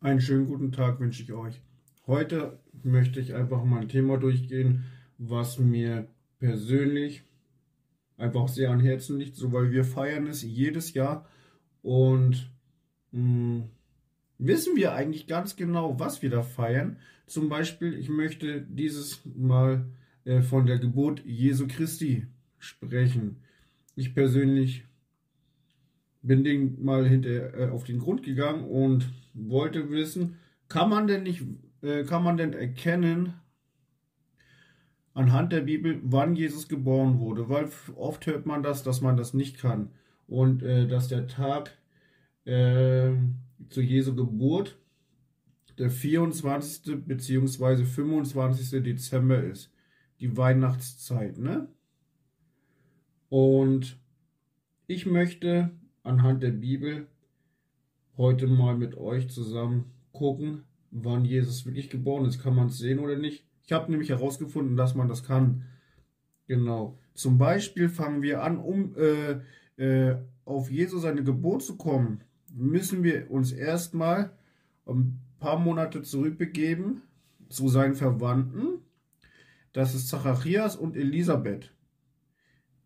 Einen 0.00 0.20
schönen 0.20 0.46
guten 0.46 0.70
Tag 0.70 1.00
wünsche 1.00 1.24
ich 1.24 1.32
euch. 1.32 1.60
Heute 2.06 2.60
möchte 2.84 3.18
ich 3.18 3.34
einfach 3.34 3.64
mal 3.64 3.80
ein 3.80 3.88
Thema 3.88 4.16
durchgehen, 4.16 4.84
was 5.18 5.58
mir 5.58 6.06
persönlich 6.38 7.24
einfach 8.16 8.46
sehr 8.46 8.70
an 8.70 8.78
Herzen 8.78 9.18
liegt, 9.18 9.34
so 9.34 9.52
weil 9.52 9.72
wir 9.72 9.82
feiern 9.82 10.28
es 10.28 10.42
jedes 10.42 10.94
Jahr 10.94 11.28
und 11.82 12.48
mh, 13.10 13.20
hm, 13.20 13.62
wissen 14.38 14.76
wir 14.76 14.92
eigentlich 14.92 15.26
ganz 15.26 15.56
genau, 15.56 15.98
was 15.98 16.22
wir 16.22 16.30
da 16.30 16.42
feiern. 16.42 16.98
Zum 17.26 17.48
Beispiel, 17.48 17.94
ich 17.94 18.08
möchte 18.08 18.60
dieses 18.60 19.20
Mal 19.24 19.84
äh, 20.24 20.42
von 20.42 20.66
der 20.66 20.78
Geburt 20.78 21.24
Jesu 21.26 21.66
Christi 21.66 22.24
sprechen. 22.60 23.38
Ich 23.96 24.14
persönlich 24.14 24.84
bin 26.22 26.44
dem 26.44 26.84
mal 26.84 27.04
hinter 27.04 27.58
äh, 27.58 27.70
auf 27.70 27.82
den 27.82 27.98
Grund 27.98 28.22
gegangen 28.22 28.62
und 28.62 29.10
wollte 29.34 29.90
wissen, 29.90 30.36
kann 30.68 30.90
man 30.90 31.06
denn 31.06 31.22
nicht, 31.22 31.42
äh, 31.82 32.04
kann 32.04 32.22
man 32.22 32.36
denn 32.36 32.52
erkennen 32.52 33.34
anhand 35.14 35.52
der 35.52 35.62
Bibel, 35.62 36.00
wann 36.04 36.36
Jesus 36.36 36.68
geboren 36.68 37.18
wurde? 37.18 37.48
Weil 37.48 37.68
oft 37.96 38.26
hört 38.26 38.46
man 38.46 38.62
das, 38.62 38.82
dass 38.82 39.00
man 39.00 39.16
das 39.16 39.34
nicht 39.34 39.58
kann 39.58 39.90
und 40.26 40.62
äh, 40.62 40.86
dass 40.86 41.08
der 41.08 41.26
Tag 41.26 41.76
äh, 42.44 43.10
zu 43.68 43.80
Jesu 43.80 44.14
Geburt 44.14 44.78
der 45.78 45.90
24. 45.90 47.04
bzw. 47.06 47.84
25. 47.84 48.82
Dezember 48.82 49.42
ist, 49.42 49.72
die 50.20 50.36
Weihnachtszeit, 50.36 51.38
ne? 51.38 51.68
Und 53.28 53.98
ich 54.86 55.04
möchte 55.06 55.70
anhand 56.02 56.42
der 56.42 56.50
Bibel 56.50 57.06
heute 58.18 58.46
mal 58.46 58.76
mit 58.76 58.96
euch 58.98 59.30
zusammen 59.30 59.86
gucken, 60.12 60.64
wann 60.90 61.24
Jesus 61.24 61.64
wirklich 61.64 61.88
geboren 61.88 62.26
ist. 62.26 62.42
Kann 62.42 62.54
man 62.54 62.66
es 62.66 62.78
sehen 62.78 62.98
oder 62.98 63.16
nicht? 63.16 63.46
Ich 63.64 63.72
habe 63.72 63.90
nämlich 63.90 64.10
herausgefunden, 64.10 64.76
dass 64.76 64.94
man 64.94 65.08
das 65.08 65.22
kann. 65.22 65.64
Genau. 66.46 66.98
Zum 67.14 67.38
Beispiel 67.38 67.88
fangen 67.88 68.22
wir 68.22 68.42
an, 68.42 68.58
um 68.58 68.94
äh, 68.96 69.40
äh, 69.82 70.16
auf 70.44 70.70
Jesus 70.70 71.02
seine 71.02 71.22
Geburt 71.22 71.62
zu 71.62 71.76
kommen, 71.76 72.22
müssen 72.54 73.02
wir 73.04 73.30
uns 73.30 73.52
erstmal 73.52 74.32
ein 74.86 75.20
paar 75.38 75.58
Monate 75.58 76.02
zurückbegeben 76.02 77.02
zu 77.48 77.68
seinen 77.68 77.94
Verwandten. 77.94 78.80
Das 79.72 79.94
ist 79.94 80.08
Zacharias 80.08 80.76
und 80.76 80.96
Elisabeth. 80.96 81.72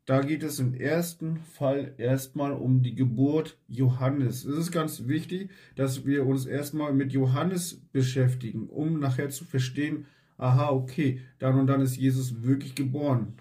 Da 0.04 0.20
geht 0.20 0.42
es 0.42 0.58
im 0.58 0.74
ersten 0.74 1.36
Fall 1.36 1.94
erstmal 1.96 2.52
um 2.52 2.82
die 2.82 2.96
Geburt 2.96 3.56
Johannes. 3.68 4.44
Es 4.44 4.58
ist 4.58 4.72
ganz 4.72 5.06
wichtig, 5.06 5.50
dass 5.76 6.04
wir 6.04 6.26
uns 6.26 6.44
erstmal 6.44 6.92
mit 6.92 7.12
Johannes 7.12 7.80
beschäftigen, 7.92 8.68
um 8.68 8.98
nachher 8.98 9.30
zu 9.30 9.44
verstehen, 9.44 10.06
aha, 10.38 10.70
okay, 10.70 11.20
dann 11.38 11.58
und 11.58 11.68
dann 11.68 11.80
ist 11.80 11.96
Jesus 11.96 12.42
wirklich 12.42 12.74
geboren. 12.74 13.34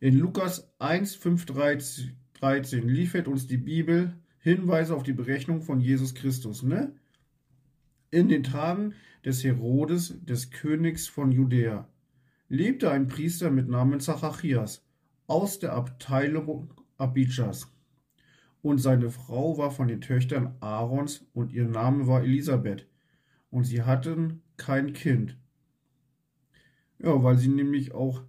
In 0.00 0.18
Lukas 0.18 0.68
1, 0.80 1.14
5, 1.14 1.46
13 2.40 2.88
liefert 2.88 3.28
uns 3.28 3.46
die 3.46 3.56
Bibel 3.56 4.14
Hinweise 4.40 4.96
auf 4.96 5.04
die 5.04 5.12
Berechnung 5.12 5.62
von 5.62 5.80
Jesus 5.80 6.14
Christus. 6.14 6.64
Ne? 6.64 6.92
In 8.10 8.28
den 8.28 8.42
Tagen 8.42 8.94
des 9.24 9.44
Herodes, 9.44 10.18
des 10.24 10.50
Königs 10.50 11.06
von 11.06 11.30
Judäa, 11.30 11.86
lebte 12.48 12.90
ein 12.90 13.06
Priester 13.06 13.52
mit 13.52 13.68
Namen 13.68 14.00
Zacharias 14.00 14.84
aus 15.26 15.58
der 15.58 15.72
Abteilung 15.72 16.72
Abijas. 16.98 17.72
Und 18.62 18.78
seine 18.78 19.10
Frau 19.10 19.58
war 19.58 19.70
von 19.70 19.88
den 19.88 20.00
Töchtern 20.00 20.54
Aarons 20.60 21.26
und 21.32 21.52
ihr 21.52 21.66
Name 21.66 22.06
war 22.06 22.22
Elisabeth. 22.22 22.86
Und 23.50 23.64
sie 23.64 23.82
hatten 23.82 24.42
kein 24.56 24.92
Kind. 24.92 25.36
Ja, 26.98 27.22
weil 27.22 27.36
sie 27.36 27.48
nämlich 27.48 27.92
auch 27.92 28.22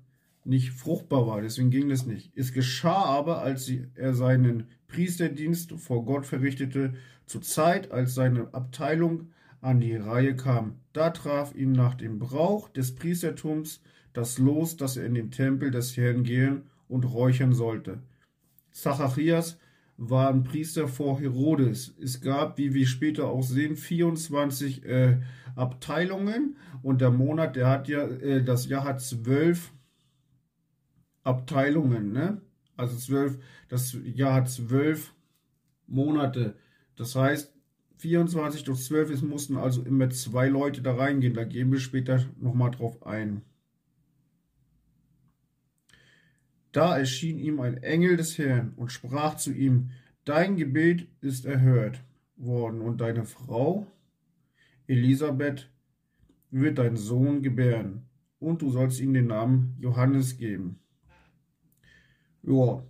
nicht 0.44 0.72
fruchtbar 0.72 1.28
war, 1.28 1.42
deswegen 1.42 1.70
ging 1.70 1.88
das 1.88 2.06
nicht. 2.06 2.32
Es 2.36 2.52
geschah 2.52 3.06
aber, 3.06 3.42
als 3.42 3.72
er 3.96 4.14
seinen 4.14 4.68
Priesterdienst 4.88 5.74
vor 5.74 6.04
Gott 6.04 6.26
verrichtete, 6.26 6.96
zur 7.26 7.42
Zeit, 7.42 7.92
als 7.92 8.16
seine 8.16 8.54
Abteilung 8.54 9.30
an 9.62 9.80
die 9.80 9.96
Reihe 9.96 10.36
kam. 10.36 10.80
Da 10.92 11.12
traf 11.12 11.56
ihn 11.56 11.72
nach 11.72 11.96
dem 11.96 12.20
Brauch 12.20 12.68
des 12.68 12.96
Priestertums 12.96 13.82
das 14.12 14.38
Los, 14.38 14.76
dass 14.76 14.98
er 14.98 15.06
in 15.06 15.14
den 15.14 15.32
Tempel 15.32 15.72
des 15.72 15.96
Herrn 15.96 16.24
gehen 16.24 16.64
und 16.94 17.06
räuchern 17.06 17.54
sollte. 17.54 18.04
Zacharias 18.72 19.58
war 19.98 20.30
ein 20.30 20.44
Priester 20.44 20.88
vor 20.88 21.20
Herodes. 21.20 21.96
Es 22.00 22.22
gab, 22.22 22.60
wie 22.60 22.76
wir 22.76 22.86
später 22.86 23.30
auch 23.30 23.42
sehen, 23.42 23.76
24 23.76 24.86
äh, 24.86 25.18
Abteilungen 25.56 26.56
und 26.84 27.02
der 27.02 27.10
Monat, 27.10 27.56
der 27.56 27.68
hat 27.68 27.88
ja, 27.88 28.04
äh, 28.04 28.44
das 28.44 28.68
Jahr 28.68 28.84
hat 28.84 29.02
zwölf 29.02 29.74
Abteilungen, 31.24 32.12
ne? 32.12 32.42
Also 32.78 32.96
zwölf, 32.96 33.40
das 33.70 33.98
Jahr 34.04 34.36
hat 34.36 34.50
zwölf 34.50 35.16
Monate. 35.88 36.56
Das 36.96 37.16
heißt, 37.16 37.56
24 37.98 38.66
durch 38.66 38.84
12, 38.84 39.10
es 39.10 39.22
mussten 39.24 39.58
also 39.58 39.82
immer 39.82 40.12
zwei 40.12 40.48
Leute 40.48 40.84
da 40.84 40.94
reingehen. 40.94 41.34
Da 41.34 41.44
gehen 41.44 41.72
wir 41.72 41.80
später 41.80 42.24
nochmal 42.40 42.70
drauf 42.70 43.04
ein. 43.06 43.42
Da 46.74 46.98
erschien 46.98 47.40
ihm 47.40 47.62
ein 47.62 47.78
Engel 47.78 48.18
des 48.18 48.38
Herrn 48.38 48.74
und 48.76 48.92
sprach 48.92 49.36
zu 49.36 49.54
ihm, 49.54 49.92
Dein 50.26 50.56
Gebet 50.56 51.08
ist 51.22 51.46
erhört 51.46 52.02
worden 52.36 52.82
und 52.82 53.00
deine 53.00 53.26
Frau 53.26 53.88
Elisabeth 54.88 55.70
wird 56.50 56.78
dein 56.78 56.98
Sohn 56.98 57.42
gebären 57.42 58.04
und 58.40 58.62
du 58.62 58.72
sollst 58.72 59.00
ihm 59.00 59.14
den 59.14 59.28
Namen 59.28 59.78
Johannes 59.80 60.38
geben. 60.38 60.80
Ja, 62.42 62.84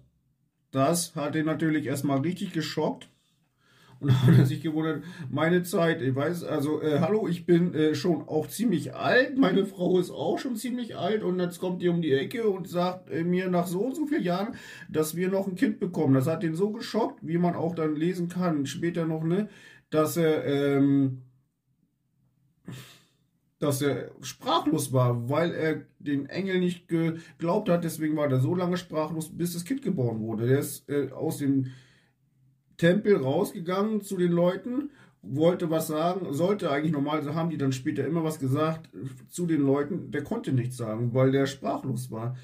das 0.71 1.15
hat 1.15 1.35
ihn 1.35 1.45
natürlich 1.45 1.85
erstmal 1.85 2.21
richtig 2.21 2.53
geschockt 2.53 3.09
und 4.03 4.27
hat 4.27 4.37
er 4.37 4.45
sich 4.45 4.61
gewundert, 4.61 5.03
meine 5.29 5.63
Zeit, 5.63 6.01
ich 6.01 6.13
weiß, 6.13 6.43
also, 6.43 6.81
äh, 6.81 6.99
hallo, 6.99 7.27
ich 7.27 7.45
bin 7.45 7.73
äh, 7.73 7.95
schon 7.95 8.27
auch 8.27 8.47
ziemlich 8.47 8.93
alt, 8.93 9.37
meine 9.37 9.65
Frau 9.65 9.99
ist 9.99 10.11
auch 10.11 10.37
schon 10.37 10.55
ziemlich 10.55 10.97
alt 10.97 11.23
und 11.23 11.39
jetzt 11.39 11.59
kommt 11.59 11.81
ihr 11.81 11.91
um 11.91 12.01
die 12.01 12.13
Ecke 12.13 12.47
und 12.49 12.67
sagt 12.67 13.09
äh, 13.09 13.23
mir 13.23 13.49
nach 13.49 13.67
so 13.67 13.81
und 13.81 13.95
so 13.95 14.05
vielen 14.05 14.23
Jahren, 14.23 14.55
dass 14.89 15.15
wir 15.15 15.29
noch 15.29 15.47
ein 15.47 15.55
Kind 15.55 15.79
bekommen. 15.79 16.13
Das 16.13 16.27
hat 16.27 16.43
ihn 16.43 16.55
so 16.55 16.71
geschockt, 16.71 17.19
wie 17.21 17.37
man 17.37 17.55
auch 17.55 17.75
dann 17.75 17.95
lesen 17.95 18.27
kann, 18.27 18.65
später 18.65 19.05
noch, 19.05 19.23
ne, 19.23 19.47
dass 19.89 20.17
er, 20.17 20.45
ähm, 20.45 21.21
dass 23.59 23.81
er 23.81 24.11
sprachlos 24.21 24.91
war, 24.91 25.29
weil 25.29 25.53
er 25.53 25.85
den 25.99 26.25
Engel 26.25 26.59
nicht 26.59 26.89
geglaubt 26.89 27.69
hat. 27.69 27.85
Deswegen 27.85 28.17
war 28.17 28.29
er 28.29 28.39
so 28.39 28.55
lange 28.55 28.75
sprachlos, 28.75 29.35
bis 29.35 29.53
das 29.53 29.63
Kind 29.63 29.81
geboren 29.81 30.19
wurde. 30.19 30.47
Der 30.47 30.59
ist 30.59 30.89
äh, 30.89 31.11
aus 31.11 31.37
dem 31.37 31.67
Tempel 32.77 33.15
rausgegangen 33.15 34.01
zu 34.01 34.17
den 34.17 34.31
Leuten, 34.31 34.91
wollte 35.21 35.69
was 35.69 35.87
sagen, 35.87 36.33
sollte 36.33 36.69
eigentlich 36.69 36.91
normal, 36.91 37.23
so 37.23 37.33
haben 37.33 37.49
die 37.49 37.57
dann 37.57 37.71
später 37.71 38.05
immer 38.05 38.23
was 38.23 38.39
gesagt 38.39 38.89
zu 39.29 39.45
den 39.45 39.61
Leuten, 39.61 40.11
der 40.11 40.23
konnte 40.23 40.51
nichts 40.51 40.77
sagen, 40.77 41.13
weil 41.13 41.31
der 41.31 41.45
sprachlos 41.45 42.11
war. 42.11 42.35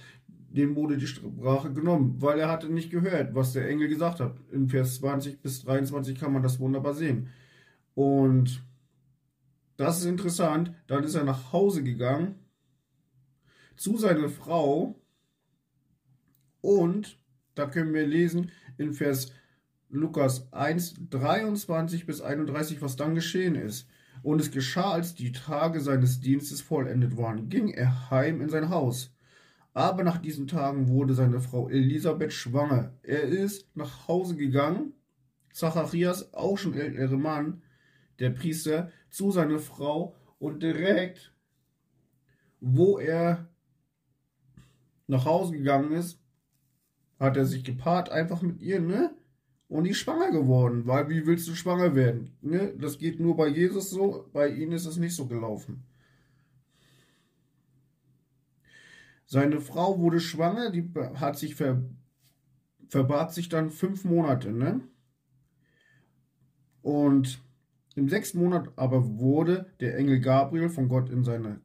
Dem 0.50 0.76
wurde 0.76 0.98
die 0.98 1.08
Sprache 1.08 1.72
genommen, 1.74 2.16
weil 2.20 2.40
er 2.40 2.50
hatte 2.50 2.70
nicht 2.70 2.90
gehört, 2.90 3.36
was 3.36 3.54
der 3.54 3.70
Engel 3.70 3.88
gesagt 3.88 4.20
hat. 4.20 4.38
In 4.52 4.70
Vers 4.70 4.96
20 4.96 5.42
bis 5.42 5.64
23 5.64 6.20
kann 6.20 6.34
man 6.34 6.42
das 6.42 6.60
wunderbar 6.60 6.94
sehen. 6.94 7.28
Und 7.94 8.64
das 9.78 10.00
ist 10.00 10.06
interessant. 10.06 10.74
Dann 10.88 11.04
ist 11.04 11.16
er 11.16 11.24
nach 11.24 11.54
Hause 11.54 11.84
gegangen 11.84 12.36
zu 13.76 13.98
seiner 13.98 14.30
Frau 14.30 15.00
und 16.62 17.18
da 17.56 17.66
können 17.66 17.94
wir 17.94 18.06
lesen 18.06 18.52
in 18.78 18.94
Vers 18.94 19.32
Lukas 19.90 20.52
1, 20.54 21.10
23 21.10 22.06
bis 22.06 22.22
31, 22.22 22.82
was 22.82 22.96
dann 22.96 23.16
geschehen 23.16 23.56
ist. 23.56 23.88
Und 24.22 24.40
es 24.40 24.52
geschah, 24.52 24.92
als 24.92 25.16
die 25.16 25.32
Tage 25.32 25.82
seines 25.82 26.20
Dienstes 26.20 26.62
vollendet 26.62 27.18
waren, 27.18 27.50
ging 27.50 27.70
er 27.70 28.12
heim 28.12 28.42
in 28.42 28.50
sein 28.50 28.70
Haus. 28.70 29.14
Aber 29.74 30.04
nach 30.04 30.18
diesen 30.18 30.48
Tagen 30.48 30.90
wurde 30.90 31.14
seine 31.14 31.40
Frau 31.40 31.70
Elisabeth 31.70 32.34
schwanger. 32.34 32.94
Er 33.02 33.24
ist 33.24 33.68
nach 33.76 34.08
Hause 34.08 34.36
gegangen, 34.36 34.94
Zacharias, 35.54 36.34
auch 36.34 36.58
schon 36.58 36.74
ältere 36.74 37.18
Mann, 37.18 37.62
der 38.20 38.30
Priester, 38.30 38.92
zu 39.10 39.32
seiner 39.32 39.60
Frau 39.60 40.16
und 40.38 40.62
direkt, 40.62 41.34
wo 42.60 43.00
er 43.00 43.48
nach 45.08 45.26
Hause 45.26 45.54
gegangen 45.54 45.94
ist, 45.94 46.20
hat 47.20 47.38
er 47.38 47.46
sich 47.46 47.64
gepaart 47.64 48.10
einfach 48.10 48.42
mit 48.42 48.62
ihr, 48.62 48.80
ne? 48.80 49.16
Und 49.70 49.86
die 49.86 49.94
schwanger 49.94 50.32
geworden, 50.32 50.86
weil 50.88 51.10
wie 51.10 51.26
willst 51.26 51.48
du 51.48 51.56
schwanger 51.56 51.96
werden? 51.96 52.32
Ne? 52.42 52.74
Das 52.78 52.98
geht 52.98 53.20
nur 53.20 53.38
bei 53.38 53.48
Jesus 53.48 53.90
so, 53.92 54.30
bei 54.34 54.50
ihnen 54.50 54.74
ist 54.74 54.86
es 54.86 54.98
nicht 54.98 55.16
so 55.16 55.28
gelaufen. 55.28 55.84
Seine 59.26 59.62
Frau 59.62 60.00
wurde 60.00 60.20
schwanger, 60.20 60.72
die 60.72 60.92
hat 61.16 61.38
sich 61.38 61.56
ver, 61.56 61.84
verbat 62.90 63.32
sich 63.32 63.48
dann 63.48 63.70
fünf 63.70 64.04
Monate, 64.04 64.52
ne? 64.52 64.82
Und 66.82 67.40
Im 67.96 68.08
sechsten 68.08 68.40
Monat 68.40 68.70
aber 68.78 69.20
wurde 69.20 69.66
der 69.82 69.98
Engel 69.98 70.22
Gabriel 70.22 70.70
von 70.70 70.88
Gott 70.88 71.10
in 71.10 71.24
seine 71.26 71.60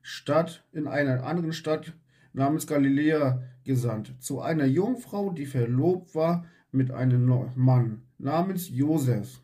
Stadt, 0.00 0.64
in 0.72 0.86
einer 0.88 1.24
anderen 1.24 1.52
Stadt 1.52 1.92
namens 2.32 2.66
Galiläa 2.66 3.42
gesandt, 3.64 4.14
zu 4.20 4.40
einer 4.40 4.64
Jungfrau, 4.64 5.30
die 5.30 5.44
verlobt 5.44 6.14
war 6.14 6.46
mit 6.76 6.90
einem 6.90 7.30
Mann 7.54 8.02
namens 8.18 8.68
Josef 8.68 9.40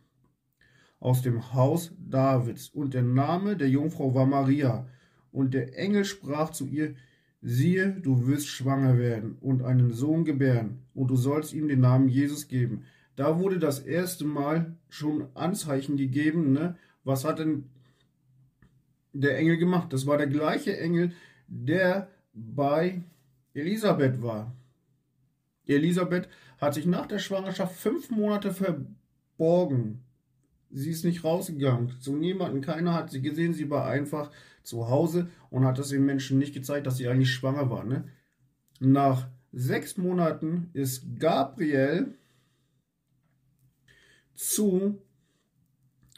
aus 1.00 1.22
dem 1.22 1.52
Haus 1.52 1.92
Davids. 1.98 2.68
Und 2.68 2.94
der 2.94 3.02
Name 3.02 3.56
der 3.56 3.68
Jungfrau 3.68 4.14
war 4.14 4.26
Maria. 4.26 4.86
Und 5.32 5.54
der 5.54 5.76
Engel 5.78 6.04
sprach 6.04 6.50
zu 6.50 6.66
ihr, 6.66 6.94
siehe, 7.40 7.90
du 7.90 8.26
wirst 8.26 8.46
schwanger 8.46 8.98
werden 8.98 9.36
und 9.40 9.62
einen 9.62 9.92
Sohn 9.92 10.24
gebären, 10.24 10.78
und 10.94 11.08
du 11.08 11.16
sollst 11.16 11.52
ihm 11.52 11.68
den 11.68 11.80
Namen 11.80 12.08
Jesus 12.08 12.46
geben. 12.46 12.84
Da 13.16 13.38
wurde 13.38 13.58
das 13.58 13.80
erste 13.80 14.24
Mal 14.24 14.76
schon 14.88 15.26
Anzeichen 15.34 15.96
gegeben, 15.96 16.52
ne? 16.52 16.76
Was 17.04 17.24
hat 17.24 17.40
denn 17.40 17.64
der 19.12 19.36
Engel 19.36 19.56
gemacht? 19.56 19.92
Das 19.92 20.06
war 20.06 20.16
der 20.16 20.28
gleiche 20.28 20.78
Engel, 20.78 21.12
der 21.48 22.08
bei 22.32 23.02
Elisabeth 23.54 24.22
war. 24.22 24.54
Elisabeth 25.66 26.28
hat 26.62 26.74
sich 26.74 26.86
nach 26.86 27.06
der 27.06 27.18
Schwangerschaft 27.18 27.74
fünf 27.74 28.08
Monate 28.10 28.54
verborgen. 28.54 30.04
Sie 30.70 30.90
ist 30.90 31.04
nicht 31.04 31.24
rausgegangen 31.24 32.00
zu 32.00 32.16
niemandem. 32.16 32.62
Keiner 32.62 32.94
hat 32.94 33.10
sie 33.10 33.20
gesehen. 33.20 33.52
Sie 33.52 33.68
war 33.68 33.88
einfach 33.88 34.30
zu 34.62 34.88
Hause 34.88 35.28
und 35.50 35.64
hat 35.64 35.78
das 35.78 35.88
den 35.88 36.06
Menschen 36.06 36.38
nicht 36.38 36.54
gezeigt, 36.54 36.86
dass 36.86 36.98
sie 36.98 37.08
eigentlich 37.08 37.32
schwanger 37.32 37.68
war. 37.68 37.82
Ne? 37.82 38.04
Nach 38.78 39.28
sechs 39.50 39.96
Monaten 39.96 40.70
ist 40.72 41.18
Gabriel 41.18 42.14
zu 44.36 45.02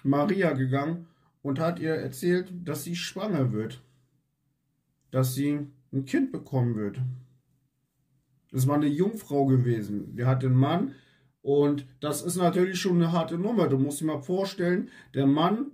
Maria 0.02 0.52
gegangen 0.52 1.06
und 1.40 1.58
hat 1.58 1.78
ihr 1.78 1.94
erzählt, 1.94 2.52
dass 2.64 2.84
sie 2.84 2.96
schwanger 2.96 3.52
wird, 3.52 3.82
dass 5.10 5.34
sie 5.34 5.66
ein 5.90 6.04
Kind 6.04 6.32
bekommen 6.32 6.76
wird. 6.76 7.00
Es 8.54 8.68
war 8.68 8.76
eine 8.76 8.86
Jungfrau 8.86 9.46
gewesen. 9.46 10.14
Die 10.16 10.24
hat 10.24 10.42
den 10.42 10.54
Mann 10.54 10.94
und 11.42 11.86
das 12.00 12.22
ist 12.22 12.36
natürlich 12.36 12.80
schon 12.80 12.96
eine 12.96 13.12
harte 13.12 13.36
Nummer. 13.36 13.68
Du 13.68 13.76
musst 13.76 14.00
dir 14.00 14.06
mal 14.06 14.22
vorstellen, 14.22 14.88
der 15.14 15.26
Mann 15.26 15.72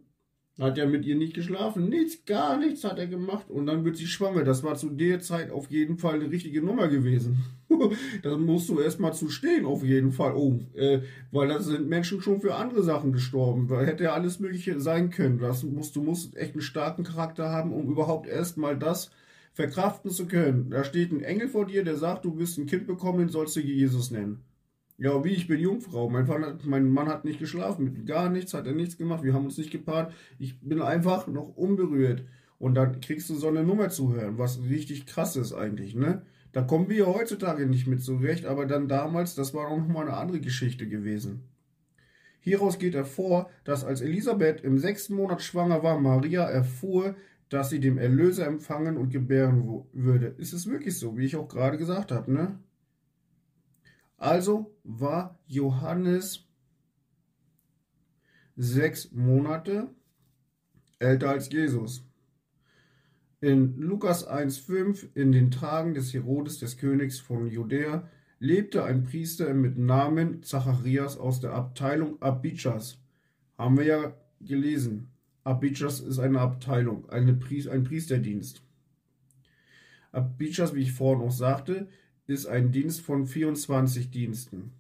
hat 0.58 0.76
ja 0.76 0.86
mit 0.86 1.04
ihr 1.06 1.14
nicht 1.14 1.34
geschlafen. 1.34 1.88
Nichts, 1.88 2.24
gar 2.24 2.58
nichts 2.58 2.84
hat 2.84 2.98
er 2.98 3.06
gemacht. 3.06 3.48
Und 3.50 3.66
dann 3.66 3.84
wird 3.84 3.96
sie 3.96 4.06
schwanger. 4.06 4.44
Das 4.44 4.62
war 4.62 4.74
zu 4.74 4.90
der 4.90 5.20
Zeit 5.20 5.50
auf 5.50 5.70
jeden 5.70 5.96
Fall 5.96 6.14
eine 6.14 6.30
richtige 6.30 6.62
Nummer 6.62 6.88
gewesen. 6.88 7.38
da 8.22 8.36
musst 8.36 8.68
du 8.68 8.80
erstmal 8.80 9.14
zu 9.14 9.28
stehen, 9.28 9.64
auf 9.64 9.84
jeden 9.84 10.12
Fall. 10.12 10.34
Oh, 10.34 10.58
äh, 10.74 11.00
weil 11.30 11.48
da 11.48 11.60
sind 11.60 11.88
Menschen 11.88 12.20
schon 12.20 12.40
für 12.40 12.56
andere 12.56 12.82
Sachen 12.82 13.12
gestorben. 13.12 13.68
Da 13.68 13.80
hätte 13.80 14.04
ja 14.04 14.12
alles 14.12 14.40
Mögliche 14.40 14.80
sein 14.80 15.10
können. 15.10 15.38
Das 15.38 15.62
musst, 15.62 15.96
du 15.96 16.02
musst 16.02 16.36
echt 16.36 16.54
einen 16.54 16.62
starken 16.62 17.04
Charakter 17.04 17.50
haben, 17.50 17.72
um 17.72 17.88
überhaupt 17.90 18.26
erstmal 18.26 18.76
das 18.76 19.10
verkraften 19.52 20.10
zu 20.10 20.26
können. 20.26 20.70
Da 20.70 20.84
steht 20.84 21.12
ein 21.12 21.22
Engel 21.22 21.48
vor 21.48 21.66
dir, 21.66 21.84
der 21.84 21.96
sagt, 21.96 22.24
du 22.24 22.38
wirst 22.38 22.58
ein 22.58 22.66
Kind 22.66 22.86
bekommen, 22.86 23.18
den 23.18 23.28
sollst 23.28 23.56
du 23.56 23.60
Jesus 23.60 24.10
nennen. 24.10 24.44
Ja, 24.98 25.24
wie, 25.24 25.30
ich 25.30 25.46
bin 25.46 25.60
Jungfrau. 25.60 26.10
Mein, 26.10 26.26
Vater, 26.26 26.58
mein 26.64 26.90
Mann 26.90 27.08
hat 27.08 27.24
nicht 27.24 27.38
geschlafen, 27.38 27.84
mit 27.84 28.06
gar 28.06 28.28
nichts, 28.28 28.52
hat 28.52 28.66
er 28.66 28.74
nichts 28.74 28.98
gemacht, 28.98 29.24
wir 29.24 29.32
haben 29.32 29.46
uns 29.46 29.56
nicht 29.56 29.70
gepaart. 29.70 30.12
Ich 30.38 30.60
bin 30.60 30.82
einfach 30.82 31.26
noch 31.26 31.56
unberührt. 31.56 32.24
Und 32.58 32.74
dann 32.74 33.00
kriegst 33.00 33.30
du 33.30 33.34
so 33.34 33.48
eine 33.48 33.64
Nummer 33.64 33.88
zu 33.88 34.12
hören, 34.12 34.36
was 34.36 34.60
richtig 34.68 35.06
krass 35.06 35.36
ist 35.36 35.54
eigentlich, 35.54 35.94
ne? 35.94 36.22
Da 36.52 36.62
kommen 36.62 36.90
wir 36.90 37.06
heutzutage 37.06 37.64
nicht 37.64 37.86
mit 37.86 38.02
zurecht, 38.02 38.44
aber 38.44 38.66
dann 38.66 38.88
damals, 38.88 39.34
das 39.34 39.54
war 39.54 39.68
auch 39.68 39.78
nochmal 39.78 40.08
eine 40.08 40.16
andere 40.16 40.40
Geschichte 40.40 40.88
gewesen. 40.88 41.44
Hieraus 42.40 42.78
geht 42.78 42.94
hervor, 42.94 43.48
dass 43.64 43.84
als 43.84 44.00
Elisabeth 44.00 44.62
im 44.62 44.78
sechsten 44.78 45.14
Monat 45.14 45.42
schwanger 45.42 45.82
war, 45.82 45.98
Maria 45.98 46.42
erfuhr, 46.44 47.14
dass 47.50 47.68
sie 47.68 47.80
dem 47.80 47.98
Erlöser 47.98 48.46
empfangen 48.46 48.96
und 48.96 49.10
gebären 49.10 49.84
würde. 49.92 50.28
Ist 50.38 50.54
es 50.54 50.66
wirklich 50.66 50.96
so, 50.98 51.18
wie 51.18 51.26
ich 51.26 51.36
auch 51.36 51.48
gerade 51.48 51.76
gesagt 51.76 52.12
habe, 52.12 52.32
ne? 52.32 52.58
Also 54.16 54.74
war 54.84 55.38
Johannes 55.46 56.46
sechs 58.56 59.10
Monate 59.12 59.88
älter 60.98 61.30
als 61.30 61.50
Jesus. 61.50 62.06
In 63.40 63.78
Lukas 63.78 64.28
1,5 64.28 65.08
in 65.14 65.32
den 65.32 65.50
Tagen 65.50 65.94
des 65.94 66.12
Herodes, 66.12 66.58
des 66.58 66.76
Königs 66.76 67.18
von 67.18 67.46
Judäa, 67.46 68.08
lebte 68.38 68.84
ein 68.84 69.02
Priester 69.02 69.54
mit 69.54 69.78
Namen 69.78 70.42
Zacharias 70.42 71.16
aus 71.16 71.40
der 71.40 71.54
Abteilung 71.54 72.20
Abitschas. 72.20 72.98
Haben 73.56 73.78
wir 73.78 73.84
ja 73.84 74.14
gelesen. 74.40 75.10
Abitschas 75.50 75.98
ist 75.98 76.20
eine 76.20 76.38
Abteilung, 76.38 77.08
eine 77.10 77.34
Priest, 77.34 77.68
ein 77.68 77.82
Priesterdienst. 77.82 78.62
Abitschas, 80.12 80.76
wie 80.76 80.82
ich 80.82 80.92
vorhin 80.92 81.24
noch 81.24 81.32
sagte, 81.32 81.88
ist 82.28 82.46
ein 82.46 82.70
Dienst 82.70 83.00
von 83.00 83.26
24 83.26 84.12
Diensten. 84.12 84.70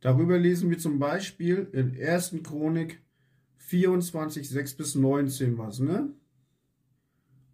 Darüber 0.00 0.38
lesen 0.38 0.68
wir 0.68 0.76
zum 0.76 0.98
Beispiel 0.98 1.66
in 1.72 1.96
1. 1.98 2.36
Chronik 2.42 3.00
24, 3.56 4.46
6 4.46 4.74
bis 4.74 4.94
19 4.94 5.56
was, 5.56 5.80
ne? 5.80 6.12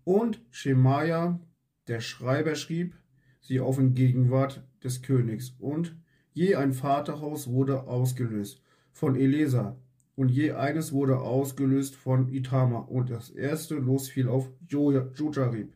Und 0.02 0.42
Schemaja, 0.50 1.38
der 1.86 2.00
Schreiber, 2.00 2.56
schrieb 2.56 2.96
sie 3.40 3.60
auf 3.60 3.78
in 3.78 3.94
Gegenwart 3.94 4.66
des 4.82 5.00
Königs. 5.00 5.54
Und 5.60 5.96
je 6.32 6.56
ein 6.56 6.72
Vaterhaus 6.72 7.46
wurde 7.46 7.84
ausgelöst 7.84 8.60
von 8.92 9.14
Elesa, 9.14 9.78
und 10.16 10.30
je 10.30 10.52
eines 10.52 10.92
wurde 10.92 11.18
ausgelöst 11.18 11.96
von 11.96 12.28
Itama, 12.28 12.78
und 12.78 13.10
das 13.10 13.30
erste 13.30 13.74
Los 13.76 14.08
fiel 14.08 14.28
auf 14.28 14.50
Jojarib. 14.68 15.72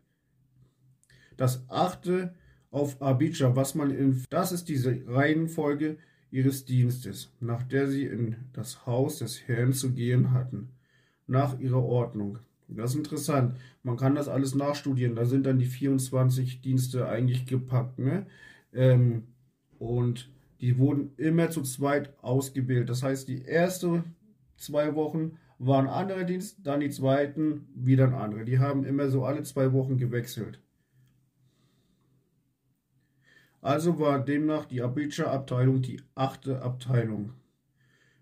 Das 1.37 1.65
achte 1.69 2.35
auf 2.71 3.01
Abijah, 3.01 3.57
was 3.57 3.75
man 3.75 3.91
in, 3.91 4.25
das 4.31 4.53
ist 4.53 4.69
diese 4.69 5.03
Reihenfolge 5.07 5.97
ihres 6.31 6.65
Dienstes, 6.65 7.33
nach 7.41 7.63
der 7.63 7.89
sie 7.89 8.05
in 8.05 8.37
das 8.53 8.87
Haus 8.87 9.19
des 9.19 9.49
Herrn 9.49 9.73
zu 9.73 9.93
gehen 9.93 10.33
hatten, 10.33 10.69
nach 11.27 11.59
ihrer 11.59 11.83
Ordnung. 11.83 12.39
Das 12.69 12.91
ist 12.91 12.99
interessant. 12.99 13.57
Man 13.83 13.97
kann 13.97 14.15
das 14.15 14.29
alles 14.29 14.55
nachstudieren. 14.55 15.17
Da 15.17 15.25
sind 15.25 15.47
dann 15.47 15.59
die 15.59 15.65
24 15.65 16.61
Dienste 16.61 17.09
eigentlich 17.09 17.47
gepackt. 17.47 17.99
Ne? 17.99 18.27
Ähm, 18.75 19.23
und 19.79 20.29
die 20.61 20.77
wurden 20.77 21.13
immer 21.17 21.51
zu 21.51 21.63
zweit 21.63 22.13
ausgebildet. 22.23 22.91
Das 22.91 23.03
heißt, 23.03 23.27
die 23.27 23.43
erste 23.43 24.05
zwei 24.59 24.95
Wochen 24.95 25.39
waren 25.59 25.89
andere 25.89 26.25
Dienst, 26.25 26.59
dann 26.65 26.81
die 26.81 26.91
zweiten 26.91 27.67
wieder 27.75 28.07
ein 28.07 28.15
andere. 28.15 28.45
Die 28.45 28.59
haben 28.59 28.85
immer 28.85 29.09
so 29.09 29.25
alle 29.25 29.43
zwei 29.43 29.73
Wochen 29.73 29.97
gewechselt. 29.97 30.61
Also 33.61 33.99
war 33.99 34.25
demnach 34.25 34.67
die 34.67 34.83
Abijah-Abteilung 34.83 35.83
die 35.83 36.01
achte 36.15 36.63
Abteilung. 36.63 37.33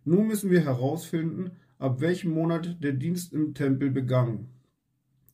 Nun 0.04 0.28
müssen 0.28 0.50
wir 0.50 0.64
herausfinden, 0.64 1.50
ab 1.78 2.00
welchem 2.00 2.30
Monat 2.30 2.82
der 2.82 2.92
Dienst 2.92 3.32
im 3.32 3.54
Tempel 3.54 3.90
begann. 3.90 4.49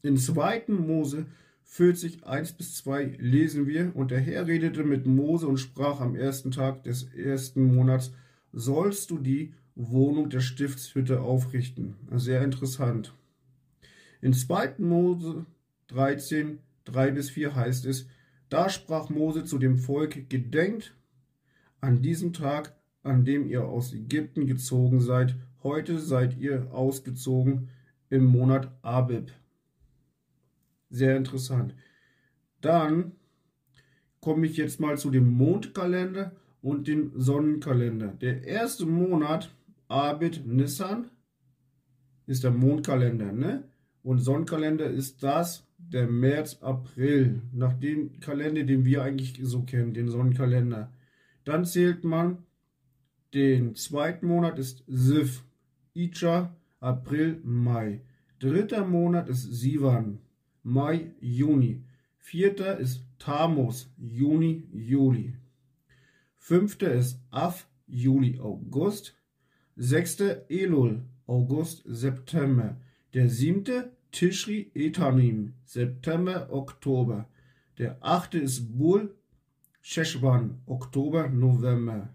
In 0.03 0.17
2. 0.17 0.65
Mose 0.69 1.26
40, 1.65 2.26
1 2.26 2.53
bis 2.55 2.75
2 2.76 3.17
lesen 3.19 3.67
wir, 3.67 3.95
und 3.95 4.11
der 4.11 4.21
Herr 4.21 4.47
redete 4.47 4.83
mit 4.83 5.07
Mose 5.07 5.47
und 5.47 5.59
sprach 5.59 6.00
am 6.00 6.17
ersten 6.17 6.50
Tag 6.50 6.83
des 6.83 7.05
ersten 7.15 7.75
Monats, 7.75 8.12
sollst 8.53 9.11
du 9.11 9.19
die 9.19 9.55
Wohnung 9.75 10.29
der 10.29 10.41
Stiftshütte 10.41 11.21
aufrichten. 11.21 11.97
Sehr 12.12 12.43
interessant. 12.43 13.14
In 14.21 14.33
2. 14.33 14.75
Mose 14.79 15.47
13, 15.88 16.59
3 16.85 17.11
bis 17.11 17.31
4 17.31 17.55
heißt 17.55 17.87
es, 17.87 18.07
da 18.49 18.69
sprach 18.69 19.09
Mose 19.09 19.45
zu 19.45 19.59
dem 19.59 19.79
Volk, 19.79 20.29
Gedenkt 20.29 20.95
an 21.81 22.02
diesem 22.02 22.33
Tag, 22.33 22.76
an 23.02 23.25
dem 23.25 23.49
ihr 23.49 23.64
aus 23.64 23.93
Ägypten 23.93 24.47
gezogen 24.47 25.00
seid. 25.00 25.37
Heute 25.62 25.99
seid 25.99 26.38
ihr 26.38 26.73
ausgezogen 26.73 27.71
im 28.11 28.25
Monat 28.25 28.71
Abib. 28.83 29.33
Sehr 30.91 31.17
interessant. 31.17 31.75
Dann 32.61 33.12
komme 34.21 34.47
ich 34.47 34.57
jetzt 34.57 34.81
mal 34.81 34.99
zu 34.99 35.11
dem 35.11 35.29
Mondkalender 35.33 36.33
und 36.61 36.87
dem 36.87 37.12
Sonnenkalender. 37.17 38.09
Der 38.09 38.45
erste 38.45 38.87
Monat, 38.87 39.52
Abid 39.93 40.47
Nissan, 40.47 41.11
ist 42.27 42.45
der 42.45 42.51
Mondkalender, 42.51 43.31
ne? 43.31 43.65
Und 44.03 44.19
Sonnenkalender 44.19 44.89
ist 44.89 45.23
das 45.23 45.67
der 45.77 46.09
März, 46.09 46.59
April, 46.63 47.43
nach 47.53 47.75
dem 47.75 48.19
Kalender, 48.21 48.65
den 48.65 48.85
wir 48.85 49.03
eigentlich 49.03 49.39
so 49.43 49.63
kennen, 49.63 49.93
den 49.93 50.09
Sonnenkalender. 50.09 50.91
Dann 51.45 51.65
zählt 51.65 52.05
man 52.05 52.39
den 53.35 53.75
zweiten 53.75 54.27
Monat 54.27 54.59
ist 54.59 54.83
Sif, 54.87 55.45
Icha, 55.95 56.57
April, 56.81 57.41
Mai. 57.45 58.01
Dritter 58.39 58.87
Monat 58.87 59.29
ist 59.29 59.43
Sivan, 59.43 60.21
Mai, 60.63 61.13
Juni. 61.21 61.83
Vierter 62.19 62.79
ist 62.79 63.05
Tamus, 63.19 63.93
Juni, 63.99 64.69
Juli. 64.73 65.35
Fünfter 66.37 66.93
ist 66.93 67.21
Af, 67.31 67.67
Juli, 67.87 68.39
August. 68.41 69.15
Sechster 69.76 70.45
Elul, 70.50 71.02
August, 71.26 71.83
September. 71.87 72.76
Der 73.14 73.29
siebte 73.29 73.93
Tishri 74.11 74.71
Etanim, 74.75 75.55
September, 75.64 76.52
Oktober. 76.52 77.29
Der 77.79 77.97
achte 78.00 78.38
ist 78.38 78.76
Bul, 78.76 79.14
Sheshwan, 79.81 80.61
Oktober, 80.67 81.29
November. 81.29 82.11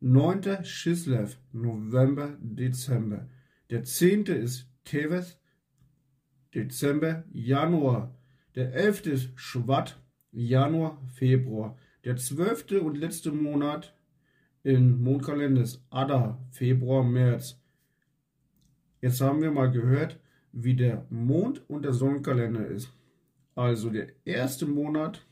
Neunter 0.00 0.64
Shislev, 0.64 1.36
November, 1.52 2.36
Dezember. 2.40 3.28
Der 3.70 3.84
zehnte 3.84 4.32
ist 4.32 4.68
Teves, 4.84 5.38
Dezember, 6.54 7.24
Januar. 7.32 8.14
Der 8.54 8.72
elfte 8.72 9.10
ist 9.10 9.30
Shvat, 9.34 10.00
Januar, 10.32 11.02
Februar. 11.14 11.76
Der 12.04 12.16
zwölfte 12.16 12.80
und 12.80 12.96
letzte 12.96 13.32
Monat 13.32 13.94
im 14.66 15.00
Mondkalender 15.00 15.62
ist 15.62 15.80
Adar, 15.90 16.44
Februar, 16.50 17.04
März. 17.04 17.56
Jetzt 19.00 19.20
haben 19.20 19.40
wir 19.40 19.52
mal 19.52 19.70
gehört, 19.70 20.18
wie 20.50 20.74
der 20.74 21.06
Mond- 21.08 21.62
und 21.70 21.84
der 21.84 21.92
Sonnenkalender 21.92 22.66
ist. 22.66 22.92
Also 23.54 23.90
der 23.90 24.08
erste 24.24 24.66
Monat, 24.66 25.24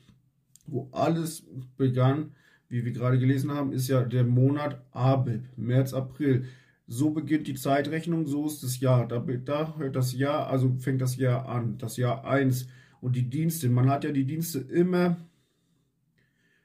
wo 0.69 0.89
alles 0.93 1.45
begann, 1.77 2.37
wie 2.69 2.85
wir 2.85 2.93
gerade 2.93 3.19
gelesen 3.19 3.51
haben, 3.51 3.73
ist 3.73 3.89
ja 3.89 4.05
der 4.05 4.23
Monat 4.23 4.81
Abib, 4.93 5.43
März, 5.57 5.95
April. 5.95 6.45
So 6.87 7.11
beginnt 7.11 7.49
die 7.49 7.55
Zeitrechnung, 7.55 8.29
so 8.29 8.47
ist 8.47 8.63
das 8.63 8.79
Jahr. 8.79 9.09
Da, 9.09 9.19
da 9.19 9.77
hört 9.77 9.97
das 9.97 10.13
Jahr, 10.13 10.47
also 10.47 10.77
fängt 10.79 11.01
das 11.01 11.17
Jahr 11.17 11.49
an, 11.49 11.77
das 11.77 11.97
Jahr 11.97 12.25
1. 12.25 12.69
Und 13.01 13.17
die 13.17 13.29
Dienste, 13.29 13.69
man 13.69 13.91
hat 13.91 14.05
ja 14.05 14.13
die 14.13 14.27
Dienste 14.27 14.61
immer 14.61 15.17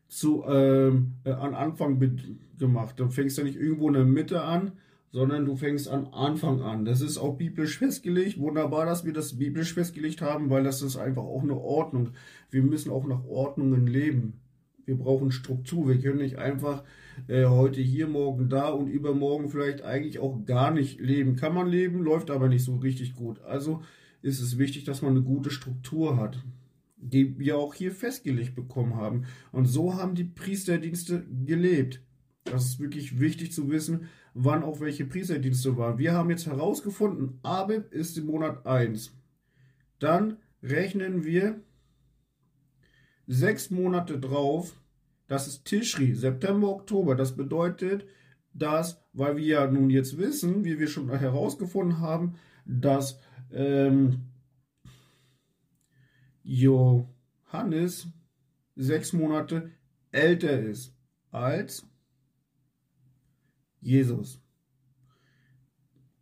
zu, 0.07 0.43
ähm, 0.45 1.13
äh, 1.23 1.31
an 1.31 1.55
Anfang 1.55 1.97
gemacht. 2.59 2.99
Da 2.99 3.09
fängst 3.09 3.37
du 3.37 3.43
nicht 3.43 3.57
irgendwo 3.57 3.87
in 3.87 3.93
der 3.93 4.05
Mitte 4.05 4.43
an, 4.43 4.73
sondern 5.11 5.45
du 5.45 5.55
fängst 5.55 5.87
an 5.87 6.07
Anfang 6.07 6.61
an. 6.61 6.85
Das 6.85 7.01
ist 7.01 7.17
auch 7.17 7.37
biblisch 7.37 7.79
festgelegt. 7.79 8.39
Wunderbar, 8.39 8.85
dass 8.85 9.05
wir 9.05 9.13
das 9.13 9.37
biblisch 9.37 9.73
festgelegt 9.73 10.21
haben, 10.21 10.49
weil 10.49 10.63
das 10.63 10.81
ist 10.81 10.97
einfach 10.97 11.23
auch 11.23 11.43
eine 11.43 11.57
Ordnung. 11.57 12.11
Wir 12.51 12.61
müssen 12.63 12.91
auch 12.91 13.07
nach 13.07 13.25
Ordnungen 13.25 13.87
leben. 13.87 14.41
Wir 14.85 14.97
brauchen 14.97 15.31
Struktur. 15.31 15.87
Wir 15.87 15.99
können 15.99 16.19
nicht 16.19 16.37
einfach 16.37 16.83
äh, 17.27 17.45
heute 17.45 17.81
hier, 17.81 18.07
morgen 18.07 18.49
da 18.49 18.69
und 18.69 18.87
übermorgen 18.87 19.49
vielleicht 19.49 19.83
eigentlich 19.83 20.19
auch 20.19 20.45
gar 20.45 20.71
nicht 20.71 20.99
leben. 20.99 21.35
Kann 21.35 21.53
man 21.53 21.67
leben, 21.67 22.01
läuft 22.01 22.29
aber 22.29 22.47
nicht 22.47 22.63
so 22.63 22.75
richtig 22.75 23.15
gut. 23.15 23.41
Also 23.41 23.81
ist 24.21 24.41
es 24.41 24.57
wichtig, 24.57 24.83
dass 24.83 25.01
man 25.01 25.11
eine 25.11 25.21
gute 25.21 25.49
Struktur 25.49 26.17
hat 26.17 26.43
die 27.01 27.39
wir 27.39 27.57
auch 27.57 27.73
hier 27.73 27.91
festgelegt 27.91 28.55
bekommen 28.55 28.95
haben. 28.95 29.25
Und 29.51 29.65
so 29.65 29.95
haben 29.95 30.15
die 30.15 30.25
Priesterdienste 30.25 31.25
gelebt. 31.45 32.01
Das 32.43 32.65
ist 32.65 32.79
wirklich 32.79 33.19
wichtig 33.19 33.51
zu 33.51 33.69
wissen, 33.69 34.09
wann 34.33 34.63
auch 34.63 34.79
welche 34.79 35.05
Priesterdienste 35.05 35.77
waren. 35.77 35.97
Wir 35.97 36.13
haben 36.13 36.29
jetzt 36.29 36.47
herausgefunden, 36.47 37.39
Abib 37.43 37.91
ist 37.91 38.17
im 38.17 38.25
Monat 38.25 38.65
1. 38.65 39.13
Dann 39.99 40.37
rechnen 40.63 41.23
wir 41.23 41.61
sechs 43.27 43.69
Monate 43.69 44.19
drauf. 44.19 44.81
Das 45.27 45.47
ist 45.47 45.65
Tischri, 45.65 46.15
September, 46.15 46.69
Oktober. 46.69 47.15
Das 47.15 47.35
bedeutet, 47.35 48.05
dass, 48.53 49.03
weil 49.13 49.37
wir 49.37 49.45
ja 49.45 49.67
nun 49.69 49.89
jetzt 49.89 50.17
wissen, 50.17 50.63
wie 50.65 50.79
wir 50.79 50.87
schon 50.87 51.09
herausgefunden 51.09 51.99
haben, 51.99 52.35
dass 52.65 53.19
ähm, 53.51 54.29
Johannes 56.43 58.07
sechs 58.75 59.13
Monate 59.13 59.71
älter 60.11 60.59
ist 60.59 60.95
als 61.31 61.88
Jesus. 63.81 64.41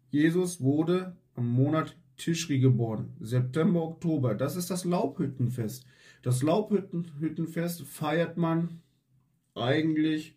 Jesus 0.09 0.61
wurde 0.61 1.15
am 1.35 1.47
Monat 1.47 1.97
Tischri 2.17 2.59
geboren, 2.59 3.15
September, 3.19 3.83
Oktober. 3.83 4.33
Das 4.33 4.55
ist 4.55 4.71
das 4.71 4.85
Laubhüttenfest. 4.85 5.85
Das 6.23 6.41
Laubhüttenfest 6.41 7.83
feiert 7.83 8.37
man 8.37 8.81
eigentlich 9.53 10.35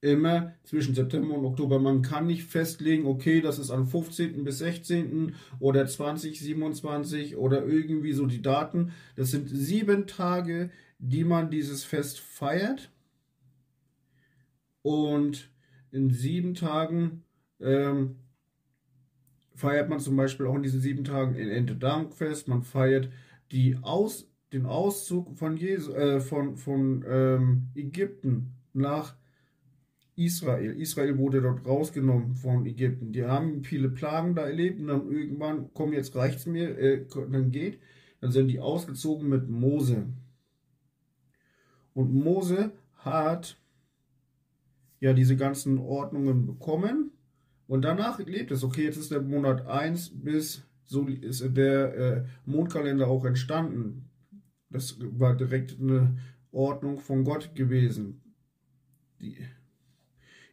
immer 0.00 0.54
zwischen 0.64 0.94
September 0.94 1.34
und 1.34 1.44
Oktober. 1.44 1.78
Man 1.78 2.02
kann 2.02 2.26
nicht 2.26 2.44
festlegen, 2.44 3.06
okay, 3.06 3.40
das 3.40 3.58
ist 3.58 3.70
am 3.70 3.86
15. 3.86 4.44
bis 4.44 4.58
16. 4.58 5.34
oder 5.60 5.86
2027 5.86 7.36
oder 7.36 7.64
irgendwie 7.64 8.12
so 8.12 8.26
die 8.26 8.42
Daten. 8.42 8.92
Das 9.16 9.30
sind 9.30 9.48
sieben 9.48 10.06
Tage, 10.06 10.70
die 10.98 11.24
man 11.24 11.50
dieses 11.50 11.84
Fest 11.84 12.20
feiert. 12.20 12.91
Und 14.82 15.50
in 15.90 16.10
sieben 16.10 16.54
Tagen 16.54 17.22
ähm, 17.60 18.16
feiert 19.54 19.88
man 19.88 20.00
zum 20.00 20.16
Beispiel 20.16 20.46
auch 20.46 20.56
in 20.56 20.62
diesen 20.62 20.80
sieben 20.80 21.04
Tagen 21.04 21.34
in 21.34 21.48
Erntedankfest. 21.48 22.48
Man 22.48 22.62
feiert 22.62 23.10
die 23.52 23.78
Aus, 23.82 24.28
den 24.52 24.66
Auszug 24.66 25.36
von, 25.38 25.56
Jesu, 25.56 25.92
äh, 25.92 26.20
von, 26.20 26.56
von 26.56 27.04
ähm, 27.08 27.68
Ägypten 27.74 28.54
nach 28.72 29.14
Israel. 30.16 30.78
Israel 30.80 31.16
wurde 31.18 31.40
dort 31.40 31.66
rausgenommen 31.66 32.34
von 32.34 32.66
Ägypten. 32.66 33.12
Die 33.12 33.24
haben 33.24 33.64
viele 33.64 33.88
Plagen 33.88 34.34
da 34.34 34.42
erlebt 34.42 34.80
und 34.80 34.88
dann 34.88 35.10
irgendwann, 35.10 35.70
komm, 35.72 35.92
jetzt 35.92 36.14
reicht's 36.16 36.46
mir, 36.46 36.78
äh, 36.78 37.06
dann 37.30 37.50
geht. 37.50 37.78
Dann 38.20 38.30
sind 38.30 38.48
die 38.48 38.60
ausgezogen 38.60 39.28
mit 39.28 39.48
Mose. 39.48 40.06
Und 41.94 42.14
Mose 42.14 42.72
hat 42.96 43.58
ja 45.02 45.12
diese 45.12 45.36
ganzen 45.36 45.78
Ordnungen 45.78 46.46
bekommen 46.46 47.10
und 47.66 47.82
danach 47.82 48.20
lebt 48.20 48.52
es. 48.52 48.62
Okay, 48.62 48.84
jetzt 48.84 48.96
ist 48.96 49.10
der 49.10 49.20
Monat 49.20 49.66
1 49.66 50.22
bis 50.22 50.62
so 50.84 51.06
ist 51.06 51.56
der 51.56 51.94
äh, 51.96 52.24
Mondkalender 52.44 53.08
auch 53.08 53.24
entstanden. 53.24 54.10
Das 54.70 54.96
war 55.00 55.36
direkt 55.36 55.80
eine 55.80 56.18
Ordnung 56.52 57.00
von 57.00 57.24
Gott 57.24 57.54
gewesen. 57.56 58.22
Die, 59.20 59.36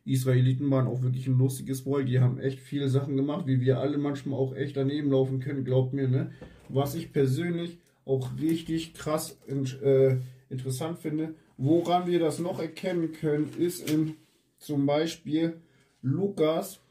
Israeliten 0.06 0.72
waren 0.72 0.88
auch 0.88 1.04
wirklich 1.04 1.28
ein 1.28 1.38
lustiges 1.38 1.82
Volk. 1.82 2.08
Die 2.08 2.20
haben 2.20 2.40
echt 2.40 2.60
viele 2.60 2.90
Sachen 2.90 3.16
gemacht, 3.16 3.46
wie 3.46 3.62
wir 3.62 3.80
alle 3.80 4.00
manchmal 4.00 4.40
auch 4.40 4.56
echt 4.56 4.78
daneben 4.78 5.12
laufen 5.12 5.40
können, 5.40 5.64
glaubt 5.64 5.94
mir, 5.94 6.08
ne? 6.08 6.32
Was 6.70 6.96
ich 6.96 7.14
persönlich 7.14 7.78
auch 8.06 8.32
richtig 8.40 8.96
krass 8.96 9.38
äh, 9.48 10.18
interessant 10.50 10.98
finde, 10.98 11.36
woran 11.58 12.08
wir 12.08 12.18
das 12.18 12.40
noch 12.40 12.60
erkennen 12.60 13.12
können, 13.12 13.50
ist 13.60 13.92
in 13.92 14.16
zum 14.60 14.86
Beispiel 14.86 15.62
Lukas 16.02 16.82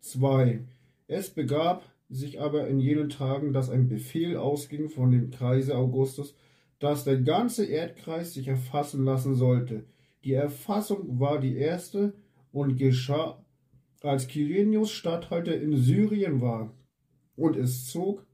2. 0.00 0.60
Es 1.06 1.30
begab 1.30 1.84
sich 2.10 2.40
aber 2.40 2.68
in 2.68 2.78
jenen 2.78 3.08
Tagen, 3.08 3.52
dass 3.52 3.70
ein 3.70 3.88
Befehl 3.88 4.36
ausging 4.36 4.88
von 4.88 5.10
dem 5.10 5.30
Kaiser 5.30 5.78
Augustus, 5.78 6.34
dass 6.78 7.04
der 7.04 7.20
ganze 7.20 7.64
Erdkreis 7.64 8.34
sich 8.34 8.48
erfassen 8.48 9.04
lassen 9.04 9.34
sollte. 9.34 9.84
Die 10.24 10.34
Erfassung 10.34 11.18
war 11.20 11.40
die 11.40 11.56
erste 11.56 12.12
und 12.52 12.76
geschah, 12.76 13.42
als 14.02 14.28
Kyrenius 14.28 14.90
Statthalter 14.90 15.58
in 15.58 15.76
Syrien 15.76 16.40
war. 16.40 16.74
Und 17.36 17.56
es 17.56 17.86
zog 17.86 18.26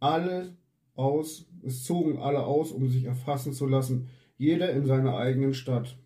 alle 0.00 0.56
aus, 0.94 1.46
es 1.62 1.84
zogen 1.84 2.18
alle 2.18 2.44
aus, 2.44 2.72
um 2.72 2.88
sich 2.88 3.04
erfassen 3.04 3.52
zu 3.52 3.66
lassen, 3.66 4.08
jeder 4.36 4.70
in 4.70 4.86
seiner 4.86 5.16
eigenen 5.16 5.54
Stadt. 5.54 5.96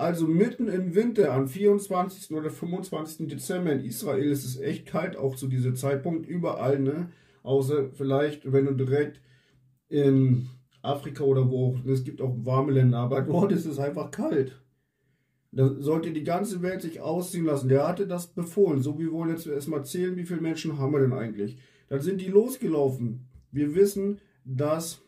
Also 0.00 0.26
mitten 0.26 0.68
im 0.68 0.94
Winter, 0.94 1.34
am 1.34 1.46
24. 1.46 2.34
oder 2.34 2.48
25. 2.48 3.28
Dezember 3.28 3.72
in 3.72 3.84
Israel 3.84 4.30
ist 4.30 4.46
es 4.46 4.58
echt 4.58 4.86
kalt, 4.86 5.14
auch 5.14 5.36
zu 5.36 5.46
diesem 5.46 5.76
Zeitpunkt, 5.76 6.26
überall, 6.26 6.78
ne? 6.78 7.10
Außer 7.42 7.90
vielleicht, 7.90 8.50
wenn 8.50 8.64
du 8.64 8.72
direkt 8.72 9.20
in 9.90 10.48
Afrika 10.80 11.22
oder 11.24 11.50
wo, 11.50 11.78
es 11.86 12.02
gibt 12.02 12.22
auch 12.22 12.34
warme 12.44 12.72
Länder, 12.72 12.96
aber 12.96 13.20
dort 13.20 13.52
ist 13.52 13.66
es 13.66 13.78
einfach 13.78 14.10
kalt. 14.10 14.58
Da 15.52 15.68
sollte 15.78 16.12
die 16.12 16.24
ganze 16.24 16.62
Welt 16.62 16.80
sich 16.80 17.02
ausziehen 17.02 17.44
lassen. 17.44 17.68
Der 17.68 17.86
hatte 17.86 18.06
das 18.06 18.28
befohlen. 18.28 18.80
So, 18.80 18.98
wir 18.98 19.12
wollen 19.12 19.28
jetzt 19.28 19.46
erstmal 19.46 19.84
zählen, 19.84 20.16
wie 20.16 20.24
viele 20.24 20.40
Menschen 20.40 20.78
haben 20.78 20.94
wir 20.94 21.00
denn 21.00 21.12
eigentlich. 21.12 21.58
Dann 21.90 22.00
sind 22.00 22.22
die 22.22 22.28
losgelaufen. 22.28 23.28
Wir 23.52 23.74
wissen, 23.74 24.18
dass 24.46 25.02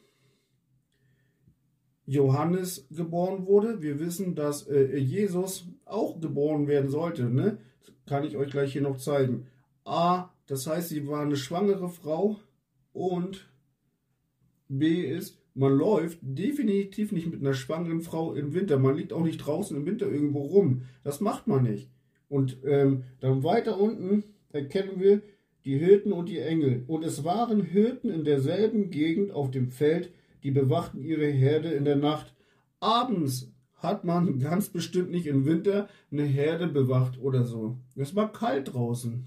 Johannes 2.06 2.86
geboren 2.90 3.46
wurde. 3.46 3.82
Wir 3.82 4.00
wissen, 4.00 4.34
dass 4.34 4.66
äh, 4.68 4.96
Jesus 4.96 5.66
auch 5.84 6.20
geboren 6.20 6.66
werden 6.66 6.90
sollte. 6.90 7.24
Ne? 7.24 7.58
Das 7.80 7.94
kann 8.06 8.24
ich 8.24 8.36
euch 8.36 8.50
gleich 8.50 8.72
hier 8.72 8.82
noch 8.82 8.96
zeigen. 8.96 9.46
A, 9.84 10.30
das 10.46 10.66
heißt, 10.66 10.88
sie 10.88 11.06
war 11.06 11.22
eine 11.22 11.36
schwangere 11.36 11.88
Frau. 11.88 12.40
Und 12.92 13.48
B 14.68 15.02
ist, 15.02 15.38
man 15.54 15.72
läuft 15.72 16.18
definitiv 16.22 17.12
nicht 17.12 17.30
mit 17.30 17.40
einer 17.40 17.54
schwangeren 17.54 18.00
Frau 18.00 18.34
im 18.34 18.54
Winter. 18.54 18.78
Man 18.78 18.96
liegt 18.96 19.12
auch 19.12 19.24
nicht 19.24 19.38
draußen 19.38 19.76
im 19.76 19.86
Winter 19.86 20.06
irgendwo 20.10 20.40
rum. 20.40 20.82
Das 21.04 21.20
macht 21.20 21.46
man 21.46 21.62
nicht. 21.62 21.90
Und 22.28 22.58
ähm, 22.64 23.04
dann 23.20 23.44
weiter 23.44 23.78
unten 23.78 24.24
erkennen 24.50 24.98
wir 24.98 25.22
die 25.64 25.78
Hirten 25.78 26.12
und 26.12 26.28
die 26.28 26.38
Engel. 26.38 26.84
Und 26.86 27.04
es 27.04 27.24
waren 27.24 27.62
Hirten 27.62 28.10
in 28.10 28.24
derselben 28.24 28.90
Gegend 28.90 29.30
auf 29.30 29.50
dem 29.50 29.70
Feld, 29.70 30.10
die 30.42 30.50
bewachten 30.50 31.02
ihre 31.02 31.26
Herde 31.26 31.70
in 31.70 31.84
der 31.84 31.96
Nacht. 31.96 32.34
Abends 32.80 33.52
hat 33.76 34.04
man 34.04 34.38
ganz 34.38 34.68
bestimmt 34.68 35.10
nicht 35.10 35.26
im 35.26 35.44
Winter 35.44 35.88
eine 36.10 36.22
Herde 36.22 36.68
bewacht 36.68 37.18
oder 37.20 37.44
so. 37.44 37.78
Es 37.96 38.14
war 38.14 38.32
kalt 38.32 38.72
draußen. 38.72 39.26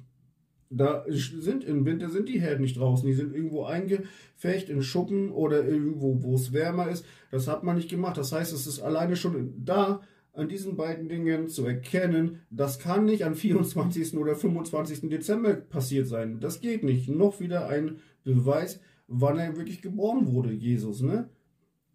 Da 0.69 1.05
sind 1.09 1.63
im 1.63 1.85
Winter 1.85 2.09
sind 2.09 2.27
die 2.27 2.41
Herden 2.41 2.63
nicht 2.63 2.77
draußen, 2.77 3.07
die 3.07 3.13
sind 3.13 3.33
irgendwo 3.33 3.65
eingefecht 3.65 4.69
in 4.69 4.81
Schuppen 4.81 5.31
oder 5.31 5.63
irgendwo, 5.63 6.23
wo 6.23 6.35
es 6.35 6.53
wärmer 6.53 6.89
ist. 6.89 7.05
Das 7.31 7.47
hat 7.47 7.63
man 7.63 7.75
nicht 7.75 7.89
gemacht. 7.89 8.17
Das 8.17 8.31
heißt, 8.31 8.51
es 8.51 8.65
ist 8.65 8.79
alleine 8.79 9.15
schon 9.15 9.53
da 9.63 10.01
an 10.35 10.49
diesen 10.49 10.75
beiden 10.75 11.07
Dingen 11.07 11.47
zu 11.47 11.65
erkennen, 11.65 12.41
das 12.49 12.79
kann 12.79 13.05
nicht 13.05 13.23
am 13.23 13.35
24. 13.35 14.17
oder 14.17 14.35
25. 14.35 15.09
Dezember 15.09 15.53
passiert 15.53 16.07
sein. 16.07 16.39
Das 16.39 16.59
geht 16.59 16.83
nicht. 16.83 17.09
Noch 17.09 17.39
wieder 17.39 17.67
ein 17.67 17.99
Beweis, 18.23 18.79
wann 19.07 19.37
er 19.37 19.55
wirklich 19.55 19.81
geboren 19.81 20.31
wurde, 20.33 20.51
Jesus. 20.51 21.01
Ne? 21.01 21.29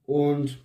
Und, 0.07 0.63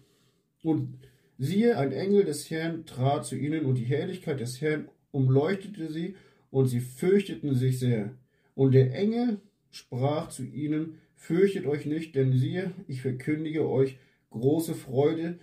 und 0.63 0.99
siehe, 1.37 1.77
ein 1.77 1.91
Engel 1.91 2.25
des 2.25 2.49
Herrn 2.49 2.85
trat 2.85 3.25
zu 3.25 3.35
ihnen 3.35 3.65
und 3.65 3.75
die 3.75 3.85
Herrlichkeit 3.85 4.39
des 4.39 4.61
Herrn 4.61 4.89
umleuchtete 5.11 5.91
sie 5.91 6.15
und 6.51 6.67
sie 6.67 6.81
fürchteten 6.81 7.55
sich 7.55 7.79
sehr. 7.79 8.15
Und 8.53 8.73
der 8.73 8.93
Engel 8.93 9.39
sprach 9.71 10.29
zu 10.29 10.43
ihnen, 10.43 10.99
fürchtet 11.15 11.65
euch 11.65 11.85
nicht, 11.85 12.15
denn 12.15 12.33
siehe, 12.33 12.71
ich 12.87 13.01
verkündige 13.01 13.67
euch 13.67 13.97
große 14.29 14.73
Freude, 14.73 15.39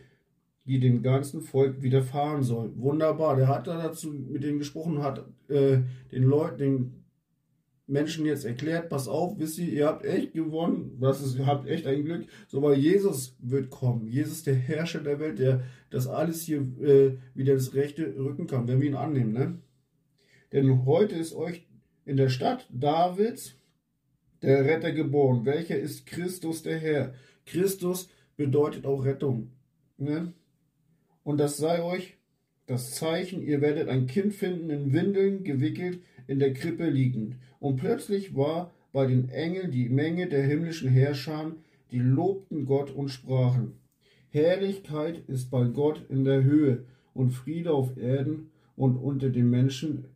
die 0.64 0.78
dem 0.78 1.02
ganzen 1.02 1.40
Volk 1.42 1.82
widerfahren 1.82 2.42
soll. 2.42 2.72
Wunderbar. 2.76 3.36
Der 3.36 3.48
hat 3.48 3.66
da 3.66 3.76
dazu 3.82 4.12
mit 4.12 4.44
denen 4.44 4.58
gesprochen, 4.58 5.02
hat 5.02 5.26
äh, 5.48 5.78
den 6.12 6.22
Leuten, 6.22 6.58
den 6.58 7.01
Menschen 7.92 8.24
jetzt 8.24 8.44
erklärt, 8.44 8.88
pass 8.88 9.06
auf, 9.06 9.38
wisst 9.38 9.58
ihr, 9.58 9.68
ihr 9.68 9.86
habt 9.86 10.04
echt 10.04 10.32
gewonnen, 10.32 10.96
das 11.00 11.20
ist, 11.20 11.38
ihr 11.38 11.46
habt 11.46 11.68
echt 11.68 11.86
ein 11.86 12.04
Glück, 12.04 12.26
so 12.48 12.62
weil 12.62 12.78
Jesus 12.78 13.36
wird 13.38 13.70
kommen. 13.70 14.06
Jesus, 14.06 14.42
der 14.42 14.54
Herrscher 14.54 15.00
der 15.00 15.20
Welt, 15.20 15.38
der 15.38 15.62
das 15.90 16.08
alles 16.08 16.42
hier 16.42 16.60
äh, 16.80 17.18
wieder 17.34 17.54
das 17.54 17.74
Rechte 17.74 18.14
rücken 18.16 18.46
kann, 18.46 18.66
wenn 18.66 18.80
wir 18.80 18.88
ihn 18.88 18.96
annehmen, 18.96 19.32
ne? 19.32 19.58
Denn 20.52 20.84
heute 20.86 21.16
ist 21.16 21.34
euch 21.34 21.66
in 22.04 22.16
der 22.16 22.28
Stadt 22.28 22.66
Davids 22.70 23.56
der 24.42 24.64
Retter 24.64 24.92
geboren. 24.92 25.44
Welcher 25.44 25.78
ist 25.78 26.06
Christus 26.06 26.62
der 26.62 26.78
Herr? 26.78 27.14
Christus 27.46 28.10
bedeutet 28.36 28.86
auch 28.86 29.04
Rettung. 29.04 29.52
Ne? 29.96 30.32
Und 31.22 31.38
das 31.38 31.56
sei 31.56 31.82
euch 31.82 32.18
das 32.66 32.94
Zeichen, 32.94 33.42
ihr 33.42 33.60
werdet 33.60 33.88
ein 33.88 34.06
Kind 34.06 34.34
finden, 34.34 34.70
in 34.70 34.92
Windeln 34.92 35.44
gewickelt, 35.44 36.02
in 36.26 36.38
der 36.38 36.52
Krippe 36.52 36.88
liegend. 36.88 37.36
Und 37.62 37.76
plötzlich 37.76 38.34
war 38.34 38.72
bei 38.92 39.06
den 39.06 39.28
Engeln 39.28 39.70
die 39.70 39.88
Menge 39.88 40.26
der 40.26 40.42
himmlischen 40.42 40.90
Herrscher, 40.90 41.52
die 41.92 42.00
lobten 42.00 42.66
Gott 42.66 42.90
und 42.90 43.08
sprachen. 43.08 43.74
Herrlichkeit 44.30 45.22
ist 45.28 45.48
bei 45.48 45.62
Gott 45.66 46.04
in 46.08 46.24
der 46.24 46.42
Höhe 46.42 46.86
und 47.14 47.30
Friede 47.30 47.72
auf 47.72 47.96
Erden 47.96 48.50
und 48.74 48.96
unter 48.96 49.30
den 49.30 49.48
Menschen 49.48 50.06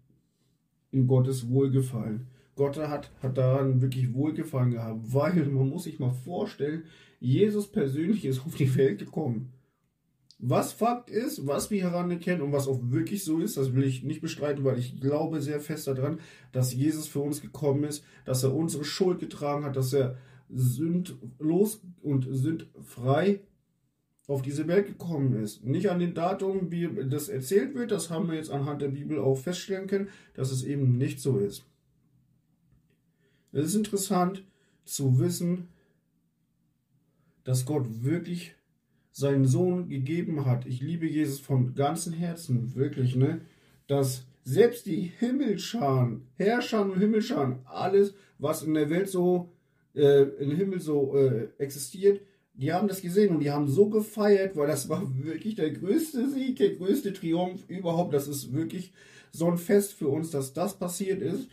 in 0.91 1.07
Gottes 1.07 1.49
Wohlgefallen. 1.49 2.27
Gott 2.57 2.79
hat, 2.79 3.13
hat 3.23 3.39
daran 3.39 3.81
wirklich 3.81 4.13
Wohlgefallen 4.13 4.73
gehabt, 4.73 5.15
weil 5.15 5.37
man 5.45 5.69
muss 5.69 5.85
sich 5.85 6.01
mal 6.01 6.11
vorstellen, 6.11 6.83
Jesus 7.21 7.71
persönlich 7.71 8.25
ist 8.25 8.45
auf 8.45 8.57
die 8.57 8.75
Welt 8.75 8.99
gekommen. 8.99 9.53
Was 10.39 10.73
Fakt 10.73 11.09
ist, 11.09 11.47
was 11.47 11.71
wir 11.71 11.83
heranerkennen 11.83 12.43
und 12.43 12.53
was 12.53 12.69
auch 12.69 12.81
wirklich 12.83 13.25
so 13.25 13.39
ist, 13.39 13.57
das 13.57 13.75
will 13.75 13.85
ich 13.85 14.03
nicht 14.03 14.21
bestreiten, 14.21 14.65
weil 14.65 14.79
ich 14.79 15.01
glaube 15.01 15.41
sehr 15.41 15.61
fest 15.61 15.87
daran, 15.87 16.21
dass 16.53 16.75
Jesus 16.75 17.07
für 17.07 17.21
uns 17.21 17.41
gekommen 17.41 17.85
ist, 17.85 18.05
dass 18.27 18.43
er 18.43 18.55
unsere 18.55 18.85
Schuld 18.85 19.19
getragen 19.19 19.65
hat, 19.65 19.77
dass 19.77 19.95
er 19.95 20.19
sündlos 20.51 21.81
und 22.03 22.27
sündfrei 22.31 23.41
auf 24.27 24.43
diese 24.43 24.67
Welt 24.69 24.87
gekommen 24.87 25.43
ist. 25.43 25.65
Nicht 25.65 25.89
an 25.89 26.01
den 26.01 26.15
Datum, 26.15 26.71
wie 26.71 26.89
das 27.09 27.29
erzählt 27.29 27.75
wird, 27.75 27.91
das 27.91 28.11
haben 28.11 28.29
wir 28.29 28.37
jetzt 28.37 28.51
anhand 28.51 28.83
der 28.83 28.89
Bibel 28.89 29.19
auch 29.19 29.37
feststellen 29.37 29.87
können, 29.87 30.09
dass 30.35 30.51
es 30.51 30.65
eben 30.65 30.99
nicht 30.99 31.21
so 31.21 31.39
ist. 31.39 31.65
Es 33.53 33.67
ist 33.67 33.75
interessant 33.75 34.45
zu 34.85 35.19
wissen, 35.19 35.69
dass 37.45 37.65
Gott 37.65 37.87
wirklich 38.03 38.55
seinen 39.17 39.47
Sohn 39.47 39.89
gegeben 39.89 40.45
hat. 40.45 40.67
Ich 40.67 40.83
liebe 40.83 41.07
Jesus 41.07 41.41
von 41.41 41.75
ganzem 41.75 42.13
Herzen, 42.13 42.75
wirklich, 42.75 43.17
ne? 43.17 43.41
Dass 43.87 44.27
selbst 44.45 44.85
die 44.85 45.11
Himmelscharen, 45.19 46.27
Herrscher 46.35 46.83
und 46.83 46.99
Himmelscharen, 46.99 47.61
alles, 47.65 48.13
was 48.39 48.63
in 48.63 48.75
der 48.75 48.91
Welt 48.91 49.09
so, 49.09 49.53
äh, 49.95 50.25
im 50.39 50.51
Himmel 50.51 50.81
so 50.81 51.17
äh, 51.17 51.49
existiert, 51.57 52.21
die 52.53 52.75
haben 52.75 52.89
das 52.89 53.01
gesehen 53.01 53.35
und 53.35 53.41
die 53.41 53.51
haben 53.51 53.69
so 53.69 53.89
gefeiert, 53.89 54.55
weil 54.55 54.67
das 54.67 54.91
war 54.91 55.03
wirklich 55.25 55.55
der 55.55 55.71
größte 55.71 56.29
Sieg, 56.29 56.57
der 56.57 56.75
größte 56.75 57.15
Triumph 57.15 57.65
überhaupt. 57.69 58.13
Das 58.13 58.29
ist 58.29 58.53
wirklich 58.53 58.93
so 59.33 59.51
ein 59.51 59.57
Fest 59.57 59.95
für 59.95 60.09
uns, 60.09 60.31
dass 60.31 60.53
das 60.53 60.79
passiert 60.79 61.23
ist. 61.23 61.49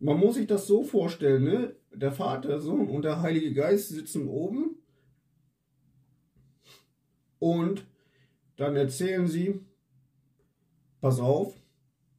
Man 0.00 0.18
muss 0.18 0.34
sich 0.34 0.48
das 0.48 0.66
so 0.66 0.82
vorstellen, 0.82 1.44
ne? 1.44 1.76
Der 1.94 2.10
Vater, 2.10 2.58
Sohn 2.58 2.88
und 2.88 3.04
der 3.04 3.22
Heilige 3.22 3.52
Geist 3.52 3.90
sitzen 3.90 4.26
oben 4.26 4.78
und 7.38 7.86
dann 8.56 8.76
erzählen 8.76 9.26
sie, 9.26 9.60
pass 11.00 11.20
auf, 11.20 11.54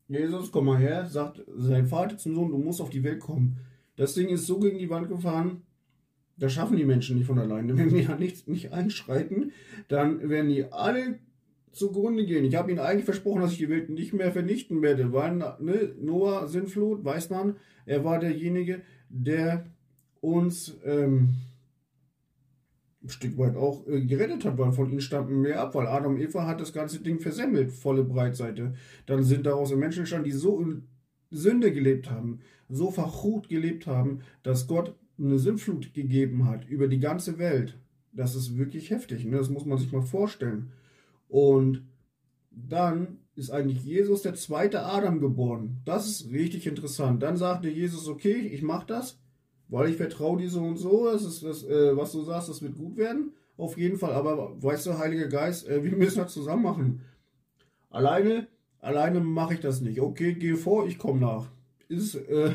Jesus, 0.07 0.51
komm 0.51 0.65
mal 0.65 0.79
her, 0.79 1.05
sagt 1.05 1.43
sein 1.55 1.85
Vater 1.85 2.17
zum 2.17 2.33
Sohn, 2.33 2.51
du 2.51 2.57
musst 2.57 2.81
auf 2.81 2.89
die 2.89 3.03
Welt 3.03 3.19
kommen. 3.19 3.57
Das 3.95 4.15
Ding 4.15 4.29
ist 4.29 4.47
so 4.47 4.59
gegen 4.59 4.79
die 4.79 4.89
Wand 4.89 5.07
gefahren, 5.07 5.61
das 6.37 6.53
schaffen 6.53 6.77
die 6.77 6.85
Menschen 6.85 7.17
nicht 7.17 7.27
von 7.27 7.37
alleine. 7.37 7.77
Wenn 7.77 7.93
wir 7.93 8.15
nicht, 8.15 8.47
nicht 8.47 8.71
einschreiten, 8.71 9.51
dann 9.89 10.29
werden 10.29 10.49
die 10.49 10.71
alle 10.71 11.19
zugrunde 11.71 12.25
gehen. 12.25 12.45
Ich 12.45 12.55
habe 12.55 12.71
ihnen 12.71 12.79
eigentlich 12.79 13.05
versprochen, 13.05 13.41
dass 13.41 13.51
ich 13.51 13.57
die 13.57 13.69
Welt 13.69 13.89
nicht 13.89 14.13
mehr 14.13 14.31
vernichten 14.31 14.81
werde, 14.81 15.13
weil 15.13 15.35
ne, 15.35 15.93
Noah 16.01 16.47
Sinnflut, 16.47 17.03
weiß 17.03 17.29
man, 17.29 17.57
er 17.85 18.03
war 18.03 18.19
derjenige, 18.19 18.81
der 19.09 19.65
uns 20.21 20.77
ähm, 20.83 21.35
ein 23.01 23.09
Stück 23.09 23.37
weit 23.37 23.55
auch 23.55 23.87
äh, 23.87 24.01
gerettet 24.01 24.45
hat, 24.45 24.57
weil 24.57 24.71
von 24.71 24.89
ihnen 24.89 25.01
stammten 25.01 25.41
mehr 25.41 25.61
ab, 25.61 25.75
weil 25.75 25.87
Adam 25.87 26.15
und 26.15 26.21
Eva 26.21 26.45
hat 26.45 26.59
das 26.59 26.73
ganze 26.73 26.99
Ding 26.99 27.19
versemmelt, 27.19 27.71
volle 27.71 28.03
Breitseite. 28.03 28.73
Dann 29.05 29.23
sind 29.23 29.45
daraus 29.45 29.73
Menschen 29.73 29.99
entstanden, 29.99 30.25
die 30.25 30.31
so 30.31 30.59
in 30.59 30.83
Sünde 31.31 31.71
gelebt 31.71 32.11
haben, 32.11 32.39
so 32.67 32.91
verrucht 32.91 33.49
gelebt 33.49 33.87
haben, 33.87 34.19
dass 34.43 34.67
Gott 34.67 34.95
eine 35.17 35.39
Sintflut 35.39 35.93
gegeben 35.93 36.45
hat 36.45 36.67
über 36.67 36.87
die 36.87 36.99
ganze 36.99 37.37
Welt. 37.37 37.77
Das 38.11 38.35
ist 38.35 38.57
wirklich 38.57 38.89
heftig. 38.89 39.25
Ne? 39.25 39.37
Das 39.37 39.49
muss 39.49 39.65
man 39.65 39.77
sich 39.77 39.91
mal 39.91 40.01
vorstellen. 40.01 40.71
Und 41.27 41.83
dann 42.51 43.19
ist 43.35 43.51
eigentlich 43.51 43.83
Jesus 43.83 44.23
der 44.23 44.35
zweite 44.35 44.83
Adam 44.83 45.19
geboren. 45.19 45.77
Das 45.85 46.07
ist 46.07 46.31
richtig 46.31 46.67
interessant. 46.67 47.23
Dann 47.23 47.37
sagte 47.37 47.69
Jesus, 47.69 48.07
okay, 48.07 48.35
ich 48.35 48.61
mache 48.61 48.87
das, 48.87 49.18
weil 49.69 49.89
ich 49.89 49.97
vertraue 49.97 50.39
dir 50.39 50.49
so 50.49 50.61
und 50.61 50.77
so. 50.77 51.05
Das 51.11 51.23
ist 51.23 51.43
das, 51.43 51.63
äh, 51.63 51.95
was 51.95 52.11
du 52.11 52.23
sagst, 52.23 52.49
das 52.49 52.61
wird 52.61 52.75
gut 52.75 52.97
werden. 52.97 53.33
Auf 53.57 53.77
jeden 53.77 53.97
Fall. 53.97 54.13
Aber 54.13 54.61
weißt 54.61 54.87
du, 54.87 54.97
Heiliger 54.97 55.27
Geist, 55.27 55.67
äh, 55.67 55.83
wir 55.83 55.95
müssen 55.95 56.19
das 56.19 56.33
zusammen 56.33 56.63
machen. 56.63 57.01
Alleine, 57.89 58.47
alleine 58.79 59.19
mache 59.19 59.55
ich 59.55 59.59
das 59.59 59.81
nicht. 59.81 60.01
Okay, 60.01 60.33
geh 60.33 60.55
vor, 60.55 60.87
ich 60.87 60.97
komme 60.97 61.21
nach. 61.21 61.47
Ist, 61.87 62.15
äh, 62.15 62.53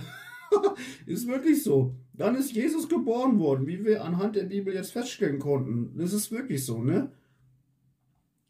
ist 1.06 1.26
wirklich 1.26 1.62
so. 1.62 1.94
Dann 2.12 2.36
ist 2.36 2.52
Jesus 2.52 2.88
geboren 2.88 3.38
worden, 3.38 3.66
wie 3.66 3.84
wir 3.84 4.04
anhand 4.04 4.36
der 4.36 4.44
Bibel 4.44 4.72
jetzt 4.72 4.92
feststellen 4.92 5.40
konnten. 5.40 5.98
Das 5.98 6.12
ist 6.12 6.30
wirklich 6.30 6.64
so, 6.64 6.82
ne? 6.82 7.10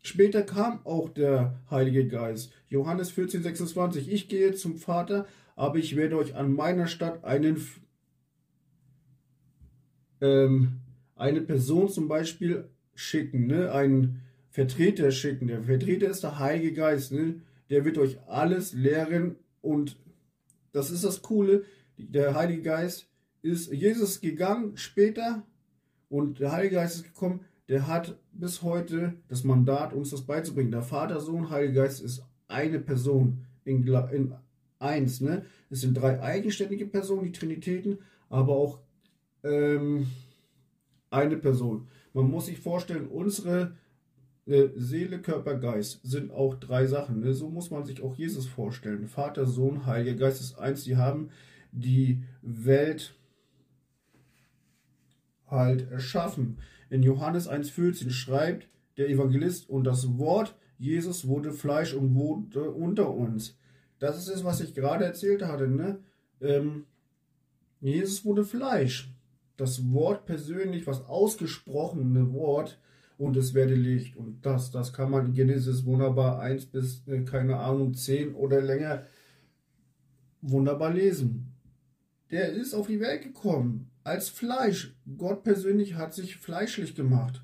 Später 0.03 0.43
kam 0.43 0.85
auch 0.85 1.09
der 1.09 1.59
Heilige 1.71 2.07
Geist. 2.07 2.53
Johannes 2.69 3.11
14, 3.11 3.43
26. 3.43 4.13
Ich 4.13 4.29
gehe 4.29 4.53
zum 4.53 4.77
Vater, 4.77 5.27
aber 5.57 5.79
ich 5.79 5.97
werde 5.97 6.19
euch 6.19 6.35
an 6.35 6.53
meiner 6.53 6.89
Stadt 6.89 7.25
einen, 7.25 7.57
ähm, 10.25 10.81
eine 11.17 11.43
Person 11.43 11.89
zum 11.89 12.09
Beispiel 12.09 12.69
schicken, 12.95 13.47
ne? 13.47 13.73
einen 13.73 14.23
Vertreter 14.51 15.11
schicken. 15.11 15.49
Der 15.49 15.63
Vertreter 15.63 16.09
ist 16.09 16.23
der 16.23 16.39
Heilige 16.39 16.73
Geist. 16.73 17.13
Ne? 17.13 17.41
Der 17.71 17.85
wird 17.85 17.99
euch 17.99 18.19
alles 18.27 18.73
lehren 18.73 19.37
und 19.61 19.97
das 20.73 20.91
ist 20.91 21.05
das 21.05 21.23
Coole. 21.23 21.65
Der 21.99 22.35
Heilige 22.35 22.63
Geist 22.63 23.09
ist 23.43 23.73
Jesus 23.73 24.21
gegangen 24.21 24.77
später 24.77 25.43
und 26.09 26.41
der 26.41 26.53
Heilige 26.53 26.77
Geist 26.77 26.97
ist 26.97 27.05
gekommen. 27.05 27.41
Der 27.69 27.87
hat 27.87 28.19
bis 28.33 28.63
heute 28.63 29.15
das 29.29 29.45
Mandat, 29.45 29.93
uns 29.93 30.11
das 30.11 30.23
beizubringen. 30.23 30.71
Der 30.71 30.83
Vater, 30.83 31.21
Sohn, 31.21 31.51
Heilige 31.51 31.75
Geist 31.75 32.03
ist 32.03 32.25
eine 32.49 32.79
Person 32.79 33.45
in, 33.65 33.87
in 33.87 34.35
eins. 34.79 35.21
Ne? 35.21 35.45
Es 35.71 35.81
sind 35.81 35.95
drei 35.95 36.21
eigenständige 36.21 36.87
Personen, 36.87 37.25
die 37.25 37.33
Trinitäten, 37.33 37.99
aber 38.29 38.55
auch 38.55 38.81
ähm, 39.45 40.07
eine 41.11 41.37
Person. 41.37 41.89
Man 42.13 42.31
muss 42.31 42.47
sich 42.47 42.59
vorstellen, 42.59 43.07
unsere 43.07 43.77
äh, 44.47 44.69
Seele, 44.77 45.21
Körper, 45.21 45.57
Geist 45.57 46.01
sind 46.03 46.31
auch 46.33 46.55
drei 46.55 46.87
Sachen. 46.87 47.21
Ne? 47.21 47.33
So 47.35 47.49
muss 47.49 47.71
man 47.71 47.85
sich 47.85 48.03
auch 48.03 48.17
Jesus 48.17 48.47
vorstellen. 48.47 49.07
Vater, 49.07 49.47
Sohn, 49.47 49.87
Heiliger 49.87 50.17
Geist 50.17 50.41
ist 50.41 50.59
eins. 50.59 50.85
Die 50.85 50.97
haben 50.97 51.31
die 51.73 52.23
Welt 52.43 53.15
halt 55.47 55.91
erschaffen. 55.91 56.59
In 56.91 57.03
Johannes 57.03 57.49
1,14 57.49 58.11
schreibt 58.11 58.69
der 58.97 59.09
Evangelist, 59.09 59.69
und 59.69 59.85
das 59.85 60.19
Wort 60.19 60.55
Jesus 60.79 61.27
wurde 61.27 61.53
Fleisch 61.53 61.95
und 61.95 62.15
wohnte 62.15 62.71
unter 62.71 63.13
uns. 63.13 63.57
Das 63.99 64.19
ist 64.19 64.29
es, 64.29 64.45
was 64.45 64.61
ich 64.61 64.75
gerade 64.75 65.05
erzählt 65.05 65.43
hatte. 65.43 65.69
Ne? 65.69 65.99
Ähm, 66.41 66.85
Jesus 67.81 68.25
wurde 68.25 68.45
Fleisch. 68.45 69.14
Das 69.57 69.93
Wort 69.93 70.27
persönlich, 70.27 70.87
was 70.87 71.07
ausgesprochene 71.07 72.33
Wort, 72.33 72.79
und 73.17 73.37
es 73.37 73.55
werde 73.55 73.75
Licht. 73.75 74.17
Und 74.17 74.45
das, 74.45 74.71
das 74.71 74.93
kann 74.93 75.11
man 75.11 75.27
in 75.27 75.33
Genesis 75.35 75.85
wunderbar 75.85 76.41
1 76.41 76.67
bis, 76.67 77.07
äh, 77.07 77.23
keine 77.23 77.59
Ahnung, 77.59 77.95
10 77.95 78.35
oder 78.35 78.61
länger 78.61 79.07
wunderbar 80.41 80.93
lesen. 80.93 81.53
Der 82.31 82.53
ist 82.53 82.75
auf 82.75 82.87
die 82.87 83.01
Welt 83.01 83.23
gekommen 83.23 83.91
als 84.03 84.29
Fleisch. 84.29 84.95
Gott 85.17 85.45
persönlich 85.45 85.95
hat 85.95 86.15
sich 86.15 86.37
fleischlich 86.37 86.95
gemacht. 86.95 87.43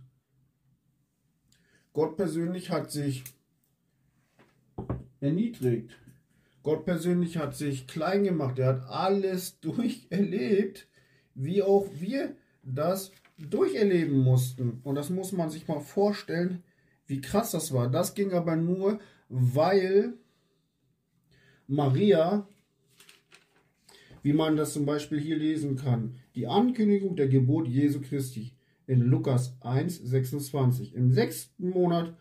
Gott 1.93 2.17
persönlich 2.17 2.71
hat 2.71 2.91
sich 2.91 3.25
erniedrigt. 5.21 5.97
Gott 6.63 6.85
persönlich 6.85 7.39
hat 7.39 7.57
sich 7.57 7.87
klein 7.87 8.25
gemacht. 8.25 8.59
Er 8.59 8.69
hat 8.69 8.83
alles 8.89 9.61
durcherlebt, 9.61 10.89
wie 11.43 11.63
auch 11.63 11.87
wir 11.95 12.37
das 12.63 13.13
durcherleben 13.39 14.19
mussten. 14.19 14.81
Und 14.85 14.95
das 14.95 15.11
muss 15.11 15.33
man 15.33 15.51
sich 15.51 15.67
mal 15.69 15.81
vorstellen, 15.81 16.63
wie 17.07 17.21
krass 17.21 17.53
das 17.53 17.73
war. 17.73 17.91
Das 17.91 18.15
ging 18.15 18.33
aber 18.33 18.57
nur, 18.57 19.01
weil 19.29 20.15
Maria, 21.67 22.47
wie 24.23 24.35
man 24.35 24.57
das 24.57 24.75
zum 24.75 24.85
Beispiel 24.85 25.19
hier 25.19 25.37
lesen 25.37 25.77
kann, 25.77 26.15
die 26.35 26.47
Ankündigung 26.47 27.17
der 27.17 27.29
Geburt 27.29 27.69
Jesu 27.69 28.01
Christi 28.01 28.53
in 28.87 29.01
Lukas 29.01 29.57
1, 29.61 29.97
26. 29.97 30.95
Im 30.95 31.11
sechsten 31.11 31.71
Monat 31.71 32.15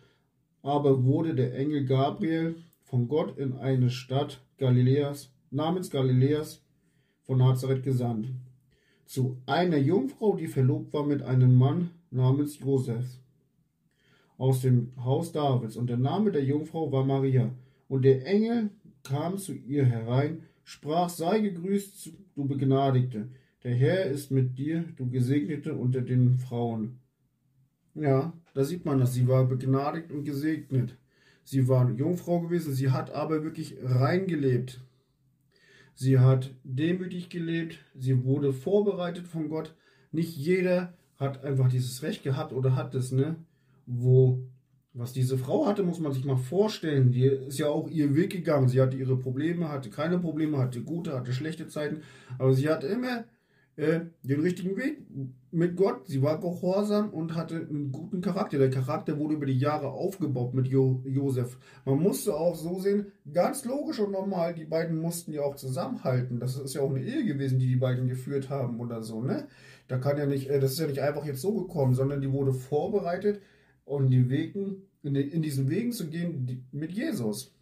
aber 0.62 1.04
wurde 1.04 1.36
der 1.36 1.56
Engel 1.56 1.86
Gabriel 1.86 2.56
von 2.84 3.08
Gott 3.08 3.38
in 3.38 3.54
eine 3.54 3.90
Stadt 3.90 4.42
Galiläas, 4.58 5.32
namens 5.52 5.90
Galiläas 5.90 6.64
von 7.22 7.38
Nazareth 7.38 7.84
gesandt 7.84 8.30
zu 9.10 9.42
einer 9.48 9.80
Jungfrau, 9.80 10.36
die 10.36 10.46
verlobt 10.46 10.94
war 10.94 11.04
mit 11.04 11.24
einem 11.24 11.56
Mann 11.56 11.90
namens 12.12 12.60
Josef 12.60 13.08
aus 14.38 14.62
dem 14.62 14.92
Haus 15.04 15.32
Davids. 15.32 15.76
Und 15.76 15.90
der 15.90 15.98
Name 15.98 16.32
der 16.32 16.44
Jungfrau 16.44 16.92
war 16.92 17.04
Maria. 17.04 17.50
Und 17.88 18.04
der 18.06 18.28
Engel 18.28 18.70
kam 19.02 19.40
zu 19.40 19.54
ihr 19.54 19.84
herein, 19.84 20.44
sprach, 20.64 21.10
sei 21.10 21.40
gegrüßt, 21.40 22.12
du 22.36 22.46
Begnadigte. 22.46 23.30
Der 23.64 23.74
Herr 23.74 24.06
ist 24.06 24.30
mit 24.30 24.60
dir, 24.60 24.86
du 24.96 25.10
Gesegnete 25.10 25.74
unter 25.74 26.02
den 26.02 26.38
Frauen. 26.38 27.00
Ja, 27.96 28.34
da 28.54 28.64
sieht 28.64 28.86
man 28.86 29.00
das. 29.00 29.16
Sie 29.16 29.28
war 29.28 29.44
begnadigt 29.46 30.12
und 30.12 30.24
gesegnet. 30.24 30.96
Sie 31.44 31.68
war 31.68 31.90
Jungfrau 31.90 32.42
gewesen, 32.42 32.76
sie 32.76 32.92
hat 32.92 33.10
aber 33.10 33.44
wirklich 33.44 33.76
reingelebt. 33.82 34.82
Sie 36.02 36.18
hat 36.18 36.52
demütig 36.64 37.28
gelebt, 37.28 37.78
sie 37.94 38.24
wurde 38.24 38.54
vorbereitet 38.54 39.28
von 39.28 39.50
Gott. 39.50 39.76
Nicht 40.14 40.34
jeder 40.38 40.94
hat 41.18 41.44
einfach 41.44 41.68
dieses 41.68 42.02
Recht 42.04 42.24
gehabt 42.24 42.54
oder 42.54 42.78
hat 42.78 42.96
es, 42.96 43.12
ne? 43.12 43.36
Wo, 43.86 44.48
was 44.94 45.12
diese 45.12 45.38
Frau 45.38 45.66
hatte, 45.66 45.84
muss 45.84 46.00
man 46.00 46.14
sich 46.14 46.24
mal 46.24 46.38
vorstellen. 46.38 47.12
Die 47.12 47.26
ist 47.26 47.60
ja 47.60 47.68
auch 47.68 47.90
ihr 47.90 48.16
Weg 48.16 48.32
gegangen. 48.32 48.70
Sie 48.70 48.80
hatte 48.80 48.96
ihre 48.96 49.18
Probleme, 49.18 49.68
hatte 49.68 49.90
keine 49.90 50.20
Probleme, 50.20 50.58
hatte 50.58 50.84
gute, 50.84 51.14
hatte 51.14 51.34
schlechte 51.34 51.68
Zeiten. 51.68 52.02
Aber 52.38 52.54
sie 52.54 52.70
hat 52.70 52.86
immer 52.86 53.26
äh, 53.80 54.02
den 54.24 54.42
richtigen 54.42 54.76
Weg 54.76 54.98
mit 55.52 55.78
Gott. 55.78 56.06
Sie 56.06 56.22
war 56.22 56.40
gehorsam 56.42 57.12
und 57.12 57.36
hatte 57.36 57.56
einen 57.56 57.94
guten 57.94 58.20
Charakter. 58.20 58.58
Der 58.58 58.70
Charakter 58.70 59.18
wurde 59.18 59.36
über 59.36 59.46
die 59.46 59.58
Jahre 59.58 59.88
aufgebaut 59.88 60.54
mit 60.54 60.68
jo 60.68 61.02
Josef. 61.06 61.58
Man 61.86 62.00
musste 62.00 62.36
auch 62.36 62.58
so 62.58 62.80
sehen, 62.80 63.14
ganz 63.34 63.64
logisch 63.64 64.00
und 64.00 64.12
normal, 64.12 64.54
die 64.54 64.66
beiden 64.66 65.00
mussten 65.00 65.32
ja 65.32 65.44
auch 65.44 65.56
zusammenhalten. 65.56 66.42
Das 66.42 66.58
ist 66.58 66.74
ja 66.74 66.82
auch 66.82 66.90
eine 66.90 67.02
Ehe 67.02 67.24
gewesen, 67.24 67.58
die 67.58 67.68
die 67.68 67.78
beiden 67.78 68.10
geführt 68.10 68.50
haben 68.50 68.82
oder 68.82 69.02
so, 69.02 69.22
ne? 69.22 69.48
Da 69.88 69.98
kann 69.98 70.18
ja 70.18 70.26
nicht, 70.26 70.50
äh, 70.50 70.60
das 70.60 70.74
ist 70.74 70.80
ja 70.80 70.88
nicht 70.88 71.02
einfach 71.02 71.26
jetzt 71.26 71.42
so 71.42 71.54
gekommen, 71.54 71.94
sondern 71.94 72.20
die 72.20 72.34
wurde 72.34 72.54
vorbereitet, 72.54 73.42
um 73.86 74.10
die 74.10 74.30
Wegen, 74.30 74.84
in, 75.04 75.14
die, 75.14 75.22
in 75.22 75.42
diesen 75.42 75.70
Wegen 75.70 75.94
zu 75.94 76.10
gehen 76.10 76.46
die, 76.46 76.64
mit 76.74 76.92
Jesus. 76.92 77.56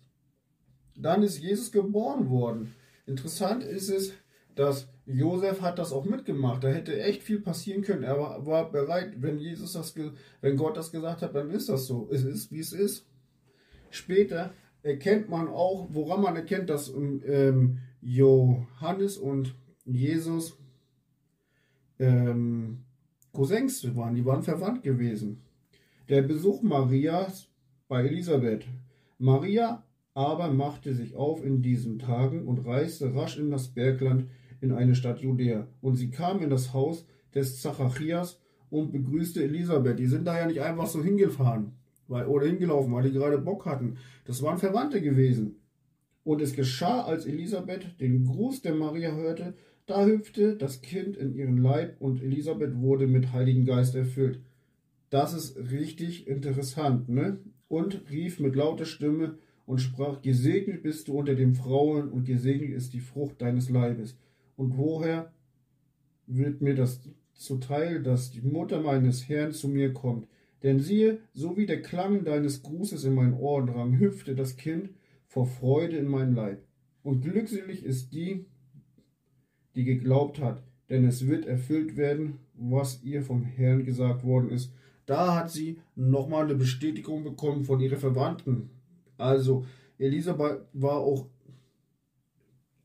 Dann 0.97 1.21
ist 1.21 1.37
Jesus 1.37 1.71
geboren 1.71 2.27
worden. 2.31 2.73
Interessant 3.05 3.63
ist 3.63 3.89
es, 3.89 4.13
dass 4.55 4.89
Josef 5.07 5.61
hat 5.61 5.79
das 5.79 5.93
auch 5.93 6.05
mitgemacht. 6.05 6.63
Da 6.63 6.67
hätte 6.67 7.01
echt 7.01 7.23
viel 7.23 7.39
passieren 7.39 7.81
können. 7.81 8.03
Er 8.03 8.19
war, 8.19 8.45
war 8.45 8.69
bereit, 8.69 9.13
wenn 9.21 9.39
Jesus 9.39 9.73
das, 9.73 9.95
wenn 10.41 10.57
Gott 10.57 10.75
das 10.75 10.91
gesagt 10.91 11.21
hat, 11.21 11.33
dann 11.33 11.49
ist 11.49 11.69
das 11.69 11.87
so. 11.87 12.09
Es 12.11 12.23
ist, 12.23 12.51
wie 12.51 12.59
es 12.59 12.73
ist. 12.73 13.07
Später 13.89 14.53
erkennt 14.83 15.29
man 15.29 15.47
auch, 15.47 15.87
woran 15.91 16.21
man 16.21 16.35
erkennt, 16.35 16.69
dass 16.69 16.93
ähm, 16.93 17.79
Johannes 18.01 19.17
und 19.17 19.55
Jesus 19.85 20.57
ähm, 21.99 22.83
Cousins 23.31 23.95
waren. 23.95 24.13
Die 24.13 24.25
waren 24.25 24.43
verwandt 24.43 24.83
gewesen. 24.83 25.41
Der 26.09 26.21
Besuch 26.21 26.61
Marias 26.61 27.47
bei 27.87 28.03
Elisabeth. 28.03 28.65
Maria 29.17 29.83
aber 30.13 30.51
machte 30.51 30.93
sich 30.93 31.15
auf 31.15 31.45
in 31.45 31.61
diesen 31.61 31.99
Tagen 31.99 32.45
und 32.45 32.65
reiste 32.65 33.13
rasch 33.13 33.37
in 33.37 33.51
das 33.51 33.69
Bergland 33.69 34.27
in 34.61 34.71
eine 34.71 34.95
Stadt 34.95 35.19
Judäa. 35.19 35.67
Und 35.81 35.95
sie 35.95 36.09
kam 36.09 36.41
in 36.41 36.49
das 36.49 36.73
Haus 36.73 37.05
des 37.33 37.61
Zacharias 37.61 38.39
und 38.69 38.91
begrüßte 38.91 39.43
Elisabeth. 39.43 39.99
Die 39.99 40.07
sind 40.07 40.25
da 40.25 40.37
ja 40.39 40.47
nicht 40.47 40.61
einfach 40.61 40.87
so 40.87 41.03
hingefahren 41.03 41.73
weil, 42.07 42.25
oder 42.27 42.47
hingelaufen, 42.47 42.93
weil 42.93 43.03
die 43.03 43.11
gerade 43.11 43.37
Bock 43.37 43.65
hatten. 43.65 43.97
Das 44.25 44.41
waren 44.41 44.57
Verwandte 44.57 45.01
gewesen. 45.01 45.55
Und 46.23 46.41
es 46.41 46.53
geschah, 46.53 47.03
als 47.03 47.25
Elisabeth 47.25 47.99
den 47.99 48.25
Gruß 48.25 48.61
der 48.61 48.75
Maria 48.75 49.15
hörte, 49.15 49.53
da 49.85 50.05
hüpfte 50.05 50.57
das 50.57 50.81
Kind 50.81 51.15
in 51.15 51.33
ihren 51.33 51.57
Leib 51.57 51.95
und 51.99 52.21
Elisabeth 52.21 52.75
wurde 52.81 53.07
mit 53.07 53.31
Heiligen 53.31 53.65
Geist 53.65 53.95
erfüllt. 53.95 54.41
Das 55.09 55.33
ist 55.33 55.57
richtig 55.71 56.27
interessant, 56.27 57.07
ne? 57.07 57.39
Und 57.69 58.09
rief 58.09 58.39
mit 58.39 58.55
lauter 58.55 58.85
Stimme 58.85 59.37
und 59.65 59.79
sprach, 59.79 60.21
Gesegnet 60.21 60.83
bist 60.83 61.07
du 61.07 61.13
unter 61.13 61.35
den 61.35 61.53
Frauen 61.53 62.09
und 62.09 62.25
gesegnet 62.25 62.71
ist 62.71 62.93
die 62.93 62.99
Frucht 62.99 63.41
deines 63.41 63.69
Leibes. 63.69 64.17
Und 64.57 64.77
woher 64.77 65.31
wird 66.25 66.61
mir 66.61 66.75
das 66.75 66.99
zuteil, 67.33 68.03
dass 68.03 68.31
die 68.31 68.41
Mutter 68.41 68.81
meines 68.81 69.29
Herrn 69.29 69.53
zu 69.53 69.69
mir 69.69 69.93
kommt? 69.93 70.27
Denn 70.63 70.79
siehe, 70.79 71.19
so 71.33 71.55
wie 71.55 71.67
der 71.67 71.81
Klang 71.81 72.25
deines 72.25 72.63
Grußes 72.63 73.03
in 73.05 73.13
mein 73.13 73.33
Ohr 73.33 73.65
drang, 73.65 73.97
hüpfte 73.97 74.35
das 74.35 74.57
Kind 74.57 74.89
vor 75.27 75.45
Freude 75.45 75.97
in 75.97 76.07
mein 76.07 76.33
Leib. 76.33 76.63
Und 77.03 77.21
glückselig 77.21 77.85
ist 77.85 78.11
die, 78.11 78.45
die 79.75 79.85
geglaubt 79.85 80.41
hat, 80.41 80.63
denn 80.89 81.05
es 81.05 81.27
wird 81.27 81.45
erfüllt 81.45 81.95
werden, 81.95 82.39
was 82.55 83.03
ihr 83.03 83.21
vom 83.21 83.43
Herrn 83.43 83.85
gesagt 83.85 84.23
worden 84.23 84.49
ist. 84.49 84.73
Da 85.05 85.35
hat 85.35 85.51
sie 85.51 85.79
nochmal 85.95 86.45
eine 86.45 86.55
Bestätigung 86.55 87.23
bekommen 87.23 87.63
von 87.63 87.79
ihren 87.79 87.99
Verwandten. 87.99 88.71
Also, 89.17 89.65
Elisabeth 89.99 90.61
war 90.73 90.97
auch 90.97 91.27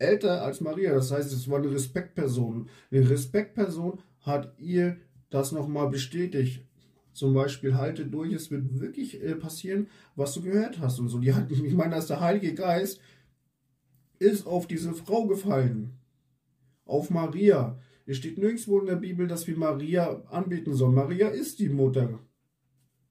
älter 0.03 0.43
als 0.43 0.61
Maria. 0.61 0.93
Das 0.95 1.11
heißt, 1.11 1.33
es 1.33 1.49
war 1.49 1.59
eine 1.59 1.71
Respektperson. 1.71 2.69
Eine 2.91 3.11
Respektperson 3.11 4.01
hat 4.21 4.55
ihr 4.59 4.99
das 5.31 5.53
nochmal 5.53 5.89
bestätigt. 5.89 6.67
Zum 7.13 7.35
Beispiel, 7.35 7.77
halte 7.77 8.07
durch, 8.07 8.33
es 8.33 8.51
wird 8.51 8.81
wirklich 8.81 9.23
äh, 9.23 9.35
passieren, 9.35 9.89
was 10.17 10.35
du 10.35 10.43
gehört 10.43 10.81
hast 10.81 10.99
und 10.99 11.09
so. 11.09 11.19
Die 11.19 11.35
hat, 11.35 11.51
ich 11.51 11.75
meine, 11.75 11.95
dass 11.95 12.07
der 12.07 12.21
Heilige 12.21 12.55
Geist 12.55 13.01
ist 14.19 14.47
auf 14.47 14.67
diese 14.67 14.95
Frau 14.95 15.27
gefallen. 15.27 15.99
Auf 16.85 17.11
Maria. 17.11 17.79
Es 18.07 18.17
steht 18.17 18.39
nirgendwo 18.39 18.81
in 18.81 18.87
der 18.87 18.97
Bibel, 18.97 19.27
dass 19.27 19.47
wir 19.47 19.57
Maria 19.57 20.23
anbeten 20.31 20.75
sollen. 20.75 20.95
Maria 20.95 21.29
ist 21.29 21.59
die 21.59 21.69
Mutter. 21.69 22.19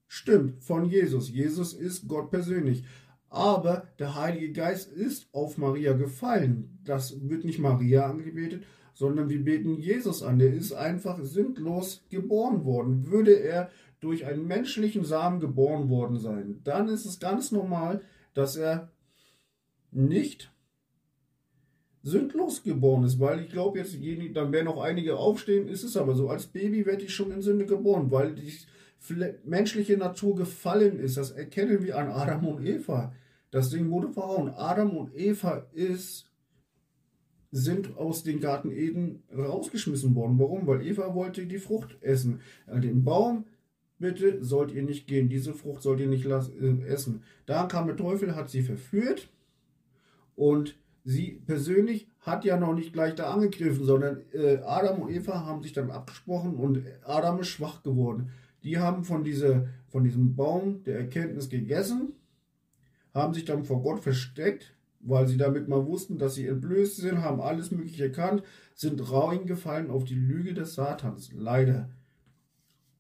Stimmt, 0.08 0.62
von 0.64 0.86
Jesus. 0.86 1.30
Jesus 1.30 1.74
ist 1.74 2.08
Gott 2.08 2.32
persönlich. 2.32 2.84
Aber 3.32 3.88
der 3.98 4.16
Heilige 4.16 4.52
Geist 4.52 4.92
ist 4.92 5.34
auf 5.34 5.58
Maria 5.58 5.94
gefallen. 5.94 6.80
Das 6.84 7.28
wird 7.28 7.46
nicht 7.46 7.60
Maria 7.60 8.08
angebetet, 8.08 8.66
sondern 8.94 9.30
wir 9.30 9.44
beten 9.44 9.78
Jesus 9.78 10.22
an. 10.22 10.38
Der 10.38 10.54
ist 10.54 10.74
einfach 10.74 11.20
sündlos 11.24 12.04
geboren 12.10 12.66
worden. 12.66 13.08
Würde 13.08 13.34
er 13.34 13.72
durch 14.02 14.26
einen 14.26 14.46
menschlichen 14.48 15.06
Samen 15.06 15.40
geboren 15.40 15.88
worden 15.88 16.18
sein, 16.18 16.60
dann 16.64 16.90
ist 16.90 17.06
es 17.06 17.20
ganz 17.20 17.52
normal, 17.52 18.02
dass 18.34 18.58
er 18.58 18.92
nicht 19.92 20.52
sündlos 22.04 22.64
geboren 22.64 23.04
ist, 23.04 23.20
weil 23.20 23.42
ich 23.42 23.52
glaube 23.52 23.78
jetzt, 23.78 23.96
dann 24.34 24.52
werden 24.52 24.66
noch 24.66 24.82
einige 24.82 25.18
aufstehen, 25.18 25.68
ist 25.68 25.84
es 25.84 25.96
aber 25.96 26.16
so, 26.16 26.30
als 26.30 26.48
Baby 26.48 26.86
werde 26.88 27.04
ich 27.04 27.14
schon 27.14 27.32
in 27.32 27.44
Sünde 27.44 27.68
geboren, 27.68 28.10
weil 28.10 28.34
die 28.34 28.52
menschliche 29.44 29.98
Natur 29.98 30.36
gefallen 30.36 31.00
ist. 31.00 31.18
Das 31.18 31.32
erkennen 31.32 31.84
wir 31.84 31.98
an 31.98 32.10
Adam 32.10 32.48
und 32.48 32.66
Eva. 32.66 33.14
Das 33.50 33.70
Ding 33.70 33.90
wurde 33.90 34.10
verhauen. 34.10 34.50
Adam 34.50 34.96
und 34.96 35.16
Eva 35.16 35.68
ist, 35.74 36.30
sind 37.52 37.98
aus 37.98 38.24
dem 38.24 38.40
Garten 38.40 38.72
Eden 38.72 39.24
rausgeschmissen 39.36 40.16
worden. 40.16 40.40
Warum? 40.40 40.68
Weil 40.68 40.86
Eva 40.86 41.14
wollte 41.14 41.46
die 41.46 41.58
Frucht 41.58 42.02
essen. 42.02 42.42
Den 42.68 43.04
Baum 43.04 43.46
bitte 44.02 44.44
sollt 44.44 44.72
ihr 44.74 44.84
nicht 44.84 45.08
gehen, 45.08 45.30
diese 45.30 45.54
Frucht 45.54 45.82
sollt 45.82 46.02
ihr 46.02 46.08
nicht 46.08 46.26
äh, 46.26 46.86
essen. 46.88 47.24
Da 47.46 47.66
kam 47.66 47.88
der 47.88 47.96
Teufel, 47.96 48.36
hat 48.36 48.50
sie 48.50 48.64
verführt 48.64 49.30
und 50.36 50.76
sie 51.06 51.42
persönlich 51.46 52.08
hat 52.20 52.44
ja 52.44 52.58
noch 52.58 52.74
nicht 52.74 52.94
gleich 52.94 53.16
da 53.16 53.32
angegriffen, 53.32 53.86
sondern 53.86 54.22
äh, 54.34 54.58
Adam 54.66 55.04
und 55.04 55.12
Eva 55.12 55.46
haben 55.46 55.62
sich 55.62 55.72
dann 55.72 55.92
abgesprochen 55.92 56.56
und 56.56 56.84
Adam 57.04 57.40
ist 57.40 57.48
schwach 57.48 57.84
geworden. 57.84 58.32
Die 58.64 58.78
haben 58.78 59.04
von, 59.04 59.24
dieser, 59.24 59.68
von 59.88 60.04
diesem 60.04 60.36
Baum 60.36 60.84
der 60.84 61.00
Erkenntnis 61.00 61.50
gegessen, 61.50 62.14
haben 63.14 63.34
sich 63.34 63.46
dann 63.46 63.66
vor 63.66 63.82
Gott 63.82 64.02
versteckt, 64.02 64.76
weil 65.00 65.28
sie 65.28 65.38
damit 65.38 65.68
mal 65.68 65.86
wussten, 65.86 66.18
dass 66.18 66.36
sie 66.36 66.48
entblößt 66.48 66.98
sind, 66.98 67.22
haben 67.22 67.42
alles 67.42 67.72
Mögliche 67.72 68.06
erkannt, 68.06 68.44
sind 68.76 69.12
reingefallen 69.12 69.90
auf 69.90 70.06
die 70.06 70.16
Lüge 70.16 70.54
des 70.54 70.76
Satans. 70.76 71.32
Leider. 71.34 71.90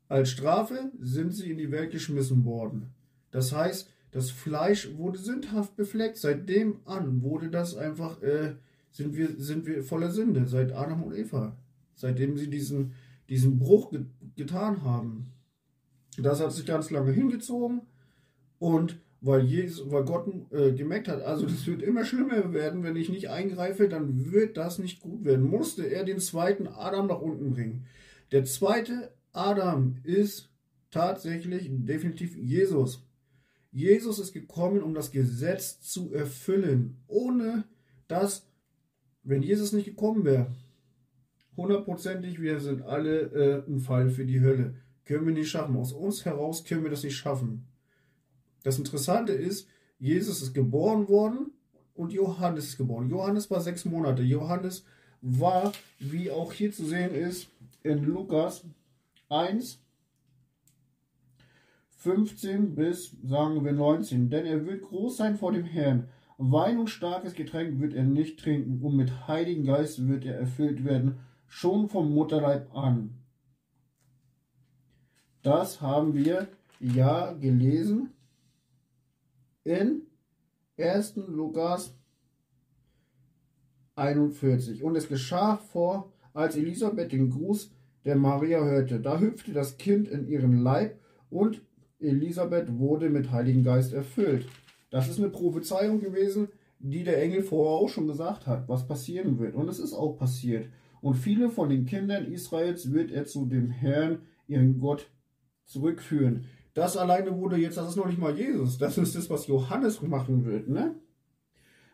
Als 0.07 0.29
Strafe 0.29 0.91
sind 0.99 1.33
sie 1.33 1.51
in 1.51 1.57
die 1.57 1.71
Welt 1.71 1.91
geschmissen 1.91 2.43
worden. 2.43 2.93
Das 3.29 3.53
heißt, 3.53 3.89
das 4.11 4.29
Fleisch 4.29 4.89
wurde 4.97 5.17
sündhaft 5.17 5.77
befleckt. 5.77 6.17
Seitdem 6.17 6.79
an 6.85 7.21
wurde 7.21 7.49
das 7.49 7.75
einfach, 7.75 8.21
äh, 8.21 8.55
sind, 8.91 9.15
wir, 9.15 9.29
sind 9.37 9.65
wir 9.65 9.83
voller 9.83 10.11
Sünde, 10.11 10.47
seit 10.47 10.73
Adam 10.73 11.03
und 11.03 11.15
Eva. 11.15 11.55
Seitdem 11.95 12.37
sie 12.37 12.49
diesen, 12.49 12.93
diesen 13.29 13.57
Bruch 13.57 13.89
ge 13.89 14.01
getan 14.35 14.83
haben. 14.83 15.30
Das 16.17 16.41
hat 16.41 16.51
sich 16.51 16.65
ganz 16.65 16.89
lange 16.89 17.11
hingezogen 17.11 17.81
und 18.59 18.99
weil, 19.21 19.43
Jesus, 19.43 19.91
weil 19.91 20.03
Gott 20.03 20.27
äh, 20.51 20.71
gemerkt 20.71 21.07
hat, 21.07 21.21
also 21.21 21.45
das 21.45 21.65
wird 21.67 21.83
immer 21.83 22.03
schlimmer 22.03 22.53
werden, 22.53 22.83
wenn 22.83 22.95
ich 22.95 23.09
nicht 23.09 23.29
eingreife, 23.29 23.87
dann 23.87 24.31
wird 24.31 24.57
das 24.57 24.79
nicht 24.79 24.99
gut 24.99 25.23
werden. 25.23 25.47
Musste 25.47 25.83
er 25.83 26.03
den 26.03 26.19
zweiten 26.19 26.67
Adam 26.67 27.07
nach 27.07 27.21
unten 27.21 27.51
bringen. 27.51 27.85
Der 28.31 28.45
zweite 28.45 29.13
Adam 29.31 29.97
ist 30.03 30.49
tatsächlich 30.89 31.69
definitiv 31.69 32.35
Jesus. 32.35 33.05
Jesus 33.71 34.19
ist 34.19 34.33
gekommen, 34.33 34.81
um 34.81 34.93
das 34.93 35.11
Gesetz 35.11 35.79
zu 35.79 36.11
erfüllen, 36.13 36.97
ohne 37.07 37.63
dass, 38.07 38.47
wenn 39.23 39.43
Jesus 39.43 39.71
nicht 39.71 39.85
gekommen 39.85 40.25
wäre, 40.25 40.47
hundertprozentig, 41.55 42.41
wir 42.41 42.59
sind 42.59 42.81
alle 42.81 43.21
äh, 43.21 43.63
ein 43.69 43.79
Fall 43.79 44.09
für 44.09 44.25
die 44.25 44.41
Hölle. 44.41 44.75
Können 45.05 45.25
wir 45.25 45.33
nicht 45.33 45.49
schaffen. 45.49 45.75
Aus 45.77 45.93
uns 45.93 46.25
heraus 46.25 46.63
können 46.63 46.83
wir 46.83 46.91
das 46.91 47.03
nicht 47.03 47.15
schaffen. 47.15 47.65
Das 48.63 48.77
Interessante 48.77 49.33
ist, 49.33 49.67
Jesus 49.99 50.41
ist 50.41 50.53
geboren 50.53 51.07
worden 51.07 51.51
und 51.93 52.13
Johannes 52.13 52.69
ist 52.69 52.77
geboren. 52.77 53.09
Johannes 53.09 53.49
war 53.49 53.61
sechs 53.61 53.85
Monate. 53.85 54.23
Johannes 54.23 54.85
war, 55.21 55.71
wie 55.99 56.31
auch 56.31 56.53
hier 56.53 56.71
zu 56.71 56.85
sehen 56.85 57.13
ist, 57.13 57.47
in 57.83 58.03
Lukas 58.03 58.63
1, 59.29 59.79
15 61.97 62.75
bis, 62.75 63.15
sagen 63.23 63.63
wir, 63.63 63.73
19. 63.73 64.29
Denn 64.29 64.45
er 64.45 64.65
wird 64.65 64.81
groß 64.81 65.17
sein 65.17 65.37
vor 65.37 65.51
dem 65.51 65.65
Herrn. 65.65 66.09
Wein 66.37 66.79
und 66.79 66.89
starkes 66.89 67.35
Getränk 67.35 67.79
wird 67.79 67.93
er 67.93 68.03
nicht 68.03 68.39
trinken, 68.39 68.83
und 68.83 68.95
mit 68.95 69.27
Heiligen 69.27 69.63
Geist 69.63 70.07
wird 70.07 70.25
er 70.25 70.35
erfüllt 70.35 70.83
werden, 70.83 71.19
schon 71.47 71.87
vom 71.87 72.11
Mutterleib 72.11 72.75
an. 72.75 73.20
Das 75.43 75.81
haben 75.81 76.13
wir 76.13 76.47
ja 76.79 77.33
gelesen 77.33 78.11
in 79.63 80.03
1. 80.77 81.15
Lukas 81.27 81.95
41. 83.95 84.83
Und 84.83 84.95
es 84.95 85.07
geschah 85.07 85.57
vor, 85.57 86.11
als 86.33 86.55
Elisabeth 86.55 87.11
den 87.11 87.29
Gruß 87.29 87.71
der 88.05 88.15
Maria 88.15 88.63
hörte. 88.63 88.99
Da 88.99 89.19
hüpfte 89.19 89.53
das 89.53 89.77
Kind 89.77 90.07
in 90.07 90.27
ihren 90.27 90.61
Leib 90.61 90.99
und 91.29 91.61
Elisabeth 91.99 92.77
wurde 92.77 93.09
mit 93.09 93.31
Heiligen 93.31 93.63
Geist 93.63 93.93
erfüllt. 93.93 94.47
Das 94.89 95.07
ist 95.07 95.19
eine 95.19 95.29
Prophezeiung 95.29 95.99
gewesen, 95.99 96.49
die 96.79 97.03
der 97.03 97.21
Engel 97.21 97.43
vorher 97.43 97.79
auch 97.79 97.89
schon 97.89 98.07
gesagt 98.07 98.47
hat, 98.47 98.67
was 98.67 98.87
passieren 98.87 99.39
wird. 99.39 99.55
Und 99.55 99.69
es 99.69 99.79
ist 99.79 99.93
auch 99.93 100.17
passiert. 100.17 100.67
Und 100.99 101.15
viele 101.15 101.49
von 101.49 101.69
den 101.69 101.85
Kindern 101.85 102.31
Israels 102.31 102.91
wird 102.91 103.11
er 103.11 103.25
zu 103.25 103.45
dem 103.45 103.69
Herrn, 103.69 104.19
ihren 104.47 104.79
Gott, 104.79 105.09
zurückführen. 105.65 106.45
Das 106.73 106.97
alleine 106.97 107.35
wurde 107.37 107.57
jetzt, 107.57 107.77
das 107.77 107.89
ist 107.89 107.95
noch 107.95 108.07
nicht 108.07 108.19
mal 108.19 108.37
Jesus, 108.37 108.77
das 108.77 108.97
ist 108.97 109.15
das, 109.15 109.29
was 109.29 109.47
Johannes 109.47 110.01
machen 110.01 110.45
wird, 110.45 110.69
ne? 110.69 110.95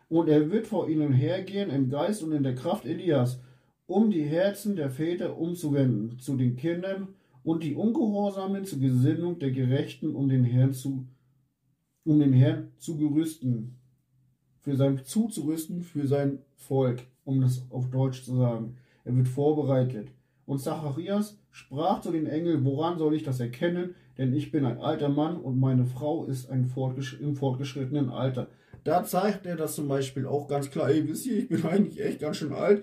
Und 0.08 0.28
er 0.28 0.50
wird 0.50 0.66
vor 0.66 0.88
ihnen 0.88 1.12
hergehen 1.12 1.68
im 1.70 1.90
Geist 1.90 2.22
und 2.22 2.32
in 2.32 2.42
der 2.42 2.54
Kraft 2.54 2.86
Elias, 2.86 3.40
um 3.86 4.10
die 4.10 4.22
Herzen 4.22 4.76
der 4.76 4.90
Väter 4.90 5.36
umzuwenden 5.36 6.18
zu 6.18 6.36
den 6.36 6.56
Kindern 6.56 7.08
und 7.42 7.62
die 7.62 7.74
Ungehorsamen 7.74 8.64
zur 8.64 8.78
Gesinnung 8.78 9.38
der 9.38 9.50
Gerechten, 9.50 10.14
um 10.14 10.28
den 10.28 10.44
Herrn 10.44 10.72
zu, 10.72 11.06
um 12.04 12.20
den 12.20 12.32
Herrn 12.32 12.72
zu 12.78 12.96
gerüsten, 12.96 13.78
für 14.60 14.76
sein 14.76 15.02
zuzurüsten 15.04 15.82
für 15.82 16.06
sein 16.06 16.40
Volk, 16.56 17.06
um 17.24 17.40
das 17.40 17.70
auf 17.70 17.90
Deutsch 17.90 18.24
zu 18.24 18.36
sagen. 18.36 18.76
Er 19.04 19.16
wird 19.16 19.28
vorbereitet. 19.28 20.08
Und 20.48 20.60
Zacharias 20.60 21.38
sprach 21.50 22.00
zu 22.00 22.10
den 22.10 22.26
Engeln, 22.26 22.64
woran 22.64 22.96
soll 22.96 23.14
ich 23.14 23.22
das 23.22 23.38
erkennen? 23.38 23.94
Denn 24.16 24.32
ich 24.32 24.50
bin 24.50 24.64
ein 24.64 24.78
alter 24.78 25.10
Mann 25.10 25.36
und 25.36 25.60
meine 25.60 25.84
Frau 25.84 26.24
ist 26.24 26.48
ein 26.48 26.64
fortgesch 26.64 27.20
im 27.20 27.36
fortgeschrittenen 27.36 28.08
Alter. 28.08 28.48
Da 28.82 29.04
zeigt 29.04 29.44
er 29.44 29.56
das 29.56 29.74
zum 29.74 29.88
Beispiel 29.88 30.24
auch 30.24 30.48
ganz 30.48 30.70
klar. 30.70 30.88
Ey, 30.88 31.06
wisst 31.06 31.26
ihr, 31.26 31.36
ich 31.36 31.50
bin 31.50 31.62
eigentlich 31.66 32.02
echt 32.02 32.20
ganz 32.20 32.38
schön 32.38 32.54
alt. 32.54 32.82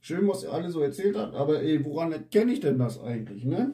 Schön, 0.00 0.28
was 0.28 0.42
ihr 0.42 0.52
alle 0.52 0.70
so 0.70 0.82
erzählt 0.82 1.16
habt, 1.16 1.34
aber 1.34 1.62
ey, 1.62 1.82
woran 1.82 2.12
erkenne 2.12 2.52
ich 2.52 2.60
denn 2.60 2.78
das 2.78 3.00
eigentlich, 3.00 3.46
ne? 3.46 3.72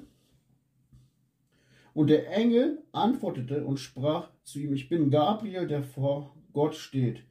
Und 1.93 2.11
der 2.11 2.31
Engel 2.31 2.85
antwortete 2.93 3.65
und 3.65 3.81
sprach 3.81 4.31
zu 4.45 4.61
ihm, 4.61 4.75
ich 4.75 4.89
bin 4.89 5.11
Gabriel, 5.11 5.67
der 5.67 5.83
vor 5.83 6.37
Gott 6.53 6.77
steht, 6.77 7.25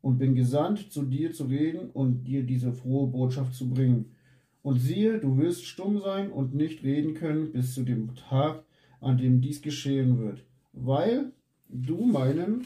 und 0.00 0.18
bin 0.18 0.36
gesandt, 0.36 0.92
zu 0.92 1.02
dir 1.02 1.32
zu 1.32 1.46
reden 1.46 1.90
und 1.90 2.22
dir 2.22 2.44
diese 2.44 2.72
frohe 2.72 3.08
Botschaft 3.08 3.54
zu 3.54 3.68
bringen. 3.68 4.14
Und 4.62 4.78
siehe, 4.78 5.18
du 5.18 5.38
wirst 5.38 5.64
stumm 5.64 6.00
sein 6.00 6.30
und 6.30 6.54
nicht 6.54 6.82
reden 6.82 7.14
können 7.14 7.52
bis 7.52 7.74
zu 7.74 7.82
dem 7.82 8.14
Tag, 8.14 8.64
an 9.00 9.16
dem 9.16 9.40
dies 9.40 9.62
geschehen 9.62 10.18
wird, 10.18 10.44
weil 10.72 11.32
du 11.68 12.04
meinem, 12.04 12.62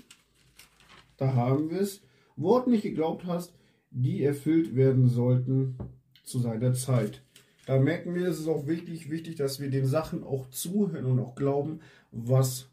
da 1.17 1.35
haben 1.35 1.71
wir 1.71 1.81
es, 1.81 2.03
Wort 2.37 2.67
nicht 2.67 2.83
geglaubt 2.83 3.27
hast, 3.27 3.55
die 3.91 4.23
erfüllt 4.25 4.75
werden 4.75 5.07
sollten 5.09 5.77
zu 6.25 6.41
seiner 6.41 6.75
Zeit. 6.75 7.23
Da 7.67 7.79
merken 7.79 8.15
wir, 8.15 8.27
es 8.27 8.41
ist 8.41 8.49
auch 8.49 8.67
wirklich 8.67 9.09
wichtig, 9.09 9.37
dass 9.37 9.61
wir 9.61 9.71
den 9.71 9.87
Sachen 9.87 10.25
auch 10.25 10.51
zuhören 10.51 11.07
und 11.07 11.21
auch 11.21 11.35
glauben, 11.35 11.81
was 12.11 12.69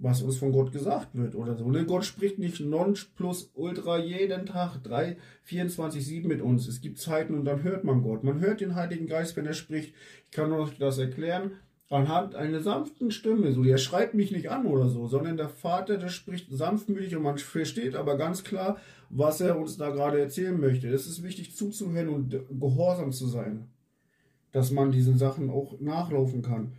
was 0.00 0.22
uns 0.22 0.38
von 0.38 0.52
Gott 0.52 0.72
gesagt 0.72 1.08
wird 1.12 1.34
oder 1.34 1.56
so. 1.56 1.70
Ne? 1.70 1.84
Gott 1.84 2.04
spricht 2.04 2.38
nicht 2.38 2.60
non 2.60 2.94
plus 3.16 3.50
ultra 3.54 3.98
jeden 3.98 4.46
Tag 4.46 4.82
3, 4.82 5.16
24, 5.42 6.04
7 6.04 6.28
mit 6.28 6.40
uns. 6.40 6.66
Es 6.66 6.80
gibt 6.80 6.98
Zeiten 6.98 7.34
und 7.34 7.44
dann 7.44 7.62
hört 7.62 7.84
man 7.84 8.02
Gott. 8.02 8.24
Man 8.24 8.40
hört 8.40 8.60
den 8.60 8.74
Heiligen 8.74 9.06
Geist, 9.06 9.36
wenn 9.36 9.46
er 9.46 9.52
spricht. 9.52 9.94
Ich 10.24 10.30
kann 10.30 10.52
euch 10.52 10.78
das 10.78 10.98
erklären 10.98 11.52
anhand 11.90 12.36
einer 12.36 12.60
sanften 12.60 13.10
Stimme. 13.10 13.52
So, 13.52 13.62
der 13.62 13.76
schreibt 13.76 14.14
mich 14.14 14.30
nicht 14.30 14.50
an 14.50 14.64
oder 14.64 14.88
so, 14.88 15.08
sondern 15.08 15.36
der 15.36 15.48
Vater, 15.48 15.98
der 15.98 16.08
spricht 16.08 16.46
sanftmütig 16.50 17.16
und 17.16 17.24
man 17.24 17.36
versteht 17.36 17.96
aber 17.96 18.16
ganz 18.16 18.44
klar, 18.44 18.78
was 19.10 19.40
er 19.40 19.58
uns 19.58 19.76
da 19.76 19.90
gerade 19.90 20.20
erzählen 20.20 20.58
möchte. 20.58 20.88
Es 20.88 21.06
ist 21.06 21.24
wichtig 21.24 21.56
zuzuhören 21.56 22.08
und 22.08 22.30
gehorsam 22.48 23.10
zu 23.10 23.26
sein, 23.26 23.68
dass 24.52 24.70
man 24.70 24.92
diesen 24.92 25.18
Sachen 25.18 25.50
auch 25.50 25.80
nachlaufen 25.80 26.42
kann. 26.42 26.72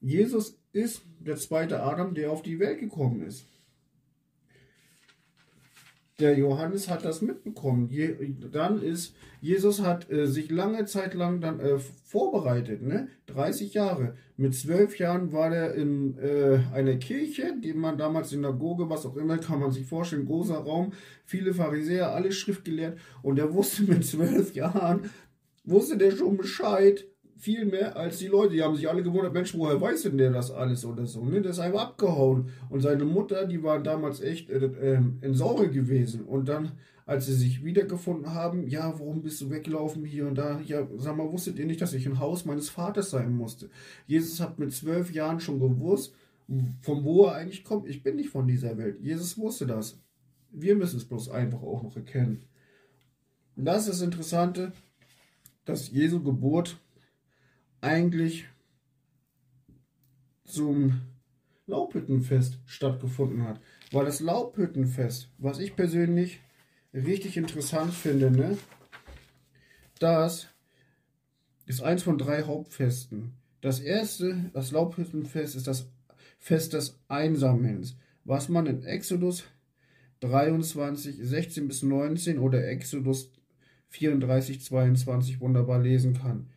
Jesus 0.00 0.58
ist 0.72 1.02
der 1.18 1.36
zweite 1.36 1.82
Adam, 1.82 2.14
der 2.14 2.30
auf 2.30 2.42
die 2.42 2.58
Welt 2.58 2.80
gekommen 2.80 3.22
ist. 3.22 3.44
Der 6.20 6.36
Johannes 6.36 6.88
hat 6.88 7.04
das 7.04 7.22
mitbekommen. 7.22 7.88
Je, 7.90 8.16
dann 8.50 8.82
ist, 8.82 9.14
Jesus 9.40 9.82
hat 9.82 10.10
äh, 10.10 10.26
sich 10.26 10.50
lange 10.50 10.84
Zeit 10.84 11.14
lang 11.14 11.40
dann 11.40 11.60
äh, 11.60 11.78
vorbereitet, 11.78 12.82
ne? 12.82 13.06
30 13.26 13.72
Jahre. 13.74 14.16
Mit 14.36 14.52
zwölf 14.56 14.98
Jahren 14.98 15.32
war 15.32 15.54
er 15.54 15.74
in 15.74 16.18
äh, 16.18 16.58
einer 16.74 16.96
Kirche, 16.96 17.54
die 17.62 17.72
man 17.72 17.98
damals 17.98 18.30
Synagoge, 18.30 18.90
was 18.90 19.06
auch 19.06 19.16
immer, 19.16 19.38
kann 19.38 19.60
man 19.60 19.70
sich 19.70 19.86
vorstellen, 19.86 20.26
großer 20.26 20.56
Raum, 20.56 20.92
viele 21.24 21.54
Pharisäer, 21.54 22.12
alle 22.12 22.32
schriftgelehrt. 22.32 22.98
Und 23.22 23.38
er 23.38 23.54
wusste 23.54 23.82
mit 23.86 24.04
zwölf 24.04 24.54
Jahren, 24.54 25.10
wusste 25.62 25.96
der 25.96 26.10
schon 26.10 26.36
Bescheid, 26.36 27.04
viel 27.38 27.64
mehr 27.64 27.96
als 27.96 28.18
die 28.18 28.26
Leute. 28.26 28.54
Die 28.54 28.62
haben 28.62 28.76
sich 28.76 28.88
alle 28.88 29.02
gewundert, 29.02 29.32
Mensch, 29.32 29.54
woher 29.54 29.80
weiß 29.80 30.02
denn 30.02 30.18
der 30.18 30.30
das 30.30 30.50
alles 30.50 30.84
oder 30.84 31.06
so? 31.06 31.24
Ne? 31.24 31.40
Der 31.40 31.52
ist 31.52 31.60
einfach 31.60 31.82
abgehauen. 31.82 32.50
Und 32.68 32.80
seine 32.80 33.04
Mutter, 33.04 33.46
die 33.46 33.62
war 33.62 33.80
damals 33.80 34.20
echt 34.20 34.50
äh, 34.50 34.58
äh, 34.58 35.00
in 35.20 35.34
Sorge 35.34 35.70
gewesen. 35.70 36.24
Und 36.24 36.48
dann, 36.48 36.72
als 37.06 37.26
sie 37.26 37.34
sich 37.34 37.64
wiedergefunden 37.64 38.34
haben, 38.34 38.66
ja, 38.66 38.92
warum 38.98 39.22
bist 39.22 39.40
du 39.40 39.50
weggelaufen 39.50 40.04
hier 40.04 40.26
und 40.26 40.36
da? 40.36 40.60
Ja, 40.60 40.86
sag 40.96 41.16
mal, 41.16 41.30
wusstet 41.30 41.58
ihr 41.58 41.66
nicht, 41.66 41.80
dass 41.80 41.94
ich 41.94 42.06
im 42.06 42.18
Haus 42.18 42.44
meines 42.44 42.68
Vaters 42.68 43.10
sein 43.10 43.32
musste? 43.32 43.70
Jesus 44.06 44.40
hat 44.40 44.58
mit 44.58 44.72
zwölf 44.72 45.12
Jahren 45.12 45.40
schon 45.40 45.60
gewusst, 45.60 46.14
von 46.80 47.04
wo 47.04 47.26
er 47.26 47.34
eigentlich 47.34 47.64
kommt. 47.64 47.88
Ich 47.88 48.02
bin 48.02 48.16
nicht 48.16 48.30
von 48.30 48.48
dieser 48.48 48.76
Welt. 48.78 48.98
Jesus 49.00 49.38
wusste 49.38 49.66
das. 49.66 50.00
Wir 50.50 50.74
müssen 50.74 50.96
es 50.96 51.04
bloß 51.04 51.30
einfach 51.30 51.62
auch 51.62 51.82
noch 51.82 51.94
erkennen. 51.94 52.42
Und 53.54 53.64
das 53.64 53.82
ist 53.82 54.00
das 54.00 54.02
Interessante, 54.02 54.72
dass 55.64 55.90
Jesu 55.90 56.22
Geburt 56.22 56.78
eigentlich 57.80 58.46
zum 60.44 61.02
Laubhüttenfest 61.66 62.58
stattgefunden 62.66 63.44
hat. 63.44 63.60
Weil 63.92 64.06
das 64.06 64.20
Laubhüttenfest, 64.20 65.30
was 65.38 65.58
ich 65.58 65.76
persönlich 65.76 66.40
richtig 66.92 67.36
interessant 67.36 67.92
finde, 67.92 68.30
ne, 68.30 68.58
das 69.98 70.48
ist 71.66 71.82
eins 71.82 72.02
von 72.02 72.18
drei 72.18 72.42
Hauptfesten. 72.42 73.34
Das 73.60 73.80
erste, 73.80 74.50
das 74.54 74.70
Laubhüttenfest, 74.70 75.56
ist 75.56 75.66
das 75.66 75.90
Fest 76.38 76.72
des 76.72 76.98
Einsammelns, 77.08 77.96
was 78.24 78.48
man 78.48 78.66
in 78.66 78.84
Exodus 78.84 79.44
23, 80.20 81.18
16 81.20 81.68
bis 81.68 81.82
19 81.82 82.38
oder 82.38 82.66
Exodus 82.68 83.32
34, 83.88 84.60
22 84.60 85.40
wunderbar 85.40 85.80
lesen 85.80 86.14
kann. 86.14 86.48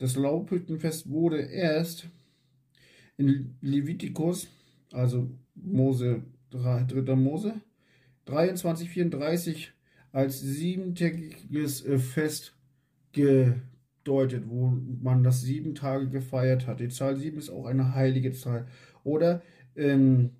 Das 0.00 0.16
Laubhüttenfest 0.16 1.10
wurde 1.10 1.42
erst 1.42 2.08
in 3.18 3.54
Levitikus, 3.60 4.48
also 4.92 5.30
Mose, 5.54 6.22
3. 6.52 6.86
Mose, 7.16 7.60
23, 8.24 8.88
34 8.88 9.72
als 10.10 10.40
siebentägiges 10.40 11.84
äh, 11.84 11.98
Fest 11.98 12.54
gedeutet, 13.12 14.44
wo 14.46 14.68
man 15.02 15.22
das 15.22 15.42
sieben 15.42 15.74
Tage 15.74 16.08
gefeiert 16.08 16.66
hat. 16.66 16.80
Die 16.80 16.88
Zahl 16.88 17.18
7 17.18 17.36
ist 17.36 17.50
auch 17.50 17.66
eine 17.66 17.94
heilige 17.94 18.32
Zahl. 18.32 18.66
Oder 19.04 19.42
in 19.74 20.30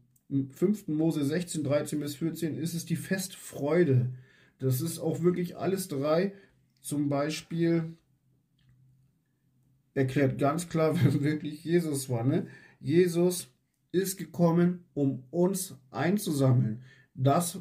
5. 0.52 0.88
Mose 0.88 1.22
16, 1.22 1.64
13 1.64 2.00
bis 2.00 2.16
14 2.16 2.56
ist 2.56 2.72
es 2.72 2.86
die 2.86 2.96
Festfreude. 2.96 4.08
Das 4.58 4.80
ist 4.80 4.98
auch 4.98 5.22
wirklich 5.22 5.58
alles 5.58 5.86
drei. 5.88 6.32
Zum 6.80 7.10
Beispiel 7.10 7.98
erklärt 9.94 10.38
ganz 10.38 10.68
klar, 10.68 10.94
wer 11.02 11.22
wirklich 11.22 11.64
Jesus 11.64 12.08
war. 12.08 12.24
Ne? 12.24 12.46
Jesus 12.80 13.48
ist 13.92 14.16
gekommen, 14.16 14.84
um 14.94 15.24
uns 15.30 15.74
einzusammeln. 15.90 16.82
Das, 17.14 17.60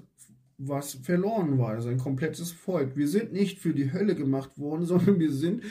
was 0.58 0.94
verloren 0.94 1.58
war, 1.58 1.70
also 1.70 1.90
ein 1.90 1.98
komplettes 1.98 2.52
Volk. 2.52 2.96
Wir 2.96 3.08
sind 3.08 3.34
nicht 3.34 3.60
für 3.60 3.74
die 3.74 3.92
Hölle 3.92 4.16
gemacht 4.16 4.58
worden, 4.58 4.86
sondern 4.86 5.20
wir 5.20 5.32
sind 5.32 5.64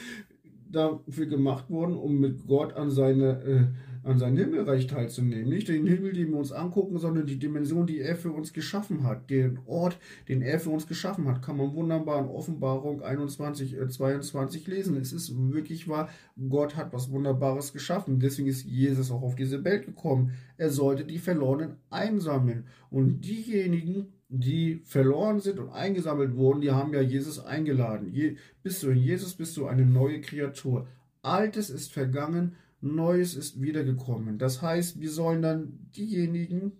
dafür 0.71 1.27
gemacht 1.27 1.71
worden, 1.71 1.97
um 1.97 2.18
mit 2.18 2.47
Gott 2.47 2.75
an 2.75 2.90
seine 2.90 3.42
äh, 3.42 3.66
an 4.09 4.18
sein 4.18 4.37
Himmelreich 4.37 4.87
teilzunehmen. 4.87 5.49
Nicht 5.49 5.68
den 5.68 5.87
Himmel, 5.87 6.12
den 6.12 6.31
wir 6.31 6.38
uns 6.38 6.53
angucken, 6.53 6.99
sondern 6.99 7.27
die 7.27 7.38
Dimension, 7.38 7.87
die 7.87 8.01
er 8.01 8.16
für 8.16 8.33
uns 8.33 8.53
geschaffen 8.53 9.05
hat. 9.05 9.29
Den 9.31 9.59
Ort, 9.66 9.99
den 10.29 10.42
er 10.42 10.59
für 10.59 10.71
uns 10.71 10.87
geschaffen 10.87 11.29
hat, 11.29 11.42
kann 11.42 11.57
man 11.57 11.75
wunderbar 11.75 12.21
in 12.21 12.29
Offenbarung 12.29 13.03
21, 13.03 13.79
äh, 13.79 13.88
22 13.88 14.66
lesen. 14.66 14.97
Es 14.97 15.12
ist 15.12 15.33
wirklich 15.53 15.88
wahr, 15.88 16.09
Gott 16.49 16.77
hat 16.77 16.92
was 16.92 17.11
Wunderbares 17.11 17.73
geschaffen. 17.73 18.18
Deswegen 18.18 18.49
ist 18.49 18.64
Jesus 18.64 19.11
auch 19.11 19.23
auf 19.23 19.35
diese 19.35 19.64
Welt 19.64 19.87
gekommen. 19.87 20.33
Er 20.57 20.71
sollte 20.71 21.05
die 21.05 21.18
Verlorenen 21.18 21.77
einsammeln. 21.90 22.64
Und 22.90 23.21
diejenigen, 23.21 24.07
die 24.29 24.81
verloren 24.85 25.40
sind 25.40 25.59
und 25.59 25.71
eingesammelt 25.71 26.37
wurden, 26.37 26.61
die 26.61 26.71
haben 26.71 26.92
ja 26.92 27.01
Jesus 27.01 27.38
eingeladen. 27.38 28.09
Je, 28.12 28.37
bist 28.62 28.83
du 28.83 28.90
in 28.90 28.99
Jesus, 28.99 29.35
bist 29.35 29.57
du 29.57 29.66
eine 29.66 29.87
neue 29.87 30.21
Kreatur. 30.21 30.87
Altes 31.23 31.71
ist 31.71 31.92
vergangen, 31.92 32.55
Neues 32.81 33.35
ist 33.35 33.61
wiedergekommen. 33.61 34.38
Das 34.38 34.62
heißt, 34.62 35.01
wir 35.01 35.11
sollen 35.11 35.43
dann 35.43 35.91
diejenigen 35.97 36.73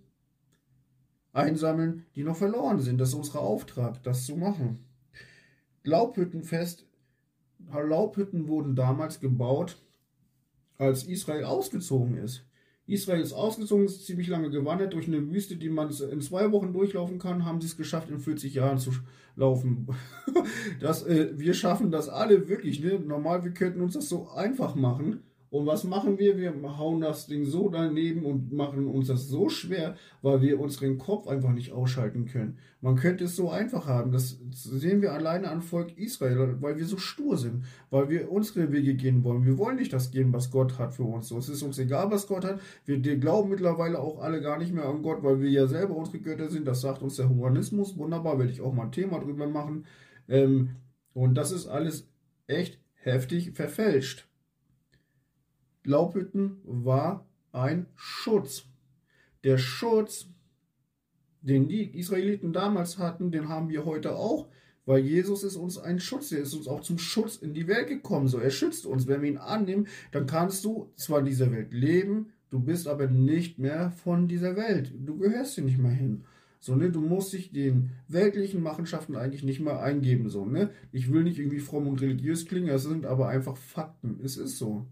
einsammeln, 1.33 2.05
die 2.15 2.23
noch 2.23 2.37
verloren 2.37 2.79
sind. 2.79 2.99
Das 2.99 3.09
ist 3.09 3.15
unser 3.15 3.41
Auftrag, 3.41 4.01
das 4.03 4.25
zu 4.25 4.35
machen. 4.35 4.85
Laubhüttenfest. 5.83 6.85
Laubhütten 7.71 8.47
wurden 8.47 8.75
damals 8.75 9.19
gebaut, 9.19 9.77
als 10.77 11.03
Israel 11.03 11.43
ausgezogen 11.43 12.17
ist. 12.17 12.45
Israel 12.87 13.21
ist 13.21 13.33
ausgezogen, 13.33 13.85
ist 13.85 14.05
ziemlich 14.05 14.27
lange 14.27 14.49
gewandert 14.49 14.93
durch 14.93 15.07
eine 15.07 15.29
Wüste, 15.29 15.57
die 15.57 15.69
man 15.69 15.91
in 15.91 16.21
zwei 16.21 16.51
Wochen 16.51 16.73
durchlaufen 16.73 17.19
kann, 17.19 17.45
haben 17.45 17.61
sie 17.61 17.67
es 17.67 17.77
geschafft, 17.77 18.09
in 18.09 18.17
40 18.17 18.55
Jahren 18.55 18.79
zu 18.79 18.91
laufen. 19.35 19.87
das, 20.79 21.05
äh, 21.05 21.37
wir 21.37 21.53
schaffen 21.53 21.91
das 21.91 22.09
alle 22.09 22.49
wirklich. 22.49 22.79
Ne? 22.79 22.99
Normal, 22.99 23.43
wir 23.43 23.51
könnten 23.51 23.81
uns 23.81 23.93
das 23.93 24.09
so 24.09 24.29
einfach 24.29 24.73
machen. 24.73 25.21
Und 25.51 25.65
was 25.65 25.83
machen 25.83 26.19
wir? 26.19 26.37
Wir 26.37 26.53
hauen 26.77 27.01
das 27.01 27.25
Ding 27.25 27.43
so 27.45 27.69
daneben 27.69 28.23
und 28.23 28.51
machen 28.51 28.85
uns 28.87 29.07
das 29.07 29.27
so 29.27 29.49
schwer, 29.49 29.95
weil 30.21 30.41
wir 30.41 30.59
unseren 30.59 30.99
Kopf 30.99 31.27
einfach 31.27 31.51
nicht 31.51 31.71
ausschalten 31.71 32.25
können. 32.25 32.59
Man 32.81 32.95
könnte 32.95 33.23
es 33.23 33.35
so 33.35 33.49
einfach 33.49 33.87
haben. 33.87 34.11
Das 34.11 34.39
sehen 34.51 35.01
wir 35.01 35.11
alleine 35.11 35.49
an 35.49 35.63
Volk 35.63 35.97
Israel, 35.97 36.57
weil 36.61 36.77
wir 36.77 36.85
so 36.85 36.97
stur 36.97 37.37
sind, 37.37 37.65
weil 37.89 38.09
wir 38.09 38.31
unsere 38.31 38.71
Wege 38.71 38.93
gehen 38.93 39.23
wollen. 39.23 39.43
Wir 39.43 39.57
wollen 39.57 39.77
nicht 39.77 39.91
das 39.91 40.11
gehen, 40.11 40.31
was 40.33 40.51
Gott 40.51 40.77
hat 40.77 40.93
für 40.93 41.03
uns. 41.03 41.27
So, 41.27 41.37
es 41.39 41.49
ist 41.49 41.63
uns 41.63 41.79
egal, 41.79 42.11
was 42.11 42.27
Gott 42.27 42.45
hat. 42.45 42.61
Wir 42.85 43.17
glauben 43.17 43.49
mittlerweile 43.49 43.99
auch 43.99 44.21
alle 44.21 44.41
gar 44.41 44.59
nicht 44.59 44.73
mehr 44.73 44.85
an 44.85 45.01
Gott, 45.01 45.23
weil 45.23 45.41
wir 45.41 45.49
ja 45.49 45.65
selber 45.65 45.95
unsere 45.95 46.19
Götter 46.19 46.49
sind. 46.49 46.67
Das 46.67 46.81
sagt 46.81 47.01
uns 47.01 47.15
der 47.15 47.27
Humanismus. 47.27 47.97
Wunderbar, 47.97 48.37
werde 48.37 48.51
ich 48.51 48.61
auch 48.61 48.73
mal 48.73 48.83
ein 48.83 48.91
Thema 48.91 49.19
drüber 49.19 49.47
machen. 49.47 49.85
Ähm, 50.27 50.75
und 51.13 51.33
das 51.33 51.51
ist 51.51 51.67
alles 51.67 52.07
echt 52.45 52.79
heftig 52.93 53.53
verfälscht. 53.53 54.28
Laubhütten 55.83 56.57
war 56.63 57.25
ein 57.51 57.87
Schutz. 57.95 58.65
Der 59.43 59.57
Schutz, 59.57 60.27
den 61.41 61.67
die 61.67 61.97
Israeliten 61.97 62.53
damals 62.53 62.97
hatten, 62.97 63.31
den 63.31 63.49
haben 63.49 63.69
wir 63.69 63.85
heute 63.85 64.15
auch, 64.15 64.49
weil 64.85 65.05
Jesus 65.05 65.43
ist 65.43 65.55
uns 65.55 65.77
ein 65.77 65.99
Schutz. 65.99 66.31
Er 66.31 66.39
ist 66.39 66.53
uns 66.53 66.67
auch 66.67 66.81
zum 66.81 66.97
Schutz 66.97 67.37
in 67.37 67.53
die 67.53 67.67
Welt 67.67 67.87
gekommen. 67.87 68.27
So, 68.27 68.39
er 68.39 68.49
schützt 68.49 68.85
uns. 68.85 69.07
Wenn 69.07 69.21
wir 69.21 69.29
ihn 69.29 69.37
annehmen, 69.37 69.87
dann 70.11 70.25
kannst 70.25 70.65
du 70.65 70.91
zwar 70.95 71.19
in 71.19 71.25
dieser 71.25 71.51
Welt 71.51 71.71
leben, 71.71 72.33
du 72.49 72.59
bist 72.59 72.87
aber 72.87 73.07
nicht 73.07 73.59
mehr 73.59 73.91
von 73.91 74.27
dieser 74.27 74.55
Welt. 74.55 74.91
Du 74.97 75.17
gehörst 75.17 75.55
hier 75.55 75.63
nicht 75.63 75.77
mehr 75.77 75.91
hin. 75.91 76.25
So, 76.59 76.75
ne, 76.75 76.91
du 76.91 76.99
musst 76.99 77.31
dich 77.31 77.53
den 77.53 77.91
weltlichen 78.09 78.61
Machenschaften 78.61 79.15
eigentlich 79.15 79.43
nicht 79.43 79.61
mehr 79.61 79.81
eingeben. 79.81 80.29
So, 80.29 80.45
ne? 80.45 80.71
Ich 80.91 81.11
will 81.11 81.23
nicht 81.23 81.39
irgendwie 81.39 81.59
fromm 81.59 81.87
und 81.87 82.01
religiös 82.01 82.45
klingen, 82.47 82.69
es 82.69 82.83
sind 82.83 83.05
aber 83.05 83.29
einfach 83.29 83.55
Fakten. 83.55 84.19
Es 84.23 84.35
ist 84.35 84.57
so. 84.57 84.85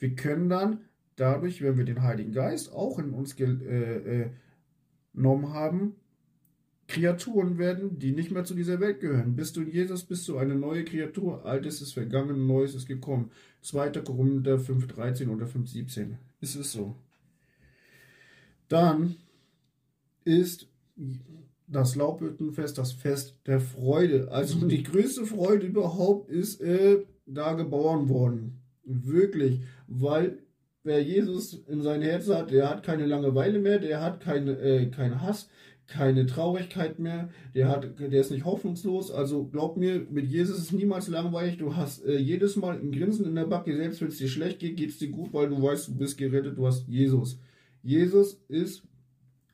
Wir 0.00 0.16
können 0.16 0.48
dann 0.48 0.80
dadurch, 1.14 1.62
wenn 1.62 1.78
wir 1.78 1.84
den 1.84 2.02
Heiligen 2.02 2.32
Geist 2.32 2.72
auch 2.72 2.98
in 2.98 3.10
uns 3.10 3.36
genommen 3.36 3.62
äh, 3.62 4.22
äh, 4.22 5.52
haben, 5.52 5.94
Kreaturen 6.88 7.56
werden, 7.56 8.00
die 8.00 8.10
nicht 8.10 8.32
mehr 8.32 8.44
zu 8.44 8.54
dieser 8.54 8.80
Welt 8.80 8.98
gehören. 9.00 9.36
Bist 9.36 9.56
du 9.56 9.62
in 9.62 9.70
Jesus, 9.70 10.02
bist 10.02 10.26
du 10.26 10.38
eine 10.38 10.56
neue 10.56 10.84
Kreatur. 10.84 11.44
Altes 11.46 11.80
ist 11.80 11.92
vergangen, 11.92 12.48
Neues 12.48 12.74
ist 12.74 12.86
gekommen. 12.86 13.30
2. 13.62 13.90
Korinther 14.00 14.56
5,13 14.56 15.28
oder 15.28 15.46
5,17. 15.46 16.16
Ist 16.40 16.56
es 16.56 16.72
so. 16.72 16.96
Dann 18.68 19.14
ist 20.24 20.66
das 21.68 21.94
Laubhüttenfest 21.94 22.76
das 22.76 22.92
Fest 22.92 23.36
der 23.46 23.60
Freude. 23.60 24.30
Also 24.32 24.66
die 24.66 24.82
größte 24.82 25.24
Freude 25.26 25.66
überhaupt 25.66 26.28
ist 26.28 26.60
äh, 26.60 27.04
da 27.26 27.52
geboren 27.54 28.08
worden. 28.08 28.60
Wirklich, 28.84 29.62
weil 29.90 30.38
wer 30.84 31.02
Jesus 31.02 31.52
in 31.68 31.82
sein 31.82 32.00
Herz 32.00 32.28
hat, 32.28 32.50
der 32.50 32.70
hat 32.70 32.82
keine 32.82 33.04
Langeweile 33.04 33.58
mehr, 33.58 33.78
der 33.78 34.00
hat 34.00 34.20
keine, 34.20 34.52
äh, 34.52 34.86
keinen 34.86 35.20
Hass, 35.20 35.50
keine 35.86 36.24
Traurigkeit 36.24 37.00
mehr, 37.00 37.30
der 37.54 37.68
hat, 37.68 37.98
der 37.98 38.20
ist 38.20 38.30
nicht 38.30 38.44
hoffnungslos. 38.44 39.10
Also 39.10 39.46
glaub 39.46 39.76
mir, 39.76 40.06
mit 40.08 40.28
Jesus 40.28 40.58
ist 40.58 40.72
niemals 40.72 41.08
langweilig. 41.08 41.58
Du 41.58 41.74
hast 41.74 42.04
äh, 42.06 42.16
jedes 42.16 42.56
Mal 42.56 42.78
ein 42.78 42.92
Grinsen 42.92 43.26
in 43.26 43.34
der 43.34 43.46
Backe, 43.46 43.76
selbst 43.76 44.00
wenn 44.00 44.08
es 44.08 44.18
dir 44.18 44.28
schlecht 44.28 44.60
geht, 44.60 44.76
geht 44.76 44.90
es 44.90 44.98
dir 44.98 45.10
gut, 45.10 45.34
weil 45.34 45.48
du 45.48 45.60
weißt, 45.60 45.88
du 45.88 45.96
bist 45.96 46.16
gerettet, 46.16 46.56
du 46.56 46.66
hast 46.66 46.86
Jesus. 46.86 47.40
Jesus 47.82 48.40
ist 48.48 48.84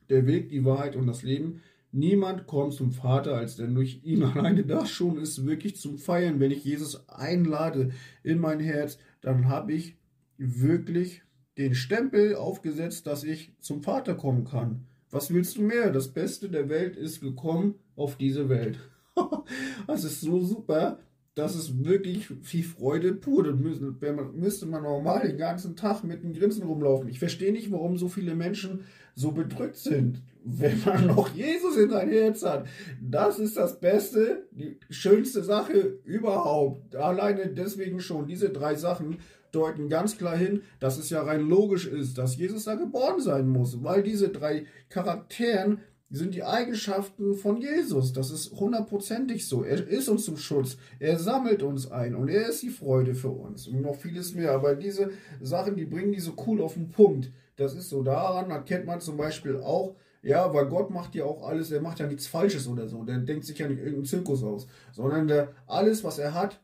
der 0.09 0.27
Weg, 0.27 0.49
die 0.49 0.63
Wahrheit 0.63 0.95
und 0.95 1.07
das 1.07 1.23
Leben. 1.23 1.61
Niemand 1.91 2.45
kommt 2.45 2.73
zum 2.73 2.91
Vater 2.91 3.35
als 3.35 3.55
denn 3.55 3.73
durch 3.73 4.01
ihn. 4.03 4.23
Alleine 4.35 4.63
das 4.63 4.91
schon 4.91 5.17
ist 5.17 5.45
wirklich 5.47 5.77
zum 5.77 5.97
Feiern. 5.97 6.39
Wenn 6.39 6.51
ich 6.51 6.63
Jesus 6.63 7.09
einlade 7.09 7.89
in 8.21 8.39
mein 8.39 8.59
Herz, 8.59 8.99
dann 9.21 9.49
habe 9.49 9.73
ich 9.73 9.96
wirklich 10.37 11.23
den 11.57 11.75
Stempel 11.75 12.35
aufgesetzt, 12.35 13.07
dass 13.07 13.23
ich 13.23 13.53
zum 13.59 13.81
Vater 13.81 14.15
kommen 14.15 14.45
kann. 14.45 14.85
Was 15.09 15.33
willst 15.33 15.57
du 15.57 15.61
mehr? 15.61 15.91
Das 15.91 16.09
Beste 16.09 16.49
der 16.49 16.69
Welt 16.69 16.95
ist 16.95 17.21
gekommen 17.21 17.75
auf 17.95 18.17
diese 18.17 18.49
Welt. 18.49 18.79
das 19.87 20.03
ist 20.03 20.21
so 20.21 20.41
super. 20.41 20.99
Das 21.33 21.55
ist 21.55 21.85
wirklich 21.85 22.27
viel 22.41 22.63
Freude 22.63 23.13
pur. 23.13 23.43
Da 23.43 23.51
müsste 23.51 24.65
man 24.65 24.83
normal 24.83 25.27
den 25.27 25.37
ganzen 25.37 25.75
Tag 25.75 26.03
mit 26.03 26.23
einem 26.23 26.33
Grinsen 26.33 26.63
rumlaufen. 26.63 27.09
Ich 27.09 27.19
verstehe 27.19 27.51
nicht, 27.51 27.71
warum 27.71 27.97
so 27.97 28.07
viele 28.07 28.33
Menschen 28.33 28.85
so 29.13 29.31
bedrückt 29.31 29.75
sind, 29.75 30.23
wenn 30.43 30.81
man 30.83 31.07
noch 31.15 31.29
Jesus 31.33 31.77
in 31.77 31.91
sein 31.91 32.09
Herz 32.09 32.43
hat. 32.43 32.67
Das 32.99 33.37
ist 33.37 33.55
das 33.55 33.79
Beste, 33.79 34.47
die 34.51 34.79
schönste 34.89 35.43
Sache 35.43 35.99
überhaupt. 36.03 36.95
Alleine 36.95 37.47
deswegen 37.47 37.99
schon. 37.99 38.27
Diese 38.27 38.49
drei 38.49 38.73
Sachen 38.73 39.17
deuten 39.51 39.89
ganz 39.89 40.17
klar 40.17 40.37
hin, 40.37 40.61
dass 40.79 40.97
es 40.97 41.09
ja 41.09 41.21
rein 41.21 41.41
logisch 41.41 41.87
ist, 41.87 42.17
dass 42.17 42.37
Jesus 42.37 42.65
da 42.65 42.75
geboren 42.75 43.19
sein 43.19 43.47
muss, 43.47 43.83
weil 43.83 44.03
diese 44.03 44.29
drei 44.29 44.65
Charakteren 44.89 45.79
sind 46.09 46.33
die 46.33 46.43
Eigenschaften 46.43 47.35
von 47.35 47.57
Jesus. 47.57 48.13
Das 48.13 48.31
ist 48.31 48.51
hundertprozentig 48.51 49.47
so. 49.47 49.63
Er 49.63 49.85
ist 49.87 50.07
uns 50.07 50.23
zum 50.23 50.37
Schutz. 50.37 50.77
Er 50.99 51.19
sammelt 51.19 51.63
uns 51.63 51.91
ein 51.91 52.15
und 52.15 52.29
er 52.29 52.47
ist 52.47 52.61
die 52.63 52.69
Freude 52.69 53.13
für 53.13 53.29
uns 53.29 53.67
und 53.67 53.81
noch 53.81 53.95
vieles 53.95 54.33
mehr. 54.33 54.53
Aber 54.53 54.75
diese 54.75 55.11
Sachen, 55.41 55.75
die 55.75 55.85
bringen 55.85 56.13
die 56.13 56.21
so 56.21 56.33
cool 56.45 56.61
auf 56.61 56.75
den 56.75 56.89
Punkt. 56.89 57.31
Das 57.57 57.73
ist 57.73 57.89
so. 57.89 58.03
Daran 58.03 58.51
erkennt 58.51 58.85
man 58.85 59.01
zum 59.01 59.17
Beispiel 59.17 59.57
auch, 59.57 59.95
ja, 60.21 60.53
weil 60.53 60.67
Gott 60.67 60.91
macht 60.91 61.15
ja 61.15 61.25
auch 61.25 61.47
alles, 61.47 61.71
er 61.71 61.81
macht 61.81 61.99
ja 61.99 62.07
nichts 62.07 62.27
Falsches 62.27 62.67
oder 62.67 62.87
so. 62.87 63.03
Der 63.03 63.17
denkt 63.17 63.45
sich 63.45 63.57
ja 63.57 63.67
nicht 63.67 63.79
irgendeinen 63.79 64.05
Zirkus 64.05 64.43
aus, 64.43 64.67
sondern 64.93 65.27
der, 65.27 65.53
alles, 65.67 66.03
was 66.03 66.19
er 66.19 66.33
hat, 66.33 66.61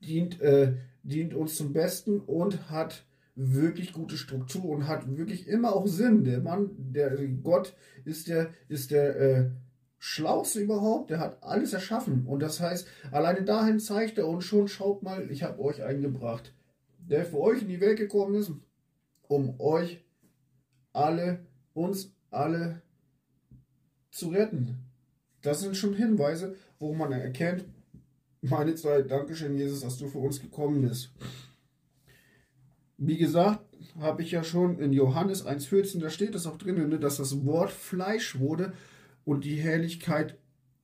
dient, 0.00 0.40
äh, 0.40 0.74
dient 1.02 1.34
uns 1.34 1.56
zum 1.56 1.72
Besten 1.72 2.20
und 2.20 2.70
hat 2.70 3.04
wirklich 3.34 3.92
gute 3.92 4.16
Struktur 4.16 4.64
und 4.66 4.86
hat 4.86 5.16
wirklich 5.16 5.48
immer 5.48 5.74
auch 5.74 5.86
Sinn. 5.86 6.24
Der 6.24 6.40
Mann, 6.40 6.70
der 6.76 7.16
Gott 7.42 7.74
ist 8.04 8.28
der, 8.28 8.50
ist 8.68 8.90
der 8.90 9.20
äh, 9.20 9.50
Schlauste 9.98 10.60
überhaupt, 10.60 11.10
der 11.10 11.20
hat 11.20 11.42
alles 11.42 11.72
erschaffen. 11.72 12.26
Und 12.26 12.40
das 12.40 12.60
heißt, 12.60 12.88
alleine 13.10 13.44
dahin 13.44 13.78
zeigt 13.78 14.18
er 14.18 14.28
uns 14.28 14.44
schon, 14.44 14.68
schaut 14.68 15.02
mal, 15.02 15.30
ich 15.30 15.42
habe 15.42 15.60
euch 15.60 15.82
eingebracht, 15.82 16.52
der 16.98 17.24
für 17.24 17.38
euch 17.38 17.62
in 17.62 17.68
die 17.68 17.80
Welt 17.80 17.98
gekommen 17.98 18.34
ist, 18.34 18.52
um 19.28 19.58
euch 19.60 20.04
alle, 20.92 21.46
uns 21.72 22.12
alle 22.30 22.82
zu 24.10 24.28
retten. 24.28 24.78
Das 25.40 25.60
sind 25.60 25.76
schon 25.76 25.94
Hinweise, 25.94 26.56
wo 26.78 26.92
man 26.92 27.12
erkennt, 27.12 27.64
meine 28.42 28.74
Zeit, 28.74 29.10
Dankeschön, 29.10 29.56
Jesus, 29.56 29.80
dass 29.80 29.98
du 29.98 30.08
für 30.08 30.18
uns 30.18 30.40
gekommen 30.40 30.82
bist. 30.82 31.12
Wie 32.98 33.16
gesagt, 33.16 33.64
habe 33.98 34.22
ich 34.22 34.32
ja 34.32 34.44
schon 34.44 34.78
in 34.78 34.92
Johannes 34.92 35.46
1,14, 35.46 36.00
da 36.00 36.10
steht 36.10 36.34
es 36.34 36.46
auch 36.46 36.58
drin, 36.58 36.88
ne, 36.88 36.98
dass 36.98 37.16
das 37.16 37.44
Wort 37.44 37.70
Fleisch 37.70 38.38
wurde 38.38 38.72
und 39.24 39.44
die 39.44 39.56
Herrlichkeit 39.56 40.38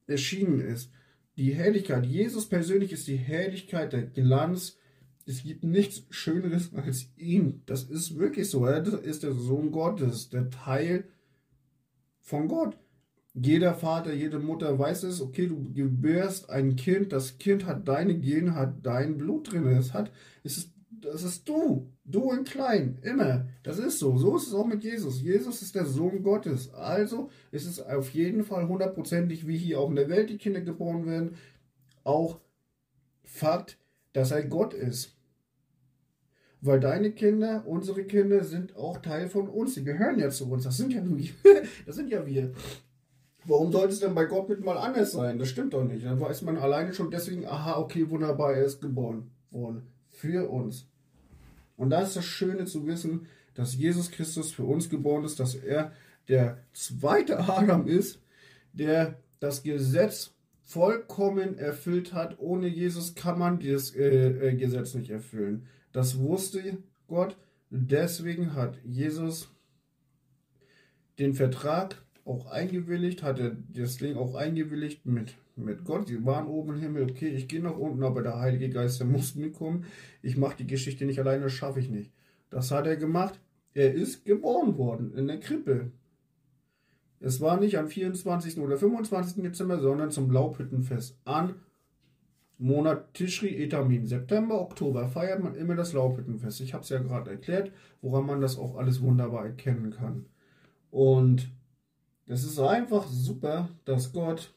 erschienen 0.07 0.61
ist. 0.61 0.91
Die 1.37 1.55
Herrlichkeit, 1.55 2.07
Jesus 2.07 2.49
persönlich 2.49 2.93
ist 2.93 3.07
die 3.07 3.17
Herrlichkeit, 3.17 3.93
der 3.93 4.03
Glanz. 4.03 4.79
Es 5.27 5.43
gibt 5.43 5.63
nichts 5.63 6.03
Schöneres 6.11 6.73
als 6.75 7.11
ihn. 7.17 7.63
Das 7.67 7.85
ist 7.85 8.19
wirklich 8.19 8.51
so. 8.51 8.65
Er 8.65 8.85
ist 8.85 9.23
der 9.23 9.33
Sohn 9.33 9.71
Gottes, 9.71 10.31
der 10.31 10.51
Teil 10.51 11.05
von 12.21 12.49
Gott. 12.49 12.77
Jeder 13.41 13.75
Vater, 13.75 14.13
jede 14.13 14.39
Mutter 14.39 14.79
weiß 14.79 15.05
es, 15.05 15.21
okay, 15.21 15.47
du 15.47 15.73
gebärst 15.73 16.51
ein 16.51 16.77
Kind, 16.77 17.13
das 17.13 17.39
Kind 17.39 17.67
hat 17.67 17.87
deine 17.87 18.19
Gene, 18.19 18.55
hat 18.55 18.75
dein 18.83 19.19
Blut 19.19 19.53
drin. 19.53 19.67
Es 19.67 19.93
hat, 19.93 20.11
es 20.43 20.59
ist 20.59 20.73
das 21.01 21.23
ist 21.23 21.49
du. 21.49 21.93
Du 22.05 22.33
in 22.33 22.45
klein. 22.45 22.99
Immer. 23.03 23.47
Das 23.63 23.79
ist 23.79 23.99
so. 23.99 24.17
So 24.17 24.37
ist 24.37 24.49
es 24.49 24.55
auch 24.55 24.67
mit 24.67 24.83
Jesus. 24.83 25.21
Jesus 25.21 25.63
ist 25.63 25.75
der 25.75 25.85
Sohn 25.85 26.23
Gottes. 26.23 26.73
Also 26.75 27.31
ist 27.51 27.67
es 27.67 27.81
auf 27.81 28.11
jeden 28.11 28.45
Fall 28.45 28.69
hundertprozentig, 28.69 29.47
wie 29.47 29.57
hier 29.57 29.81
auch 29.81 29.91
in 29.91 29.97
der 29.97 30.09
Welt 30.09 30.31
die 30.31 30.39
Kinder 30.39 30.61
geboren 30.61 31.07
werden, 31.07 31.37
auch 32.05 32.41
Fakt, 33.25 33.79
dass 34.15 34.31
er 34.31 34.45
Gott 34.45 34.73
ist. 34.73 35.15
Weil 36.61 36.81
deine 36.81 37.13
Kinder, 37.13 37.65
unsere 37.67 38.05
Kinder 38.05 38.43
sind 38.43 38.75
auch 38.75 38.99
Teil 38.99 39.29
von 39.29 39.49
uns. 39.49 39.75
Die 39.75 39.85
gehören 39.85 40.19
ja 40.19 40.31
zu 40.31 40.51
uns. 40.51 40.65
Das 40.65 40.77
sind 40.77 40.93
ja 40.93 41.03
das 41.87 41.97
sind 41.97 42.11
ja 42.11 42.27
wir. 42.27 42.53
Warum 43.49 43.73
sollte 43.73 43.95
es 43.95 44.01
denn 44.01 44.15
bei 44.15 44.27
Gott 44.27 44.51
mit 44.51 44.63
mal 44.63 44.77
anders 44.77 45.13
sein? 45.13 45.39
Das 45.39 45.49
stimmt 45.49 45.73
doch 45.73 45.83
nicht. 45.83 46.05
Dann 46.05 46.21
weiß 46.21 46.43
man 46.43 46.59
alleine 46.59 46.93
schon 46.93 47.11
deswegen, 47.11 47.47
aha, 47.47 47.79
okay, 47.79 48.11
wunderbar, 48.11 48.53
er 48.53 48.65
ist 48.65 48.83
geboren 48.83 49.31
worden 49.51 49.87
für 50.11 50.51
uns. 50.51 50.87
Und 51.77 51.91
da 51.91 52.03
ist 52.03 52.15
das 52.15 52.27
Schöne 52.27 52.67
zu 52.67 52.87
wissen, 52.87 53.27
dass 53.55 53.75
Jesus 53.75 54.11
Christus 54.11 54.53
für 54.53 54.65
uns 54.65 54.91
geboren 54.91 55.25
ist, 55.25 55.41
dass 55.41 55.55
er 55.55 55.93
der 56.29 56.59
zweite 56.75 57.39
Adam 57.49 57.87
ist, 57.87 58.21
der 58.75 59.19
das 59.41 59.63
Gesetz 59.63 60.35
vollkommen 60.63 61.57
erfüllt 61.57 62.13
hat. 62.13 62.39
Ohne 62.41 62.67
Jesus 62.67 63.15
kann 63.15 63.39
man 63.39 63.61
das 63.61 63.95
äh, 63.95 64.51
äh, 64.51 64.55
Gesetz 64.57 64.93
nicht 64.93 65.09
erfüllen. 65.09 65.67
Das 65.93 66.19
wusste 66.19 66.79
Gott. 67.07 67.39
Deswegen 67.71 68.55
hat 68.55 68.77
Jesus 68.85 69.49
den 71.19 71.33
Vertrag 71.33 71.97
auch 72.29 72.47
eingewilligt, 72.47 73.23
hat 73.23 73.41
er 73.41 73.57
das 73.75 73.97
Ding 73.97 74.17
auch 74.17 74.35
eingewilligt 74.35 75.07
mit 75.07 75.35
mit 75.59 75.85
Gott. 75.85 76.09
Sie 76.09 76.25
waren 76.25 76.47
oben 76.47 76.75
im 76.75 76.81
Himmel, 76.81 77.11
okay, 77.11 77.29
ich 77.29 77.49
gehe 77.49 77.61
nach 77.61 77.77
unten, 77.77 78.03
aber 78.03 78.23
der 78.23 78.39
Heilige 78.39 78.71
Geist, 78.71 79.01
der 79.01 79.07
muss 79.07 79.35
mitkommen. 79.35 79.85
Ich 80.23 80.37
mache 80.37 80.57
die 80.57 80.67
Geschichte 80.67 81.05
nicht 81.05 81.19
alleine, 81.19 81.45
das 81.45 81.53
schaffe 81.53 81.81
ich 81.81 81.91
nicht. 81.91 82.13
Das 82.51 82.71
hat 82.71 82.87
er 82.87 82.97
gemacht. 82.97 83.41
Er 83.75 83.93
ist 83.93 84.25
geboren 84.25 84.79
worden 84.79 85.13
in 85.15 85.27
der 85.27 85.41
Krippe. 85.41 85.91
Es 87.21 87.41
war 87.41 87.59
nicht 87.59 87.79
am 87.79 87.89
24. 87.89 88.59
oder 88.59 88.79
25. 88.79 89.43
Dezember, 89.43 89.81
sondern 89.81 90.11
zum 90.11 90.31
Laubhüttenfest. 90.31 91.19
An 91.25 91.57
Monat 92.59 93.15
Tischri 93.15 93.63
Etamin. 93.63 94.07
September, 94.07 94.61
Oktober 94.61 95.09
feiert 95.09 95.43
man 95.43 95.55
immer 95.55 95.75
das 95.75 95.93
Laubhüttenfest. 95.93 96.61
Ich 96.61 96.75
habe 96.75 96.83
es 96.83 96.89
ja 96.89 96.99
gerade 96.99 97.31
erklärt, 97.31 97.73
woran 98.01 98.27
man 98.27 98.41
das 98.41 98.59
auch 98.59 98.77
alles 98.77 99.01
wunderbar 99.01 99.47
erkennen 99.47 99.91
kann. 99.91 100.27
Und 100.91 101.51
es 102.29 102.45
ist 102.45 102.59
einfach 102.61 103.07
super, 103.09 103.71
dass 103.87 104.13
Gott 104.13 104.53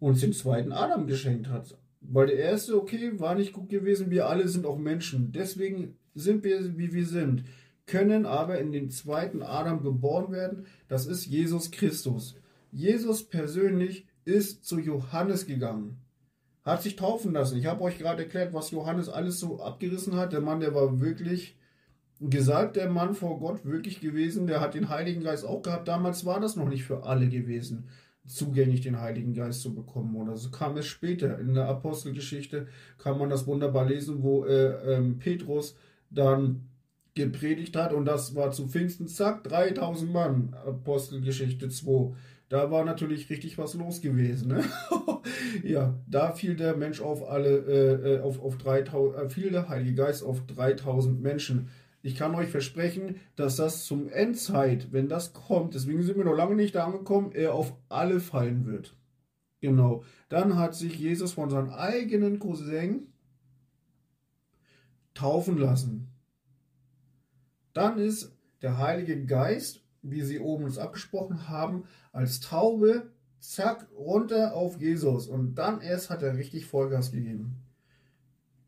uns 0.00 0.20
den 0.20 0.32
zweiten 0.32 0.72
Adam 0.72 1.06
geschenkt 1.06 1.48
hat. 1.48 1.78
Weil 2.00 2.26
der 2.26 2.36
erste, 2.36 2.76
okay, 2.76 3.18
war 3.18 3.36
nicht 3.36 3.52
gut 3.52 3.68
gewesen. 3.68 4.10
Wir 4.10 4.26
alle 4.26 4.48
sind 4.48 4.66
auch 4.66 4.76
Menschen. 4.76 5.32
Deswegen 5.32 5.96
sind 6.14 6.44
wir, 6.44 6.76
wie 6.76 6.92
wir 6.92 7.06
sind. 7.06 7.44
Können 7.86 8.26
aber 8.26 8.58
in 8.58 8.72
den 8.72 8.90
zweiten 8.90 9.42
Adam 9.42 9.82
geboren 9.82 10.32
werden. 10.32 10.66
Das 10.88 11.06
ist 11.06 11.26
Jesus 11.26 11.70
Christus. 11.70 12.36
Jesus 12.72 13.22
persönlich 13.22 14.06
ist 14.24 14.64
zu 14.64 14.80
Johannes 14.80 15.46
gegangen. 15.46 15.98
Hat 16.64 16.82
sich 16.82 16.96
taufen 16.96 17.32
lassen. 17.32 17.56
Ich 17.56 17.66
habe 17.66 17.82
euch 17.82 17.98
gerade 17.98 18.24
erklärt, 18.24 18.52
was 18.52 18.72
Johannes 18.72 19.08
alles 19.08 19.38
so 19.38 19.60
abgerissen 19.60 20.16
hat. 20.16 20.32
Der 20.32 20.40
Mann, 20.40 20.60
der 20.60 20.74
war 20.74 21.00
wirklich 21.00 21.56
gesagt, 22.30 22.76
der 22.76 22.88
Mann 22.88 23.14
vor 23.14 23.38
Gott 23.38 23.64
wirklich 23.64 24.00
gewesen. 24.00 24.46
Der 24.46 24.60
hat 24.60 24.74
den 24.74 24.88
Heiligen 24.88 25.22
Geist 25.22 25.44
auch 25.44 25.62
gehabt. 25.62 25.88
Damals 25.88 26.24
war 26.24 26.40
das 26.40 26.56
noch 26.56 26.68
nicht 26.68 26.84
für 26.84 27.04
alle 27.04 27.28
gewesen 27.28 27.88
zugänglich, 28.26 28.80
den 28.80 29.00
Heiligen 29.00 29.34
Geist 29.34 29.60
zu 29.60 29.74
bekommen. 29.74 30.16
Oder 30.16 30.36
so 30.36 30.50
kam 30.50 30.76
es 30.76 30.86
später. 30.86 31.38
In 31.38 31.54
der 31.54 31.68
Apostelgeschichte 31.68 32.66
kann 32.98 33.18
man 33.18 33.30
das 33.30 33.46
wunderbar 33.46 33.86
lesen, 33.86 34.22
wo 34.22 34.44
äh, 34.44 34.94
ähm, 34.94 35.18
Petrus 35.18 35.76
dann 36.10 36.68
gepredigt 37.14 37.76
hat 37.76 37.92
und 37.92 38.06
das 38.06 38.34
war 38.34 38.50
zu 38.50 38.66
Pfingsten, 38.66 39.06
zack, 39.06 39.44
3000 39.44 40.12
Mann, 40.12 40.56
Apostelgeschichte 40.66 41.68
2. 41.68 42.12
Da 42.48 42.70
war 42.70 42.84
natürlich 42.84 43.30
richtig 43.30 43.56
was 43.56 43.74
los 43.74 44.00
gewesen. 44.00 44.48
Ne? 44.48 44.64
ja, 45.62 45.94
da 46.08 46.32
fiel 46.32 46.56
der 46.56 46.76
Mensch 46.76 47.00
auf 47.00 47.28
alle, 47.28 47.58
äh, 47.58 48.14
äh 48.16 48.20
auf, 48.20 48.40
auf 48.40 48.58
3000, 48.58 49.16
äh, 49.16 49.28
fiel 49.28 49.50
der 49.50 49.68
Heilige 49.68 49.94
Geist 49.94 50.24
auf 50.24 50.44
3000 50.46 51.22
Menschen. 51.22 51.68
Ich 52.04 52.16
kann 52.16 52.34
euch 52.34 52.50
versprechen, 52.50 53.16
dass 53.34 53.56
das 53.56 53.86
zum 53.86 54.10
Endzeit, 54.10 54.92
wenn 54.92 55.08
das 55.08 55.32
kommt, 55.32 55.74
deswegen 55.74 56.02
sind 56.02 56.18
wir 56.18 56.24
noch 56.26 56.36
lange 56.36 56.54
nicht 56.54 56.74
da 56.74 56.84
angekommen, 56.84 57.32
er 57.32 57.54
auf 57.54 57.74
alle 57.88 58.20
fallen 58.20 58.66
wird. 58.66 58.94
Genau. 59.62 60.04
Dann 60.28 60.58
hat 60.58 60.74
sich 60.74 60.98
Jesus 60.98 61.32
von 61.32 61.48
seinem 61.48 61.70
eigenen 61.70 62.38
Cousin 62.40 63.10
taufen 65.14 65.56
lassen. 65.56 66.08
Dann 67.72 67.96
ist 67.96 68.36
der 68.60 68.76
Heilige 68.76 69.24
Geist, 69.24 69.82
wie 70.02 70.20
sie 70.20 70.40
oben 70.40 70.64
uns 70.64 70.76
abgesprochen 70.76 71.48
haben, 71.48 71.84
als 72.12 72.40
Taube, 72.40 73.12
zack, 73.40 73.88
runter 73.96 74.52
auf 74.52 74.78
Jesus. 74.78 75.26
Und 75.26 75.54
dann 75.54 75.80
erst 75.80 76.10
hat 76.10 76.22
er 76.22 76.36
richtig 76.36 76.66
Vollgas 76.66 77.12
gegeben. 77.12 77.63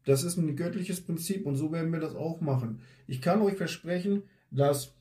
Das 0.06 0.22
ist 0.22 0.36
ein 0.36 0.54
göttliches 0.56 1.00
Prinzip 1.00 1.46
und 1.46 1.56
so 1.56 1.72
werden 1.72 1.92
wir 1.92 1.98
das 2.00 2.14
auch 2.14 2.40
machen. 2.40 2.80
Ich 3.08 3.20
kann 3.20 3.42
euch 3.42 3.56
versprechen, 3.56 4.22
dass 4.52 4.94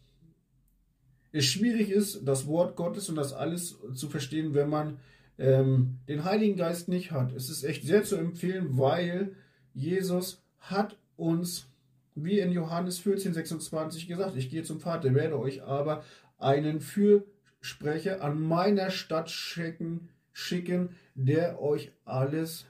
es 1.31 1.45
schwierig 1.45 1.91
ist, 1.91 2.27
das 2.27 2.47
Wort 2.47 2.75
Gottes 2.75 3.07
und 3.07 3.15
das 3.15 3.31
alles 3.31 3.77
zu 3.93 4.09
verstehen, 4.09 4.55
wenn 4.55 4.67
man 4.67 4.97
ähm, 5.37 5.99
den 6.07 6.23
Heiligen 6.23 6.57
Geist 6.57 6.87
nicht 6.87 7.11
hat. 7.11 7.33
Es 7.33 7.51
ist 7.51 7.63
echt 7.63 7.83
sehr 7.83 8.03
zu 8.03 8.15
empfehlen, 8.15 8.79
weil 8.79 9.35
Jesus 9.75 10.41
hat 10.57 10.97
uns, 11.17 11.67
wie 12.15 12.39
in 12.39 12.51
Johannes 12.51 12.97
14, 12.97 13.35
26 13.35 14.07
gesagt, 14.07 14.35
ich 14.35 14.49
gehe 14.49 14.63
zum 14.63 14.79
Vater, 14.79 15.13
werde 15.13 15.37
euch 15.37 15.61
aber 15.61 16.03
einen 16.39 16.81
Fürsprecher 16.81 18.23
an 18.23 18.41
meiner 18.41 18.89
Stadt 18.89 19.29
schicken, 19.29 20.09
schicken 20.33 20.95
der 21.13 21.61
euch 21.61 21.91
alles 22.05 22.65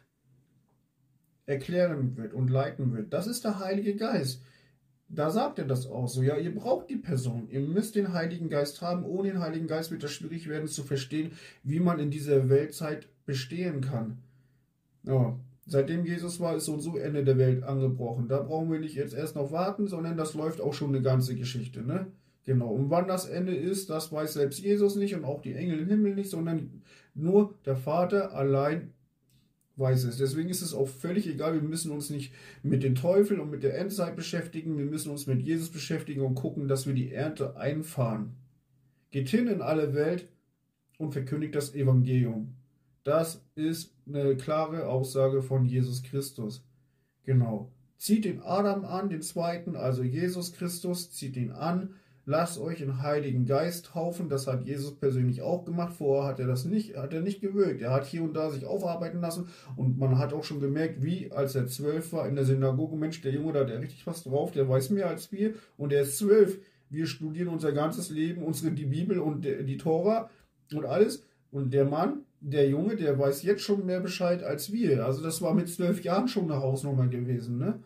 erklären 1.46 2.18
wird 2.18 2.34
und 2.34 2.50
leiten 2.50 2.93
wird. 2.93 3.14
Das 3.14 3.28
ist 3.28 3.43
der 3.43 3.60
Heilige 3.60 3.96
Geist. 3.96 4.41
Da 5.08 5.30
sagt 5.30 5.60
er 5.60 5.66
das 5.66 5.86
auch 5.86 6.08
so. 6.08 6.24
Ja, 6.24 6.38
ihr 6.38 6.54
braucht 6.54 6.89
die 6.89 6.98
Person. 6.98 7.48
Ihr 7.50 7.60
müsst 7.60 7.96
den 7.96 8.14
Heiligen 8.14 8.50
Geist 8.50 8.82
haben. 8.82 9.06
Ohne 9.06 9.30
den 9.30 9.39
Heiligen 9.39 9.68
Geist 9.68 9.91
wird 9.91 10.04
es 10.04 10.12
schwierig 10.12 10.50
werden 10.50 10.68
zu 10.68 10.84
verstehen, 10.84 11.32
wie 11.64 11.80
man 11.80 12.00
in 12.00 12.10
dieser 12.10 12.50
Weltzeit 12.50 13.08
bestehen 13.26 13.82
kann. 13.82 14.18
Ja, 15.04 15.38
seitdem 15.68 16.06
Jesus 16.06 16.39
war, 16.39 16.56
ist 16.56 16.66
so 16.66 16.74
und 16.74 16.82
so 16.82 16.98
Ende 16.98 17.24
der 17.24 17.38
Welt 17.38 17.64
angebrochen. 17.64 18.28
Da 18.28 18.41
brauchen 18.41 18.72
wir 18.72 18.80
nicht 18.80 18.96
jetzt 18.96 19.14
erst 19.14 19.36
noch 19.36 19.52
warten, 19.52 19.88
sondern 19.88 20.18
das 20.18 20.34
läuft 20.34 20.60
auch 20.60 20.74
schon 20.74 20.89
eine 20.89 21.04
ganze 21.04 21.36
Geschichte, 21.36 21.84
ne? 21.84 22.08
Genau. 22.46 22.70
Und 22.70 22.89
wann 22.89 23.08
das 23.08 23.28
Ende 23.28 23.56
ist, 23.56 23.89
das 23.89 24.12
weiß 24.12 24.34
selbst 24.34 24.60
Jesus 24.60 24.96
nicht 24.96 25.16
und 25.16 25.26
auch 25.26 25.41
die 25.41 25.54
Engel 25.54 25.80
im 25.80 25.88
Himmel 25.88 26.16
nicht, 26.16 26.30
sondern 26.30 26.82
nur 27.14 27.56
der 27.66 27.76
Vater 27.76 28.34
allein 28.34 28.93
weiß 29.78 30.05
es. 30.05 30.17
Deswegen 30.17 30.49
ist 30.49 30.61
es 30.61 30.73
auch 30.73 30.88
völlig 30.88 31.28
egal. 31.28 31.53
Wir 31.53 31.61
müssen 31.61 31.91
uns 31.91 32.09
nicht 32.09 32.34
mit 32.63 32.84
den 32.84 32.95
Teufeln 32.95 33.39
und 33.39 33.51
mit 33.51 33.63
der 33.63 33.78
Endzeit 33.78 34.15
beschäftigen. 34.15 34.78
Wir 34.78 34.86
müssen 34.86 35.11
uns 35.11 35.28
mit 35.28 35.41
Jesus 35.41 35.69
beschäftigen 35.69 36.21
und 36.21 36.36
gucken, 36.36 36.67
dass 36.67 36.88
wir 36.88 36.93
die 36.93 37.11
Ernte 37.11 37.57
einfahren. 37.57 38.36
Geht 39.11 39.30
hin 39.30 39.47
in 39.47 39.61
alle 39.61 39.93
Welt 39.93 40.28
und 40.97 41.11
verkündigt 41.11 41.55
das 41.55 41.73
Evangelium. 41.73 42.55
Das 43.03 43.45
ist 43.55 43.93
eine 44.07 44.36
klare 44.36 44.88
Aussage 44.88 45.41
von 45.41 45.65
Jesus 45.65 46.03
Christus. 46.03 46.65
Genau. 47.23 47.71
Zieht 47.97 48.26
den 48.26 48.41
Adam 48.41 48.86
an, 48.86 49.09
den 49.09 49.21
zweiten, 49.21 49.76
also 49.76 50.03
Jesus 50.03 50.53
Christus, 50.53 51.11
zieht 51.11 51.38
ihn 51.38 51.51
an 51.51 51.95
lasst 52.26 52.59
euch 52.59 52.80
den 52.80 53.01
Heiligen 53.01 53.45
Geist 53.45 53.88
taufen. 53.88 54.30
Das 54.30 54.47
hat 54.47 54.65
Jesus 54.65 54.95
persönlich 54.95 55.41
auch 55.41 55.63
gemacht. 55.63 55.93
Vorher 55.93 56.28
hat 56.28 56.39
er 56.39 56.47
das 56.47 56.65
nicht, 56.65 56.97
hat 56.97 57.13
er 57.13 57.21
nicht 57.21 57.41
gewirkt. 57.41 57.82
Er 57.82 57.91
hat 57.91 58.05
hier 58.05 58.23
und 58.23 58.34
da 58.34 58.49
sich 58.49 58.65
aufarbeiten 58.65 59.21
lassen 59.21 59.47
und 59.76 59.97
man 59.97 60.17
hat 60.17 60.34
auch 60.34 60.43
schon 60.43 60.59
gemerkt, 60.59 61.03
wie 61.03 61.32
als 61.32 61.55
er 61.55 61.67
zwölf 61.67 62.11
war 62.13 62.28
in 62.28 62.36
der 62.36 62.45
Synagoge, 62.45 62.95
Mensch, 62.95 63.21
der 63.21 63.32
Junge, 63.32 63.53
da 63.53 63.61
hat 63.61 63.69
er 63.69 63.82
richtig 63.82 64.05
was 64.07 64.23
drauf, 64.23 64.51
der 64.51 64.67
weiß 64.67 64.89
mehr 64.89 65.07
als 65.07 65.32
wir 65.32 65.53
und 65.78 65.93
er 65.93 66.01
ist 66.01 66.17
zwölf. 66.17 66.59
Wir 66.89 67.07
studieren 67.07 67.47
unser 67.47 67.71
ganzes 67.71 68.09
Leben, 68.09 68.43
unsere, 68.43 68.71
die 68.71 68.86
Bibel 68.86 69.19
und 69.19 69.41
die 69.43 69.78
Tora 69.78 70.30
und 70.73 70.86
alles. 70.86 71.23
Und 71.51 71.73
der 71.73 71.86
Mann, 71.86 72.26
der 72.41 72.69
Junge, 72.69 72.95
der 72.95 73.17
weiß 73.17 73.43
jetzt 73.43 73.63
schon 73.63 73.86
mehr 73.86 74.01
Bescheid 74.01 74.43
als 74.43 74.71
wir. 74.71 75.05
Also 75.05 75.23
das 75.23 75.41
war 75.41 75.53
mit 75.53 75.67
zwölf 75.67 76.03
Jahren 76.03 76.28
schon 76.28 76.51
eine 76.51 76.61
Hausnummer 76.61 77.07
gewesen, 77.07 77.57
ne? 77.57 77.80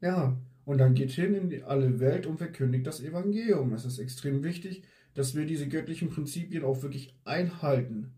Ja, 0.00 0.36
und 0.68 0.76
dann 0.76 0.92
geht 0.92 1.12
hin 1.12 1.34
in 1.34 1.64
alle 1.64 1.98
Welt 1.98 2.26
und 2.26 2.36
verkündigt 2.36 2.86
das 2.86 3.00
Evangelium. 3.00 3.72
Es 3.72 3.86
ist 3.86 3.98
extrem 3.98 4.42
wichtig, 4.42 4.82
dass 5.14 5.34
wir 5.34 5.46
diese 5.46 5.66
göttlichen 5.66 6.10
Prinzipien 6.10 6.62
auch 6.62 6.82
wirklich 6.82 7.16
einhalten. 7.24 8.12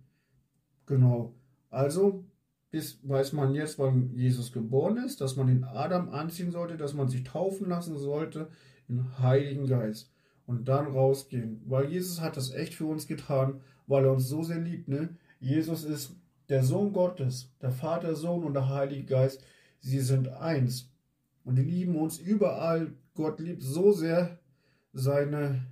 Genau. 0.84 1.32
Also 1.70 2.24
bis 2.72 2.98
weiß 3.08 3.34
man 3.34 3.54
jetzt, 3.54 3.78
wann 3.78 4.12
Jesus 4.16 4.50
geboren 4.50 4.96
ist, 4.96 5.20
dass 5.20 5.36
man 5.36 5.46
den 5.46 5.62
Adam 5.62 6.08
anziehen 6.08 6.50
sollte, 6.50 6.76
dass 6.76 6.92
man 6.92 7.08
sich 7.08 7.22
taufen 7.22 7.68
lassen 7.68 7.96
sollte 7.96 8.48
im 8.88 9.20
Heiligen 9.20 9.68
Geist 9.68 10.10
und 10.44 10.66
dann 10.66 10.88
rausgehen. 10.88 11.62
Weil 11.66 11.88
Jesus 11.88 12.20
hat 12.20 12.36
das 12.36 12.50
echt 12.50 12.74
für 12.74 12.86
uns 12.86 13.06
getan, 13.06 13.60
weil 13.86 14.04
er 14.04 14.12
uns 14.12 14.26
so 14.26 14.42
sehr 14.42 14.58
liebt. 14.58 14.88
Ne? 14.88 15.10
Jesus 15.38 15.84
ist 15.84 16.16
der 16.48 16.64
Sohn 16.64 16.92
Gottes, 16.92 17.52
der 17.62 17.70
Vater, 17.70 18.16
Sohn 18.16 18.42
und 18.42 18.54
der 18.54 18.68
Heilige 18.68 19.04
Geist. 19.04 19.44
Sie 19.78 20.00
sind 20.00 20.26
eins. 20.26 20.89
Und 21.50 21.56
die 21.56 21.64
lieben 21.64 21.96
uns 21.96 22.20
überall. 22.20 22.92
Gott 23.16 23.40
liebt 23.40 23.64
so 23.64 23.90
sehr 23.90 24.38
seine, 24.92 25.66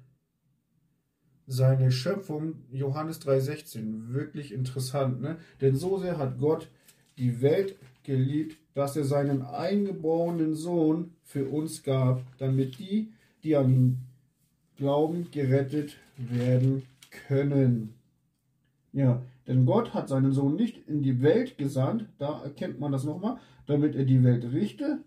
seine 1.47 1.93
Schöpfung. 1.93 2.57
Johannes 2.73 3.23
3,16. 3.23 4.13
Wirklich 4.13 4.53
interessant, 4.53 5.21
ne? 5.21 5.37
Denn 5.61 5.77
so 5.77 5.97
sehr 5.97 6.19
hat 6.19 6.37
Gott 6.39 6.69
die 7.17 7.43
Welt 7.43 7.77
geliebt, 8.03 8.59
dass 8.75 8.97
er 8.97 9.05
seinen 9.05 9.43
eingeborenen 9.43 10.57
Sohn 10.57 11.13
für 11.23 11.49
uns 11.49 11.85
gab, 11.85 12.25
damit 12.39 12.81
die, 12.81 13.13
die 13.45 13.55
an 13.55 13.71
ihn 13.71 13.99
glauben, 14.79 15.31
gerettet 15.31 15.97
werden 16.17 16.83
können. 17.29 17.95
Ja, 18.93 19.23
denn 19.47 19.65
Gott 19.65 19.95
hat 19.95 20.09
seinen 20.09 20.33
Sohn 20.33 20.57
nicht 20.57 20.89
in 20.89 21.03
die 21.03 21.23
Welt 21.23 21.57
gesandt, 21.57 22.07
da 22.19 22.43
erkennt 22.43 22.81
man 22.81 22.91
das 22.91 23.05
nochmal, 23.05 23.39
damit 23.67 23.95
er 23.95 24.05
die 24.05 24.25
Welt 24.25 24.45
richte, 24.53 25.05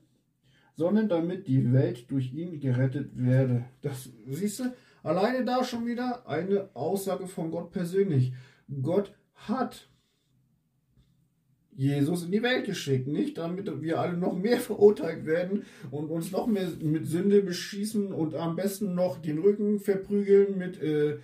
sondern 0.76 1.10
damit 1.10 1.48
die 1.48 1.74
Welt 1.74 2.10
durch 2.10 2.34
ihn 2.34 2.60
gerettet 2.60 3.12
werde. 3.14 3.66
Das 3.82 4.10
siehst 4.28 4.60
du, 4.60 4.74
alleine 5.04 5.46
da 5.46 5.64
schon 5.64 5.86
wieder 5.86 6.28
eine 6.28 6.70
Aussage 6.74 7.28
von 7.28 7.52
Gott 7.52 7.72
persönlich. 7.72 8.34
Gott 8.82 9.14
hat 9.34 9.90
Jesus 11.74 12.26
in 12.26 12.32
die 12.32 12.44
Welt 12.44 12.66
geschickt, 12.66 13.08
nicht 13.08 13.38
damit 13.38 13.82
wir 13.82 14.00
alle 14.00 14.18
noch 14.18 14.34
mehr 14.34 14.60
verurteilt 14.70 15.26
werden 15.26 15.64
und 15.90 16.10
uns 16.10 16.32
noch 16.32 16.48
mehr 16.48 16.68
mit 16.82 17.08
Sünde 17.08 17.42
beschießen 17.42 18.12
und 18.14 18.36
am 18.36 18.56
besten 18.56 18.94
noch 18.94 19.22
den 19.22 19.40
Rücken 19.40 19.80
verprügeln 19.80 20.58
mit 20.58 20.82
äh, 20.82 21.18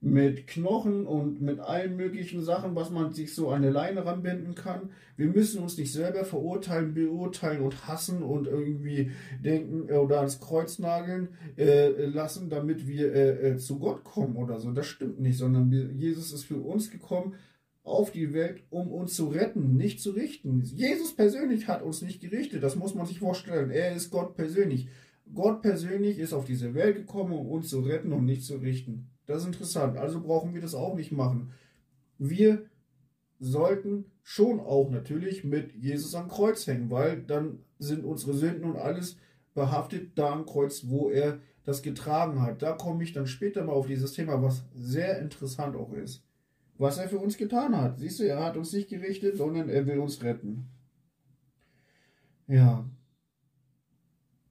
mit 0.00 0.46
Knochen 0.46 1.06
und 1.06 1.40
mit 1.40 1.58
allen 1.58 1.96
möglichen 1.96 2.42
Sachen, 2.42 2.76
was 2.76 2.90
man 2.90 3.12
sich 3.12 3.34
so 3.34 3.50
an 3.50 3.62
der 3.62 3.72
Leine 3.72 4.06
ranbinden 4.06 4.54
kann. 4.54 4.90
Wir 5.16 5.26
müssen 5.26 5.60
uns 5.60 5.76
nicht 5.76 5.92
selber 5.92 6.24
verurteilen, 6.24 6.94
beurteilen 6.94 7.62
und 7.62 7.88
hassen 7.88 8.22
und 8.22 8.46
irgendwie 8.46 9.10
denken 9.44 9.90
oder 9.90 10.18
ans 10.18 10.40
Kreuz 10.40 10.78
nageln 10.78 11.30
äh, 11.56 12.06
lassen, 12.06 12.48
damit 12.48 12.86
wir 12.86 13.12
äh, 13.12 13.50
äh, 13.50 13.56
zu 13.56 13.80
Gott 13.80 14.04
kommen 14.04 14.36
oder 14.36 14.60
so. 14.60 14.70
Das 14.70 14.86
stimmt 14.86 15.20
nicht, 15.20 15.36
sondern 15.36 15.72
Jesus 15.98 16.32
ist 16.32 16.44
für 16.44 16.58
uns 16.58 16.90
gekommen 16.90 17.34
auf 17.82 18.12
die 18.12 18.32
Welt, 18.32 18.62
um 18.70 18.92
uns 18.92 19.14
zu 19.14 19.28
retten, 19.28 19.76
nicht 19.76 20.00
zu 20.00 20.10
richten. 20.10 20.62
Jesus 20.62 21.16
persönlich 21.16 21.66
hat 21.66 21.82
uns 21.82 22.02
nicht 22.02 22.20
gerichtet, 22.20 22.62
das 22.62 22.76
muss 22.76 22.94
man 22.94 23.06
sich 23.06 23.18
vorstellen. 23.18 23.70
Er 23.70 23.96
ist 23.96 24.10
Gott 24.10 24.36
persönlich. 24.36 24.88
Gott 25.34 25.62
persönlich 25.62 26.18
ist 26.18 26.32
auf 26.32 26.44
diese 26.44 26.74
Welt 26.74 26.96
gekommen, 26.96 27.32
um 27.32 27.48
uns 27.48 27.68
zu 27.68 27.80
retten 27.80 28.12
und 28.12 28.24
nicht 28.24 28.44
zu 28.44 28.56
richten. 28.56 29.07
Das 29.28 29.42
ist 29.42 29.46
interessant. 29.48 29.98
Also 29.98 30.22
brauchen 30.22 30.54
wir 30.54 30.62
das 30.62 30.74
auch 30.74 30.96
nicht 30.96 31.12
machen. 31.12 31.52
Wir 32.16 32.64
sollten 33.38 34.06
schon 34.22 34.58
auch 34.58 34.90
natürlich 34.90 35.44
mit 35.44 35.74
Jesus 35.74 36.14
am 36.14 36.28
Kreuz 36.28 36.66
hängen, 36.66 36.90
weil 36.90 37.22
dann 37.22 37.58
sind 37.78 38.04
unsere 38.04 38.32
Sünden 38.32 38.64
und 38.64 38.76
alles 38.76 39.18
behaftet 39.54 40.18
da 40.18 40.32
am 40.32 40.46
Kreuz, 40.46 40.84
wo 40.86 41.10
er 41.10 41.40
das 41.64 41.82
getragen 41.82 42.40
hat. 42.40 42.62
Da 42.62 42.72
komme 42.72 43.04
ich 43.04 43.12
dann 43.12 43.26
später 43.26 43.62
mal 43.62 43.74
auf 43.74 43.86
dieses 43.86 44.14
Thema, 44.14 44.42
was 44.42 44.64
sehr 44.74 45.20
interessant 45.20 45.76
auch 45.76 45.92
ist. 45.92 46.24
Was 46.78 46.96
er 46.96 47.10
für 47.10 47.18
uns 47.18 47.36
getan 47.36 47.76
hat. 47.76 47.98
Siehst 47.98 48.20
du, 48.20 48.22
er 48.22 48.42
hat 48.42 48.56
uns 48.56 48.72
nicht 48.72 48.88
gerichtet, 48.88 49.36
sondern 49.36 49.68
er 49.68 49.86
will 49.86 49.98
uns 49.98 50.22
retten. 50.22 50.68
Ja. 52.46 52.88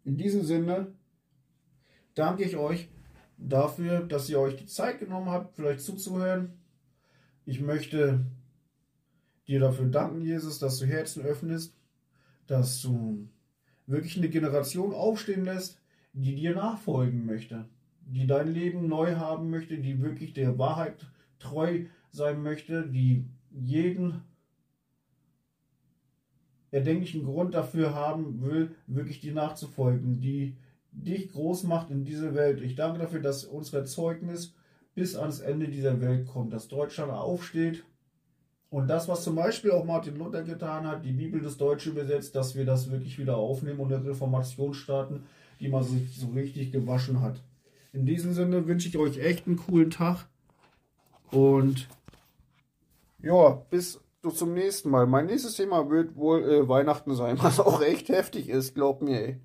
In 0.03 0.17
diesem 0.17 0.43
Sinne 0.43 0.93
danke 2.13 2.43
ich 2.43 2.57
euch 2.57 2.89
dafür, 3.38 4.01
dass 4.01 4.29
ihr 4.29 4.39
euch 4.39 4.55
die 4.55 4.65
Zeit 4.65 4.99
genommen 4.99 5.29
habt, 5.29 5.55
vielleicht 5.55 5.81
zuzuhören. 5.81 6.53
Ich 7.45 7.61
möchte 7.61 8.25
dir 9.47 9.59
dafür 9.59 9.85
danken, 9.85 10.21
Jesus, 10.21 10.59
dass 10.59 10.79
du 10.79 10.85
Herzen 10.85 11.23
öffnest, 11.23 11.75
dass 12.47 12.81
du 12.81 13.29
wirklich 13.85 14.17
eine 14.17 14.29
Generation 14.29 14.93
aufstehen 14.93 15.45
lässt, 15.45 15.79
die 16.13 16.35
dir 16.35 16.55
nachfolgen 16.55 17.25
möchte, 17.25 17.65
die 18.01 18.27
dein 18.27 18.51
Leben 18.51 18.88
neu 18.88 19.15
haben 19.15 19.49
möchte, 19.49 19.77
die 19.77 20.01
wirklich 20.01 20.33
der 20.33 20.57
Wahrheit 20.57 21.07
treu 21.39 21.85
sein 22.11 22.41
möchte, 22.41 22.88
die 22.88 23.25
jeden 23.51 24.23
erdenklichen 26.71 27.23
Grund 27.23 27.53
dafür 27.53 27.93
haben 27.93 28.41
will, 28.41 28.75
wirklich 28.88 29.21
dir 29.21 29.33
nachzufolgen, 29.33 30.19
die 30.19 30.57
dich 31.03 31.31
groß 31.31 31.63
macht 31.63 31.89
in 31.91 32.05
dieser 32.05 32.33
Welt. 32.35 32.61
Ich 32.61 32.75
danke 32.75 32.99
dafür, 32.99 33.21
dass 33.21 33.45
unser 33.45 33.85
Zeugnis 33.85 34.53
bis 34.95 35.15
ans 35.15 35.39
Ende 35.39 35.67
dieser 35.67 36.01
Welt 36.01 36.27
kommt, 36.27 36.53
dass 36.53 36.67
Deutschland 36.67 37.11
aufsteht 37.11 37.83
und 38.69 38.87
das, 38.87 39.07
was 39.07 39.23
zum 39.23 39.35
Beispiel 39.35 39.71
auch 39.71 39.85
Martin 39.85 40.17
Luther 40.17 40.43
getan 40.43 40.85
hat, 40.85 41.05
die 41.05 41.13
Bibel 41.13 41.39
des 41.39 41.57
Deutschen 41.57 41.93
übersetzt, 41.93 42.35
dass 42.35 42.55
wir 42.55 42.65
das 42.65 42.91
wirklich 42.91 43.17
wieder 43.17 43.37
aufnehmen 43.37 43.79
und 43.79 43.93
eine 43.93 44.05
Reformation 44.05 44.73
starten, 44.73 45.23
die 45.59 45.69
man 45.69 45.83
sich 45.83 46.17
so 46.19 46.27
richtig 46.27 46.71
gewaschen 46.71 47.21
hat. 47.21 47.41
In 47.93 48.05
diesem 48.05 48.33
Sinne 48.33 48.67
wünsche 48.67 48.89
ich 48.89 48.97
euch 48.97 49.19
echt 49.19 49.47
einen 49.47 49.57
coolen 49.57 49.89
Tag 49.89 50.27
und 51.31 51.87
ja, 53.21 53.49
bis 53.69 54.01
zum 54.33 54.53
nächsten 54.53 54.89
Mal. 54.89 55.07
Mein 55.07 55.27
nächstes 55.27 55.55
Thema 55.55 55.89
wird 55.89 56.15
wohl 56.15 56.43
äh, 56.43 56.67
Weihnachten 56.67 57.15
sein, 57.15 57.37
was 57.41 57.59
auch 57.59 57.81
echt 57.81 58.09
heftig 58.09 58.49
ist, 58.49 58.75
glaubt 58.75 59.01
mir. 59.01 59.21
Ey. 59.21 59.39